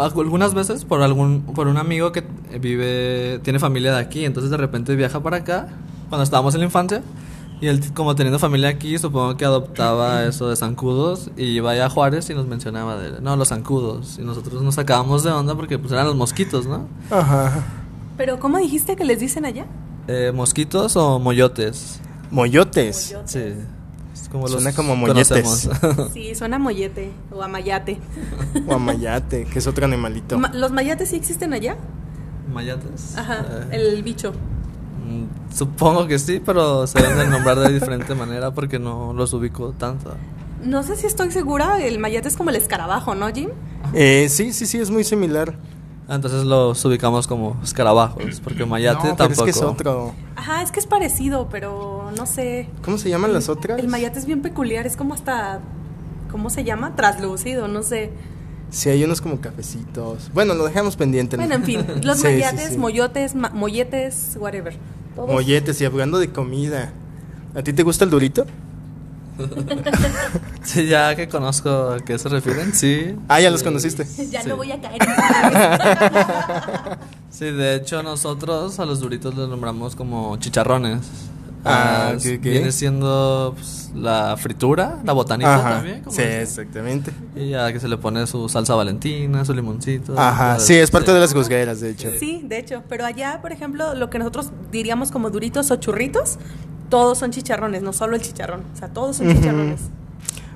algunas 0.00 0.54
veces 0.54 0.84
por 0.84 1.02
algún 1.02 1.42
por 1.54 1.66
un 1.68 1.76
amigo 1.78 2.12
que 2.12 2.24
vive 2.60 3.40
tiene 3.42 3.58
familia 3.58 3.92
de 3.94 4.00
aquí, 4.00 4.24
entonces 4.24 4.50
de 4.50 4.56
repente 4.56 4.94
viaja 4.96 5.20
para 5.22 5.38
acá 5.38 5.68
cuando 6.08 6.22
estábamos 6.24 6.54
en 6.54 6.60
la 6.60 6.66
infancia 6.66 7.02
y 7.60 7.66
él 7.68 7.80
como 7.94 8.14
teniendo 8.14 8.38
familia 8.38 8.68
aquí, 8.68 8.98
supongo 8.98 9.36
que 9.36 9.44
adoptaba 9.44 10.24
eso 10.26 10.48
de 10.48 10.56
zancudos 10.56 11.30
y 11.36 11.44
iba 11.44 11.70
allá 11.72 11.86
a 11.86 11.90
Juárez 11.90 12.28
y 12.30 12.34
nos 12.34 12.46
mencionaba 12.46 12.96
de 12.96 13.20
no, 13.20 13.36
los 13.36 13.48
zancudos 13.48 14.18
y 14.18 14.22
nosotros 14.22 14.62
nos 14.62 14.74
sacábamos 14.76 15.22
de 15.24 15.30
onda 15.30 15.54
porque 15.54 15.78
pues 15.78 15.92
eran 15.92 16.06
los 16.06 16.16
mosquitos, 16.16 16.66
¿no? 16.66 16.86
Ajá. 17.10 17.62
¿Pero 18.16 18.38
cómo 18.38 18.58
dijiste 18.58 18.96
que 18.96 19.04
les 19.04 19.20
dicen 19.20 19.44
allá? 19.44 19.66
Eh, 20.08 20.32
mosquitos 20.34 20.96
o 20.96 21.18
moyotes. 21.18 22.00
Moyotes. 22.30 23.14
Sí. 23.26 23.40
Es 24.12 24.28
como 24.28 24.46
Suena 24.48 24.66
los 24.70 24.76
como 24.76 24.96
molletes. 24.96 25.28
conocemos. 25.68 26.10
Sí, 26.12 26.34
suena 26.34 26.56
a 26.56 26.58
mollete 26.58 27.10
o 27.32 27.42
a 27.42 27.48
mayate. 27.48 27.98
O 28.68 28.74
a 28.74 28.78
mayate, 28.78 29.44
que 29.44 29.58
es 29.58 29.66
otro 29.66 29.84
animalito. 29.86 30.38
Ma- 30.38 30.52
¿Los 30.54 30.70
mayates 30.72 31.08
sí 31.10 31.16
existen 31.16 31.52
allá? 31.52 31.76
¿Mayates? 32.52 33.16
Ajá, 33.16 33.44
Eh, 33.72 33.76
el 33.96 34.02
bicho. 34.02 34.32
mm, 34.32 35.52
Supongo 35.54 36.06
que 36.06 36.18
sí, 36.18 36.40
pero 36.44 36.86
se 36.86 37.00
deben 37.00 37.18
de 37.18 37.26
nombrar 37.28 37.58
de 37.58 37.72
diferente 37.72 38.14
manera 38.14 38.52
porque 38.52 38.78
no 38.78 39.12
los 39.12 39.32
ubico 39.32 39.72
tanto. 39.72 40.14
No 40.62 40.82
sé 40.82 40.96
si 40.96 41.06
estoy 41.06 41.30
segura, 41.30 41.80
el 41.84 41.98
mayate 41.98 42.28
es 42.28 42.36
como 42.36 42.50
el 42.50 42.56
escarabajo, 42.56 43.14
¿no, 43.14 43.28
Jim? 43.32 43.50
Eh, 43.92 44.28
sí, 44.30 44.52
sí, 44.52 44.66
sí, 44.66 44.78
es 44.78 44.90
muy 44.90 45.04
similar. 45.04 45.56
Entonces 46.08 46.44
los 46.44 46.84
ubicamos 46.84 47.26
como 47.26 47.56
escarabajos, 47.62 48.40
porque 48.44 48.66
mayate 48.66 49.08
no, 49.08 49.16
pero 49.16 49.30
es 49.32 49.36
tampoco. 49.38 49.44
que 49.44 49.50
es 49.50 49.62
otro. 49.62 50.14
Ajá, 50.36 50.62
es 50.62 50.70
que 50.70 50.80
es 50.80 50.86
parecido, 50.86 51.48
pero 51.50 52.10
no 52.16 52.26
sé. 52.26 52.68
¿Cómo 52.84 52.98
se 52.98 53.08
llaman 53.08 53.32
las 53.32 53.48
otras? 53.48 53.78
El 53.78 53.88
mayate 53.88 54.18
es 54.18 54.26
bien 54.26 54.42
peculiar, 54.42 54.86
es 54.86 54.96
como 54.96 55.14
hasta, 55.14 55.60
¿cómo 56.30 56.50
se 56.50 56.62
llama? 56.64 56.94
Traslúcido, 56.94 57.68
no 57.68 57.82
sé. 57.82 58.10
Sí, 58.68 58.90
hay 58.90 59.02
unos 59.04 59.20
como 59.22 59.40
cafecitos. 59.40 60.30
Bueno, 60.34 60.52
lo 60.54 60.64
dejamos 60.66 60.96
pendiente. 60.96 61.36
¿no? 61.38 61.42
Bueno, 61.42 61.54
en 61.54 61.64
fin, 61.64 61.86
los 62.02 62.18
Sí, 62.18 62.26
sí, 62.26 62.32
mayates, 62.34 62.68
sí. 62.70 62.76
moyotes, 62.78 63.34
ma- 63.34 63.50
molletes, 63.54 64.36
whatever. 64.38 64.76
Todos- 65.16 65.30
Molletes, 65.30 65.80
y 65.80 65.84
hablando 65.86 66.18
de 66.18 66.28
comida. 66.30 66.92
¿A 67.54 67.62
ti 67.62 67.72
te 67.72 67.82
gusta 67.82 68.04
el 68.04 68.10
durito? 68.10 68.44
Sí, 70.62 70.86
ya 70.86 71.14
que 71.14 71.28
conozco 71.28 71.68
a 71.70 72.00
qué 72.00 72.18
se 72.18 72.28
refieren, 72.28 72.72
sí. 72.74 73.14
Ah, 73.28 73.40
ya 73.40 73.50
los 73.50 73.62
conociste. 73.62 74.04
Ya 74.30 74.42
Sí. 74.42 74.48
no 74.48 74.56
voy 74.56 74.72
a 74.72 74.80
caer 74.80 75.00
en 75.02 75.08
Sí, 77.30 77.44
de 77.50 77.74
hecho 77.76 78.02
nosotros 78.02 78.78
a 78.78 78.84
los 78.84 79.00
duritos 79.00 79.34
los 79.34 79.48
nombramos 79.48 79.94
como 79.96 80.36
chicharrones. 80.38 81.00
Ah, 81.66 82.08
Ah, 82.10 82.12
ok, 82.14 82.26
ok. 82.36 82.42
Viene 82.42 82.72
siendo 82.72 83.54
pues, 83.56 83.90
la 83.94 84.36
fritura, 84.36 84.98
la 85.02 85.12
botanita 85.14 85.54
Ajá. 85.54 85.70
también. 85.76 86.02
como 86.02 86.14
Sí, 86.14 86.20
exactamente. 86.22 87.10
Y 87.34 87.50
ya 87.50 87.72
que 87.72 87.80
se 87.80 87.88
le 87.88 87.96
pone 87.96 88.26
su 88.26 88.48
salsa 88.50 88.74
valentina, 88.74 89.44
su 89.46 89.54
limoncito. 89.54 90.14
Ajá, 90.18 90.60
sí, 90.60 90.74
es 90.74 90.90
parte 90.90 91.06
sí. 91.08 91.14
de 91.14 91.20
las 91.20 91.32
juzgueras, 91.32 91.80
de 91.80 91.90
hecho. 91.90 92.10
Sí, 92.20 92.42
de 92.44 92.58
hecho, 92.58 92.82
pero 92.88 93.06
allá, 93.06 93.40
por 93.40 93.50
ejemplo, 93.50 93.94
lo 93.94 94.10
que 94.10 94.18
nosotros 94.18 94.50
diríamos 94.70 95.10
como 95.10 95.30
duritos 95.30 95.70
o 95.70 95.76
churritos, 95.76 96.38
todos 96.94 97.18
son 97.18 97.32
chicharrones, 97.32 97.82
no 97.82 97.92
solo 97.92 98.14
el 98.14 98.22
chicharrón, 98.22 98.62
o 98.72 98.78
sea, 98.78 98.86
todos 98.86 99.16
son 99.16 99.26
chicharrones. 99.26 99.80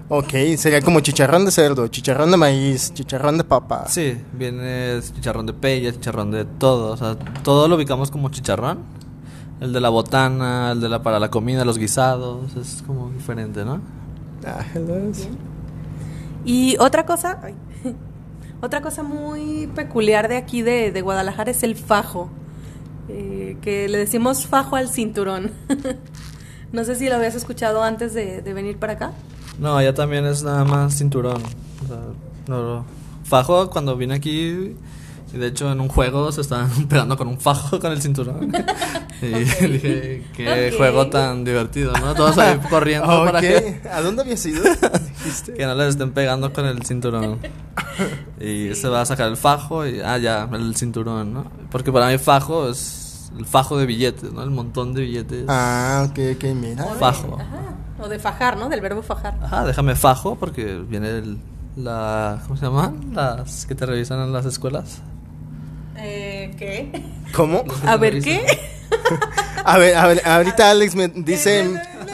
Ok, 0.08 0.30
sería 0.56 0.80
como 0.80 1.00
chicharrón 1.00 1.44
de 1.44 1.50
cerdo, 1.50 1.88
chicharrón 1.88 2.30
de 2.30 2.36
maíz, 2.36 2.94
chicharrón 2.94 3.38
de 3.38 3.42
papa. 3.42 3.86
Sí, 3.88 4.16
viene 4.34 5.00
chicharrón 5.16 5.46
de 5.46 5.52
pella, 5.52 5.90
chicharrón 5.90 6.30
de 6.30 6.44
todo. 6.44 6.92
O 6.92 6.96
sea, 6.96 7.16
todo 7.42 7.66
lo 7.66 7.74
ubicamos 7.74 8.12
como 8.12 8.28
chicharrón. 8.28 8.84
El 9.60 9.72
de 9.72 9.80
la 9.80 9.88
botana, 9.88 10.70
el 10.70 10.80
de 10.80 10.88
la 10.88 11.02
para 11.02 11.18
la 11.18 11.28
comida, 11.28 11.64
los 11.64 11.76
guisados. 11.76 12.54
Es 12.54 12.84
como 12.86 13.10
diferente, 13.10 13.64
¿no? 13.64 13.80
Ah, 14.46 14.64
hello. 14.72 14.94
Y 16.44 16.76
otra 16.78 17.04
cosa, 17.04 17.40
ay, 17.42 17.56
otra 18.62 18.80
cosa 18.80 19.02
muy 19.02 19.66
peculiar 19.74 20.28
de 20.28 20.36
aquí 20.36 20.62
de, 20.62 20.92
de 20.92 21.02
Guadalajara 21.02 21.50
es 21.50 21.64
el 21.64 21.74
fajo, 21.74 22.30
eh, 23.08 23.56
que 23.60 23.88
le 23.88 23.98
decimos 23.98 24.46
fajo 24.46 24.76
al 24.76 24.88
cinturón. 24.88 25.50
no 26.72 26.84
sé 26.84 26.94
si 26.94 27.08
lo 27.08 27.16
habías 27.16 27.34
escuchado 27.34 27.82
antes 27.82 28.14
de, 28.14 28.42
de 28.42 28.52
venir 28.54 28.76
para 28.78 28.94
acá. 28.94 29.12
No, 29.58 29.76
allá 29.76 29.94
también 29.94 30.24
es 30.26 30.42
nada 30.42 30.64
más 30.64 30.96
cinturón. 30.96 31.42
O 31.84 31.86
sea, 31.88 31.98
no, 32.46 32.62
no. 32.62 32.84
Fajo, 33.24 33.70
cuando 33.70 33.96
vine 33.96 34.14
aquí, 34.14 34.74
y 35.32 35.36
de 35.36 35.46
hecho 35.48 35.70
en 35.70 35.80
un 35.80 35.88
juego 35.88 36.32
se 36.32 36.40
estaban 36.40 36.70
pegando 36.88 37.16
con 37.16 37.28
un 37.28 37.38
fajo 37.40 37.78
con 37.80 37.92
el 37.92 38.00
cinturón. 38.00 38.52
y 39.22 39.26
dije, 39.26 40.24
qué 40.36 40.70
Ok. 40.72 40.76
juego 40.78 41.08
tan 41.08 41.44
divertido, 41.44 41.92
¿no? 41.94 42.14
Todos 42.14 42.38
ahí 42.38 42.58
corriendo 42.70 43.24
para 43.24 43.40
que, 43.40 43.80
¿a 43.92 44.00
dónde 44.00 44.22
habías 44.22 44.44
ido? 44.46 44.62
Que 45.56 45.66
no 45.66 45.74
les 45.74 45.88
estén 45.88 46.12
pegando 46.12 46.52
con 46.52 46.64
el 46.66 46.82
cinturón. 46.84 47.38
Y 48.40 48.74
se 48.76 48.88
va 48.88 49.00
a 49.00 49.04
sacar 49.06 49.28
el 49.28 49.36
fajo 49.36 49.84
y, 49.86 50.00
ah, 50.00 50.18
ya, 50.18 50.48
el 50.52 50.76
cinturón, 50.76 51.34
¿no? 51.34 51.50
Porque 51.70 51.90
para 51.90 52.06
mí 52.08 52.16
fajo 52.18 52.68
es 52.70 53.07
el 53.38 53.46
fajo 53.46 53.78
de 53.78 53.86
billetes, 53.86 54.32
¿no? 54.32 54.42
El 54.42 54.50
montón 54.50 54.92
de 54.94 55.02
billetes. 55.02 55.44
Ah, 55.48 56.06
ok, 56.10 56.18
ok, 56.36 56.44
mira. 56.54 56.84
O 56.86 56.92
de- 56.94 56.98
Fajo. 57.00 57.36
ajá, 57.40 57.74
o 58.00 58.08
de 58.08 58.18
fajar, 58.18 58.56
¿no? 58.56 58.68
Del 58.68 58.80
verbo 58.80 59.02
fajar. 59.02 59.38
Ajá, 59.42 59.64
déjame 59.64 59.94
fajo 59.96 60.36
porque 60.36 60.76
viene 60.88 61.08
el, 61.10 61.38
la, 61.76 62.40
¿cómo 62.44 62.56
se 62.56 62.66
llama? 62.66 62.92
Las 63.12 63.64
que 63.66 63.74
te 63.74 63.86
revisan 63.86 64.20
en 64.20 64.32
las 64.32 64.44
escuelas. 64.46 65.00
Eh, 65.96 66.54
¿Qué? 66.58 67.02
¿Cómo? 67.34 67.64
A 67.86 67.96
ver, 67.96 68.20
¿qué? 68.22 68.44
A 69.64 69.76
ver, 69.76 69.96
a 69.96 70.06
ver, 70.06 70.22
ahorita 70.24 70.70
Alex 70.70 70.94
me 70.94 71.08
dice 71.14 71.68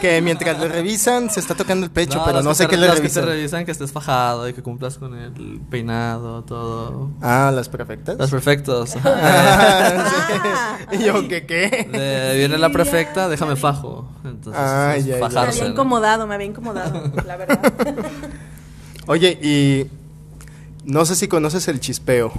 que 0.05 0.21
mientras 0.21 0.59
le 0.61 0.69
revisan 0.69 1.31
se 1.31 1.41
está 1.41 1.55
tocando 1.55 1.87
el 1.87 1.91
pecho, 1.91 2.21
pero 2.25 2.37
las 2.37 2.45
no 2.45 2.55
sé 2.55 2.65
te- 2.65 2.71
qué 2.71 2.77
le 2.77 2.89
las 2.89 2.97
que 3.01 3.09
te 3.09 3.21
revisan. 3.21 3.27
revisan 3.27 3.65
que 3.65 3.71
estés 3.73 3.91
fajado 3.91 4.47
y 4.49 4.53
que 4.53 4.63
cumplas 4.63 4.99
con 4.99 5.15
el 5.19 5.61
peinado, 5.71 6.43
todo. 6.45 7.11
Ah, 7.23 7.51
las 7.55 7.69
perfectas. 7.71 8.19
Los 8.19 8.31
perfectos. 8.31 8.95
Ah, 9.05 9.93
Ah. 9.97 10.79
sí. 10.91 10.97
Y 11.01 11.05
yo, 11.07 11.27
¿qué 11.29 11.47
qué? 11.47 11.89
De- 11.91 12.37
viene 12.37 12.59
la 12.59 12.71
ya, 12.71 13.29
déjame 13.29 13.57
fajo. 13.57 14.07
Entonces, 14.25 14.61
Ah, 14.63 14.95
es 14.97 15.07
ya, 15.07 15.19
ya. 15.19 15.29
Me 15.29 15.41
había 15.41 15.67
incomodado, 15.67 16.27
me 16.27 16.35
había 16.35 16.47
incomodado, 16.49 17.11
la 17.27 17.37
verdad. 17.37 17.73
Oye, 19.07 19.39
y 19.43 19.87
no 20.85 21.05
sé 21.07 21.17
si 21.17 21.29
conoces 21.29 21.67
el 21.69 21.81
chispeo. 21.81 22.33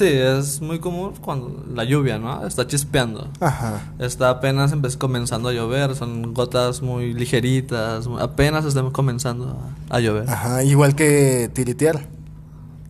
Sí, 0.00 0.08
es 0.08 0.62
muy 0.62 0.78
común 0.78 1.12
cuando 1.20 1.62
la 1.74 1.84
lluvia, 1.84 2.18
¿no? 2.18 2.46
Está 2.46 2.66
chispeando. 2.66 3.28
Ajá. 3.38 3.92
Está 3.98 4.30
apenas 4.30 4.72
comenzando 4.96 5.50
a 5.50 5.52
llover, 5.52 5.94
son 5.94 6.32
gotas 6.32 6.80
muy 6.80 7.12
ligeritas, 7.12 8.08
apenas 8.18 8.64
está 8.64 8.82
comenzando 8.92 9.60
a, 9.90 9.96
a 9.96 10.00
llover. 10.00 10.30
Ajá, 10.30 10.64
igual 10.64 10.94
que 10.94 11.50
tiritear. 11.52 12.06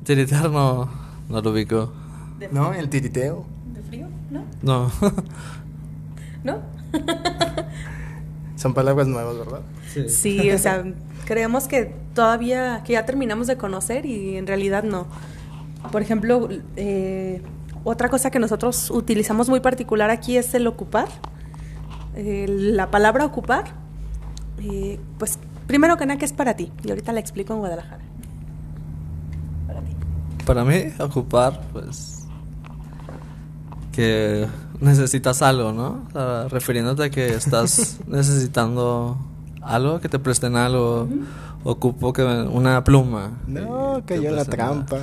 Tiritar 0.05 0.51
no, 0.51 0.89
no 1.29 1.41
lo 1.41 1.51
ubico. 1.51 1.93
¿De, 2.39 2.49
¿No? 2.53 2.73
El 2.75 2.89
tiriteo. 2.89 3.45
¿De 3.75 3.83
frío? 3.83 4.07
¿No? 4.31 4.45
No. 4.63 4.93
¿No? 6.45 6.61
Son 8.55 8.73
palabras 8.73 9.09
nuevas, 9.09 9.37
¿verdad? 9.37 9.63
Sí, 10.07 10.49
o 10.53 10.59
sea, 10.59 10.85
creemos 11.25 11.67
que 11.67 11.93
todavía, 12.15 12.85
que 12.87 12.93
ya 12.93 13.05
terminamos 13.05 13.49
de 13.49 13.57
conocer 13.57 14.07
y 14.07 14.37
en 14.37 14.47
realidad 14.47 14.85
no. 14.85 15.09
Por 15.91 16.03
ejemplo, 16.03 16.49
eh, 16.77 17.43
otra 17.85 18.09
cosa 18.09 18.31
que 18.31 18.39
nosotros 18.39 18.91
utilizamos 18.91 19.49
muy 19.49 19.61
particular 19.61 20.11
aquí 20.11 20.37
es 20.37 20.55
el 20.55 20.67
ocupar. 20.67 21.09
Eh, 22.15 22.47
la 22.49 22.91
palabra 22.91 23.25
ocupar, 23.25 23.65
eh, 24.59 25.01
pues 25.19 25.39
primero 25.67 25.97
que 25.97 26.07
nada, 26.07 26.19
que 26.19 26.25
es 26.25 26.33
para 26.33 26.55
ti? 26.55 26.71
Y 26.85 26.91
ahorita 26.91 27.13
la 27.13 27.21
explico 27.21 27.55
en 27.55 27.61
Guadalajara. 27.61 28.03
Para 29.67 29.81
ti. 29.81 29.97
Para 30.45 30.65
mí, 30.65 30.93
ocupar, 30.99 31.61
pues. 31.73 32.27
que 33.93 34.47
necesitas 34.81 35.41
algo, 35.43 35.73
¿no? 35.73 36.05
O 36.09 36.13
sea, 36.13 36.49
refiriéndote 36.49 37.05
a 37.05 37.11
que 37.11 37.29
estás 37.29 38.01
necesitando 38.07 39.17
algo, 39.63 40.01
que 40.01 40.09
te 40.09 40.19
presten 40.19 40.57
algo. 40.57 41.09
Ocupo 41.63 42.13
que 42.13 42.23
una 42.23 42.83
pluma. 42.85 43.39
No, 43.47 43.99
y 43.99 44.03
te 44.03 44.15
cayó 44.17 44.31
en 44.31 44.37
la 44.37 44.45
trampa. 44.45 44.99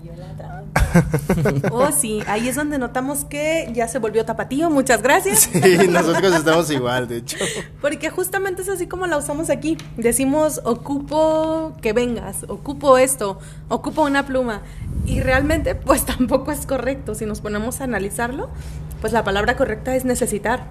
Cayó 0.00 0.16
la 0.16 0.36
trampa. 0.36 1.70
oh, 1.72 1.92
sí, 1.92 2.22
ahí 2.26 2.48
es 2.48 2.56
donde 2.56 2.78
notamos 2.78 3.24
que 3.24 3.70
ya 3.74 3.88
se 3.88 3.98
volvió 3.98 4.24
tapatío. 4.24 4.70
Muchas 4.70 5.02
gracias. 5.02 5.50
Sí, 5.52 5.88
nosotros 5.88 6.34
estamos 6.34 6.70
igual, 6.70 7.08
de 7.08 7.18
hecho. 7.18 7.36
Porque 7.80 8.10
justamente 8.10 8.62
es 8.62 8.68
así 8.68 8.86
como 8.86 9.06
la 9.06 9.18
usamos 9.18 9.50
aquí. 9.50 9.76
Decimos, 9.96 10.60
ocupo 10.64 11.74
que 11.80 11.92
vengas, 11.92 12.44
ocupo 12.48 12.98
esto, 12.98 13.38
ocupo 13.68 14.02
una 14.02 14.26
pluma. 14.26 14.62
Y 15.06 15.20
realmente, 15.20 15.74
pues 15.74 16.04
tampoco 16.06 16.52
es 16.52 16.66
correcto. 16.66 17.14
Si 17.14 17.26
nos 17.26 17.40
ponemos 17.40 17.80
a 17.80 17.84
analizarlo, 17.84 18.48
pues 19.00 19.12
la 19.12 19.24
palabra 19.24 19.56
correcta 19.56 19.94
es 19.96 20.04
necesitar. 20.04 20.64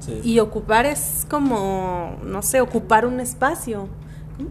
Sí. 0.00 0.20
Y 0.22 0.38
ocupar 0.38 0.86
es 0.86 1.26
como, 1.28 2.16
no 2.24 2.42
sé, 2.42 2.60
ocupar 2.60 3.06
un 3.06 3.20
espacio. 3.20 3.88
¿Cómo? 4.36 4.50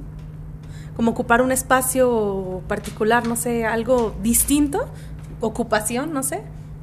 Como 0.97 1.11
ocupar 1.11 1.43
un 1.43 1.51
espacio 1.51 2.63
particular, 2.67 3.27
no 3.27 3.35
sé, 3.35 3.65
algo 3.65 4.15
distinto. 4.21 4.89
Ocupación, 5.39 6.11
no 6.11 6.23
sé. 6.23 6.41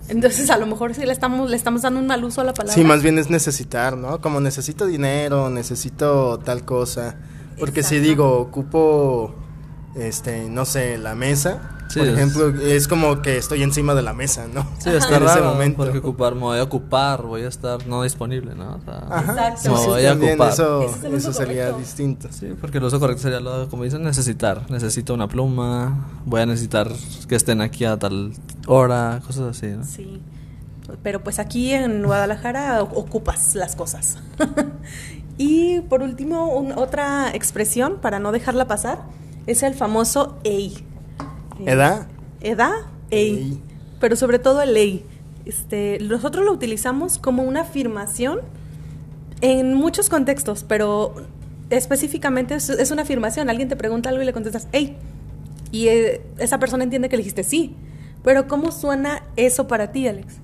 Entonces, 0.09 0.51
a 0.51 0.57
lo 0.57 0.67
mejor 0.67 0.95
sí 0.95 1.05
le 1.05 1.13
estamos, 1.13 1.51
le 1.51 1.57
estamos 1.57 1.83
dando 1.83 1.99
un 1.99 2.07
mal 2.07 2.23
uso 2.25 2.41
a 2.41 2.45
la 2.45 2.55
palabra. 2.55 2.75
Sí, 2.75 2.85
más 2.85 3.03
bien 3.03 3.19
es 3.19 3.29
necesitar, 3.29 3.97
¿no? 3.97 4.21
Como 4.21 4.41
necesito 4.41 4.87
dinero, 4.87 5.51
necesito 5.51 6.39
tal 6.39 6.65
cosa. 6.65 7.17
Porque 7.59 7.83
si 7.83 7.99
digo, 7.99 8.39
ocupo, 8.39 9.35
este, 9.97 10.49
no 10.49 10.65
sé, 10.65 10.97
la 10.97 11.17
mesa, 11.17 11.74
Sí, 11.95 12.01
por 12.01 12.09
ejemplo, 12.09 12.49
es 12.61 12.89
como 12.89 13.23
que 13.23 13.37
estoy 13.39 13.63
encima 13.63 13.95
de 13.95 14.03
la 14.03 14.13
mesa, 14.13 14.47
¿no? 14.53 14.63
Sí, 14.79 14.91
está 14.95 15.17
en 15.17 15.23
ese 15.23 15.35
raro, 15.35 15.45
momento. 15.53 15.77
porque 15.85 15.99
ocupar, 15.99 16.35
me 16.35 16.41
voy 16.43 16.59
a 16.59 16.63
ocupar, 16.63 17.23
voy 17.23 17.43
a 17.43 17.49
estar 17.49 17.87
no 17.87 18.03
disponible, 18.03 18.55
¿no? 18.55 18.77
O 18.77 18.81
sea, 18.85 19.07
Ajá, 19.11 19.57
sí, 19.57 19.69
voy 19.69 20.05
a 20.05 20.11
también 20.11 20.33
ocupar. 20.33 20.53
eso, 20.53 20.83
Ese 20.83 21.09
es 21.09 21.15
eso 21.15 21.33
sería 21.33 21.63
correcto. 21.71 21.79
distinto. 21.81 22.29
Sí, 22.33 22.55
porque 22.61 22.79
el 22.79 22.85
uso 22.85 23.01
correcto 23.01 23.23
sería 23.23 23.41
lo, 23.41 23.69
como 23.69 23.85
dicen, 23.85 24.03
necesitar. 24.03 24.71
Necesito 24.71 25.15
una 25.15 25.29
pluma, 25.29 26.09
voy 26.27 26.41
a 26.43 26.47
necesitar 26.47 26.91
que 27.29 27.37
estén 27.37 27.61
aquí 27.61 27.85
a 27.85 27.97
tal 27.99 28.33
hora, 28.67 29.21
cosas 29.27 29.57
así, 29.57 29.69
¿no? 29.69 29.85
Sí. 29.85 30.21
Pero 31.03 31.23
pues 31.25 31.39
aquí 31.39 31.73
en 31.73 32.03
Guadalajara 32.05 32.83
ocupas 32.83 33.55
las 33.55 33.75
cosas. 33.77 34.19
Y 35.37 35.81
por 35.81 36.03
último, 36.03 36.47
un- 36.57 36.73
otra 36.73 37.31
expresión 37.35 37.97
para 38.01 38.21
no 38.21 38.31
dejarla 38.33 38.67
pasar 38.69 39.03
es 39.47 39.63
el 39.65 39.75
famoso 39.75 40.39
EI. 40.45 40.85
¿Edad? 41.67 42.09
Edad. 42.41 42.75
Ey. 43.11 43.61
Pero 44.01 44.17
sobre 44.17 44.39
todo 44.39 44.63
el 44.63 44.77
EI. 44.77 45.05
Este, 45.45 45.99
nosotros 46.01 46.45
lo 46.45 46.53
utilizamos 46.53 47.19
como 47.19 47.43
una 47.43 47.63
afirmación 47.63 48.41
en 49.41 49.75
muchos 49.75 50.09
contextos, 50.09 50.65
pero 50.67 51.15
específicamente 51.71 52.55
es, 52.55 52.69
es 52.71 52.91
una 52.91 53.03
afirmación. 53.03 53.51
Alguien 53.51 53.69
te 53.69 53.77
pregunta 53.77 54.09
algo 54.09 54.23
y 54.23 54.27
le 54.27 54.33
contestas, 54.33 54.69
¡Ey! 54.73 54.97
Y 55.71 55.89
eh, 55.89 56.23
esa 56.39 56.59
persona 56.61 56.85
entiende 56.85 57.09
que 57.09 57.17
le 57.17 57.23
dijiste 57.23 57.43
sí. 57.43 57.75
Pero 58.23 58.47
¿cómo 58.49 58.73
suena 58.73 59.23
eso 59.37 59.67
para 59.67 59.93
ti, 59.93 60.07
Alex? 60.09 60.37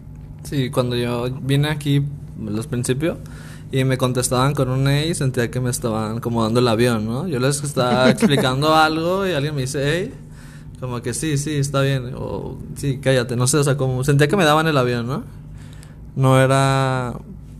Sí, 0.42 0.70
cuando 0.70 0.96
yo 0.96 1.30
vine 1.42 1.68
aquí, 1.68 2.02
los 2.38 2.66
principios, 2.66 3.16
y 3.72 3.84
me 3.84 3.96
contestaban 3.96 4.54
con 4.54 4.68
un 4.68 4.88
ey, 4.88 5.14
sentía 5.14 5.50
que 5.50 5.60
me 5.60 5.70
estaban 5.70 6.20
como 6.20 6.42
dando 6.42 6.60
el 6.60 6.68
avión, 6.68 7.06
¿no? 7.06 7.28
Yo 7.28 7.38
les 7.38 7.62
estaba 7.62 8.10
explicando 8.10 8.74
algo 8.76 9.26
y 9.26 9.32
alguien 9.32 9.54
me 9.54 9.62
dice, 9.62 10.00
ey, 10.00 10.12
como 10.80 11.02
que 11.02 11.12
sí, 11.14 11.36
sí, 11.36 11.56
está 11.56 11.82
bien, 11.82 12.12
o 12.16 12.58
sí, 12.74 12.98
cállate, 13.02 13.36
no 13.36 13.46
sé, 13.46 13.58
o 13.58 13.64
sea, 13.64 13.76
como 13.76 14.02
sentía 14.02 14.28
que 14.28 14.36
me 14.36 14.44
daban 14.44 14.66
el 14.66 14.76
avión, 14.76 15.06
¿no? 15.06 15.24
No 16.16 16.40
era, 16.40 17.14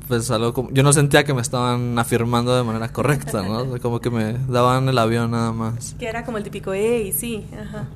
pues 0.08 0.30
algo 0.30 0.54
como, 0.54 0.70
yo 0.72 0.82
no 0.82 0.92
sentía 0.92 1.22
que 1.24 1.34
me 1.34 1.42
estaban 1.42 1.98
afirmando 1.98 2.56
de 2.56 2.62
manera 2.62 2.88
correcta, 2.88 3.42
¿no? 3.42 3.58
O 3.58 3.70
sea, 3.70 3.78
como 3.78 4.00
que 4.00 4.10
me 4.10 4.34
daban 4.48 4.88
el 4.88 4.98
avión 4.98 5.32
nada 5.32 5.52
más. 5.52 5.94
Que 5.98 6.08
era 6.08 6.24
como 6.24 6.38
el 6.38 6.44
típico, 6.44 6.72
¡Ey! 6.72 7.12
Sí, 7.12 7.46
ajá. 7.52 7.88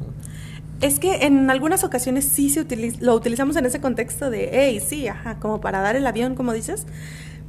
Es 0.80 0.98
que 0.98 1.24
en 1.24 1.50
algunas 1.50 1.82
ocasiones 1.84 2.26
sí 2.26 2.50
se 2.50 2.60
utiliza, 2.60 2.98
lo 3.00 3.14
utilizamos 3.14 3.56
en 3.56 3.64
ese 3.64 3.80
contexto 3.80 4.28
de, 4.28 4.66
¡Ey! 4.66 4.80
Sí, 4.80 5.08
ajá, 5.08 5.40
como 5.40 5.60
para 5.60 5.80
dar 5.80 5.96
el 5.96 6.06
avión, 6.06 6.34
como 6.34 6.52
dices. 6.52 6.86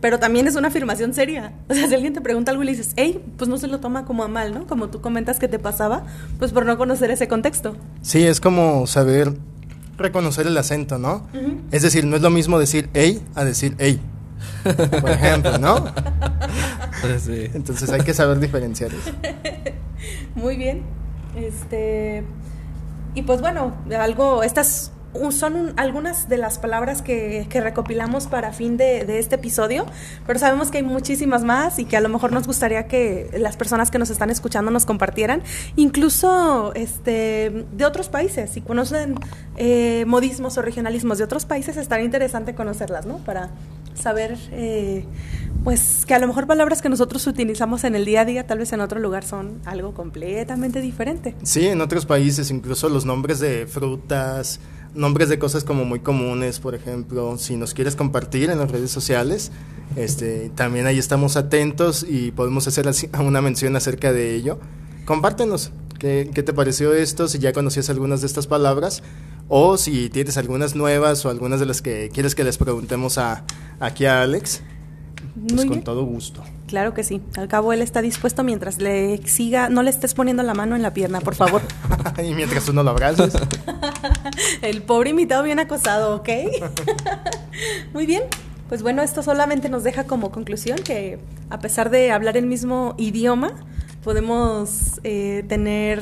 Pero 0.06 0.20
también 0.20 0.48
es 0.48 0.56
una 0.56 0.68
afirmación 0.68 1.16
seria. 1.16 1.52
O 1.68 1.74
sea, 1.74 1.88
si 1.88 1.96
alguien 1.96 2.14
te 2.14 2.22
pregunta 2.22 2.52
algo 2.52 2.62
y 2.62 2.68
le 2.68 2.74
dices, 2.74 2.94
¡Ey! 2.96 3.26
Pues 3.40 3.50
no 3.50 3.58
se 3.58 3.68
lo 3.68 3.80
toma 3.80 4.06
como 4.06 4.24
a 4.24 4.28
mal, 4.28 4.54
¿no? 4.54 4.68
Como 4.68 4.90
tú 4.90 5.02
comentas 5.02 5.40
que 5.40 5.48
te 5.48 5.58
pasaba, 5.58 6.06
pues 6.38 6.52
por 6.52 6.64
no 6.64 6.78
conocer 6.78 7.10
ese 7.10 7.28
contexto. 7.28 7.76
Sí, 8.04 8.22
es 8.22 8.40
como 8.40 8.86
saber 8.86 9.34
reconocer 9.98 10.46
el 10.46 10.56
acento, 10.60 11.00
¿no? 11.00 11.28
Es 11.72 11.82
decir, 11.82 12.06
no 12.06 12.18
es 12.18 12.22
lo 12.22 12.30
mismo 12.30 12.60
decir 12.60 12.88
ey 12.94 13.20
a 13.34 13.44
decir 13.46 13.74
ey. 13.80 14.00
Por 15.02 15.10
ejemplo, 15.10 15.58
¿no? 15.58 15.86
Sí. 17.20 17.50
Entonces 17.56 17.90
hay 17.90 18.02
que 18.02 18.14
saber 18.14 18.40
diferenciar 18.40 18.92
eso. 18.94 19.12
Muy 20.36 20.56
bien. 20.56 20.84
Este. 21.36 22.24
Y 23.16 23.24
pues 23.24 23.42
bueno, 23.42 23.74
algo. 24.00 24.44
Estas 24.44 24.92
son 25.32 25.56
un- 25.56 25.74
algunas 25.78 26.28
de 26.30 26.38
las 26.38 26.60
palabras 26.60 27.02
que, 27.02 27.48
que 27.50 27.62
recopilamos 27.62 28.28
para 28.28 28.52
fin 28.54 28.78
de, 28.78 29.06
de 29.06 29.20
este 29.20 29.36
episodio, 29.36 29.86
pero 30.28 30.40
sabemos 30.40 30.72
que 30.72 30.78
hay 30.80 30.84
muchísimas 30.84 31.44
más 31.44 31.80
y 31.80 31.86
que 31.86 31.98
a 31.98 32.02
lo 32.02 32.10
mejor 32.10 32.32
nos 32.32 32.48
gustaría 32.48 32.88
que 32.88 33.30
las 33.38 33.58
personas 33.58 33.92
que 33.92 34.00
nos 34.00 34.10
están 34.10 34.30
escuchando 34.30 34.72
nos 34.72 34.86
compartieran, 34.86 35.42
incluso 35.76 36.74
este, 36.76 37.66
de 37.72 37.86
otros 37.86 38.10
países. 38.10 38.50
Si 38.52 38.62
conocen 38.62 39.16
eh, 39.58 40.04
modismos 40.08 40.58
o 40.58 40.62
regionalismos 40.62 41.18
de 41.18 41.24
otros 41.24 41.46
países, 41.46 41.78
estaría 41.78 42.06
interesante 42.06 42.56
conocerlas, 42.56 43.06
¿no? 43.06 43.18
Para 43.20 43.50
saber, 43.94 44.38
eh, 44.52 45.06
pues, 45.64 46.06
que 46.06 46.14
a 46.14 46.20
lo 46.20 46.28
mejor 46.28 46.48
palabras 46.48 46.82
que 46.82 46.90
nosotros 46.90 47.26
utilizamos 47.28 47.84
en 47.86 47.96
el 47.96 48.04
día 48.06 48.22
a 48.22 48.26
día, 48.26 48.46
tal 48.46 48.58
vez 48.60 48.74
en 48.74 48.82
otro 48.82 49.00
lugar 49.00 49.24
son 49.24 49.62
algo 49.66 49.94
completamente 49.94 50.82
diferente. 50.82 51.36
Sí, 51.44 51.68
en 51.68 51.80
otros 51.82 52.06
países 52.06 52.52
incluso 52.52 52.90
los 52.90 53.06
nombres 53.06 53.40
de 53.40 53.66
frutas, 53.68 54.60
nombres 54.96 55.30
de 55.30 55.38
cosas 55.38 55.64
como 55.64 55.86
muy 55.86 56.00
comunes, 56.00 56.60
por 56.60 56.74
ejemplo, 56.74 57.38
si 57.38 57.58
nos 57.58 57.74
quieres 57.74 57.96
compartir 57.96 58.50
en 58.50 58.60
las 58.60 58.72
redes 58.72 58.92
sociales, 58.92 59.52
este, 59.96 60.50
también 60.56 60.88
ahí 60.88 60.98
estamos 60.98 61.38
atentos 61.38 62.06
y 62.08 62.32
podemos 62.32 62.68
hacer 62.68 62.90
una 63.20 63.42
mención 63.42 63.76
acerca 63.76 64.12
de 64.12 64.36
ello. 64.36 64.60
Compártenos, 65.06 65.72
¿qué, 66.00 66.32
qué 66.34 66.44
te 66.44 66.54
pareció 66.54 66.94
esto? 66.94 67.28
Si 67.28 67.40
ya 67.40 67.54
conocías 67.54 67.90
algunas 67.90 68.22
de 68.22 68.28
estas 68.28 68.48
palabras 68.48 69.04
o 69.48 69.78
si 69.78 70.10
tienes 70.10 70.38
algunas 70.38 70.76
nuevas 70.76 71.26
o 71.26 71.30
algunas 71.30 71.60
de 71.60 71.68
las 71.68 71.82
que 71.82 72.10
quieres 72.12 72.34
que 72.34 72.44
les 72.44 72.58
preguntemos 72.58 73.18
a, 73.18 73.44
aquí 73.80 74.06
a 74.06 74.24
Alex, 74.24 74.62
pues 75.36 75.54
Muy 75.54 75.66
con 75.66 75.70
bien. 75.76 75.84
todo 75.84 76.06
gusto. 76.06 76.42
Claro 76.68 76.94
que 76.94 77.04
sí. 77.04 77.22
Al 77.36 77.48
cabo 77.48 77.74
él 77.74 77.82
está 77.82 78.02
dispuesto 78.02 78.44
mientras 78.44 78.80
le 78.80 79.18
siga, 79.28 79.70
no 79.70 79.84
le 79.84 79.90
estés 79.90 80.14
poniendo 80.14 80.44
la 80.44 80.54
mano 80.54 80.76
en 80.76 80.82
la 80.82 80.94
pierna, 80.94 81.20
por 81.20 81.36
favor. 81.36 81.62
y 82.24 82.34
mientras 82.34 82.66
tú 82.66 82.74
no 82.74 82.84
lo 82.84 82.92
abraces. 82.92 83.34
El 84.62 84.82
pobre 84.82 85.10
invitado 85.10 85.44
bien 85.44 85.60
acosado, 85.60 86.16
¿ok? 86.16 86.30
Muy 87.94 88.06
bien. 88.06 88.24
Pues 88.70 88.82
bueno, 88.82 89.02
esto 89.04 89.22
solamente 89.22 89.70
nos 89.70 89.84
deja 89.84 90.06
como 90.06 90.32
conclusión 90.32 90.78
que 90.80 91.20
a 91.50 91.60
pesar 91.60 91.90
de 91.92 92.12
hablar 92.12 92.36
el 92.36 92.48
mismo 92.48 92.96
idioma, 92.98 93.54
podemos 94.04 95.00
eh, 95.04 95.44
tener 95.48 96.02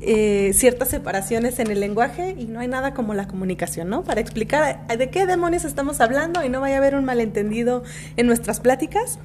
eh, 0.00 0.52
ciertas 0.54 0.88
separaciones 0.88 1.58
en 1.58 1.70
el 1.70 1.80
lenguaje 1.80 2.34
y 2.38 2.46
no 2.46 2.60
hay 2.60 2.68
nada 2.68 2.94
como 2.94 3.14
la 3.14 3.26
comunicación, 3.26 3.88
¿no? 3.88 4.04
Para 4.04 4.20
explicar 4.20 4.86
de 4.86 5.10
qué 5.10 5.26
demonios 5.26 5.64
estamos 5.64 6.00
hablando 6.00 6.44
y 6.44 6.48
no 6.48 6.60
vaya 6.60 6.76
a 6.76 6.78
haber 6.78 6.94
un 6.94 7.04
malentendido 7.04 7.82
en 8.16 8.26
nuestras 8.26 8.60
pláticas. 8.60 9.18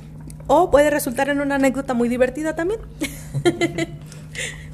O 0.47 0.71
puede 0.71 0.89
resultar 0.89 1.29
en 1.29 1.39
una 1.39 1.55
anécdota 1.55 1.93
muy 1.93 2.09
divertida 2.09 2.55
también. 2.55 2.81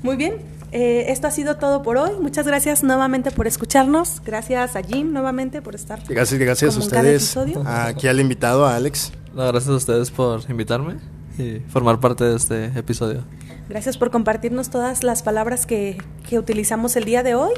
Muy 0.01 0.15
bien, 0.15 0.35
eh, 0.71 1.05
esto 1.09 1.27
ha 1.27 1.31
sido 1.31 1.57
todo 1.57 1.81
por 1.81 1.97
hoy. 1.97 2.11
Muchas 2.21 2.45
gracias 2.45 2.83
nuevamente 2.83 3.31
por 3.31 3.47
escucharnos. 3.47 4.21
Gracias 4.25 4.75
a 4.75 4.81
Jim 4.83 5.11
nuevamente 5.11 5.61
por 5.61 5.75
estar. 5.75 5.99
Gracias, 6.07 6.39
gracias 6.39 6.75
a 6.75 6.79
ustedes. 6.79 7.37
Aquí 7.65 8.07
al 8.07 8.19
invitado, 8.19 8.65
a 8.65 8.75
Alex. 8.75 9.11
No, 9.33 9.45
gracias 9.47 9.69
a 9.69 9.75
ustedes 9.75 10.11
por 10.11 10.41
invitarme 10.49 10.95
y 11.37 11.59
formar 11.69 11.99
parte 11.99 12.23
de 12.23 12.35
este 12.35 12.65
episodio. 12.77 13.23
Gracias 13.69 13.97
por 13.97 14.09
compartirnos 14.09 14.71
todas 14.71 15.03
las 15.03 15.21
palabras 15.21 15.67
que, 15.67 16.01
que 16.27 16.39
utilizamos 16.39 16.95
el 16.95 17.05
día 17.05 17.21
de 17.21 17.35
hoy. 17.35 17.53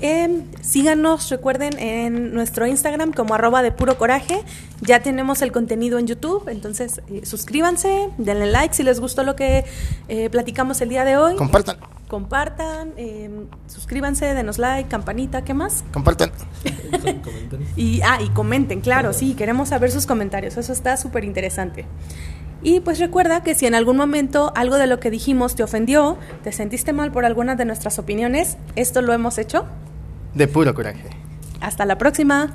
Eh, 0.00 0.42
síganos, 0.60 1.30
recuerden, 1.30 1.78
en 1.78 2.34
nuestro 2.34 2.66
Instagram 2.66 3.12
como 3.12 3.34
arroba 3.34 3.62
de 3.62 3.70
puro 3.70 3.96
coraje. 3.96 4.42
Ya 4.80 5.00
tenemos 5.00 5.40
el 5.42 5.52
contenido 5.52 6.00
en 6.00 6.08
YouTube, 6.08 6.48
entonces 6.48 7.00
eh, 7.08 7.24
suscríbanse, 7.24 8.10
denle 8.18 8.46
like 8.46 8.74
si 8.74 8.82
les 8.82 8.98
gustó 8.98 9.22
lo 9.22 9.36
que 9.36 9.64
eh, 10.08 10.28
platicamos 10.30 10.80
el 10.80 10.88
día 10.88 11.04
de 11.04 11.16
hoy. 11.16 11.36
Compartan, 11.36 11.76
Compartan, 12.08 12.92
eh, 12.96 13.30
suscríbanse, 13.68 14.34
denos 14.34 14.58
like, 14.58 14.88
campanita, 14.88 15.44
¿qué 15.44 15.54
más? 15.54 15.84
compartan. 15.92 16.32
Y, 17.76 18.00
ah, 18.02 18.18
y 18.20 18.28
comenten, 18.30 18.80
claro, 18.80 19.12
sí, 19.12 19.34
queremos 19.34 19.68
saber 19.68 19.90
sus 19.90 20.06
comentarios, 20.06 20.56
eso 20.56 20.72
está 20.72 20.96
súper 20.96 21.24
interesante. 21.24 21.86
Y 22.64 22.80
pues 22.80 22.98
recuerda 22.98 23.42
que 23.42 23.54
si 23.54 23.66
en 23.66 23.74
algún 23.74 23.98
momento 23.98 24.50
algo 24.56 24.76
de 24.76 24.86
lo 24.86 24.98
que 24.98 25.10
dijimos 25.10 25.54
te 25.54 25.62
ofendió, 25.62 26.16
te 26.42 26.50
sentiste 26.50 26.94
mal 26.94 27.12
por 27.12 27.26
alguna 27.26 27.56
de 27.56 27.66
nuestras 27.66 27.98
opiniones, 27.98 28.56
esto 28.74 29.02
lo 29.02 29.12
hemos 29.12 29.36
hecho. 29.36 29.66
De 30.32 30.48
puro 30.48 30.74
coraje. 30.74 31.10
Hasta 31.60 31.84
la 31.84 31.98
próxima. 31.98 32.54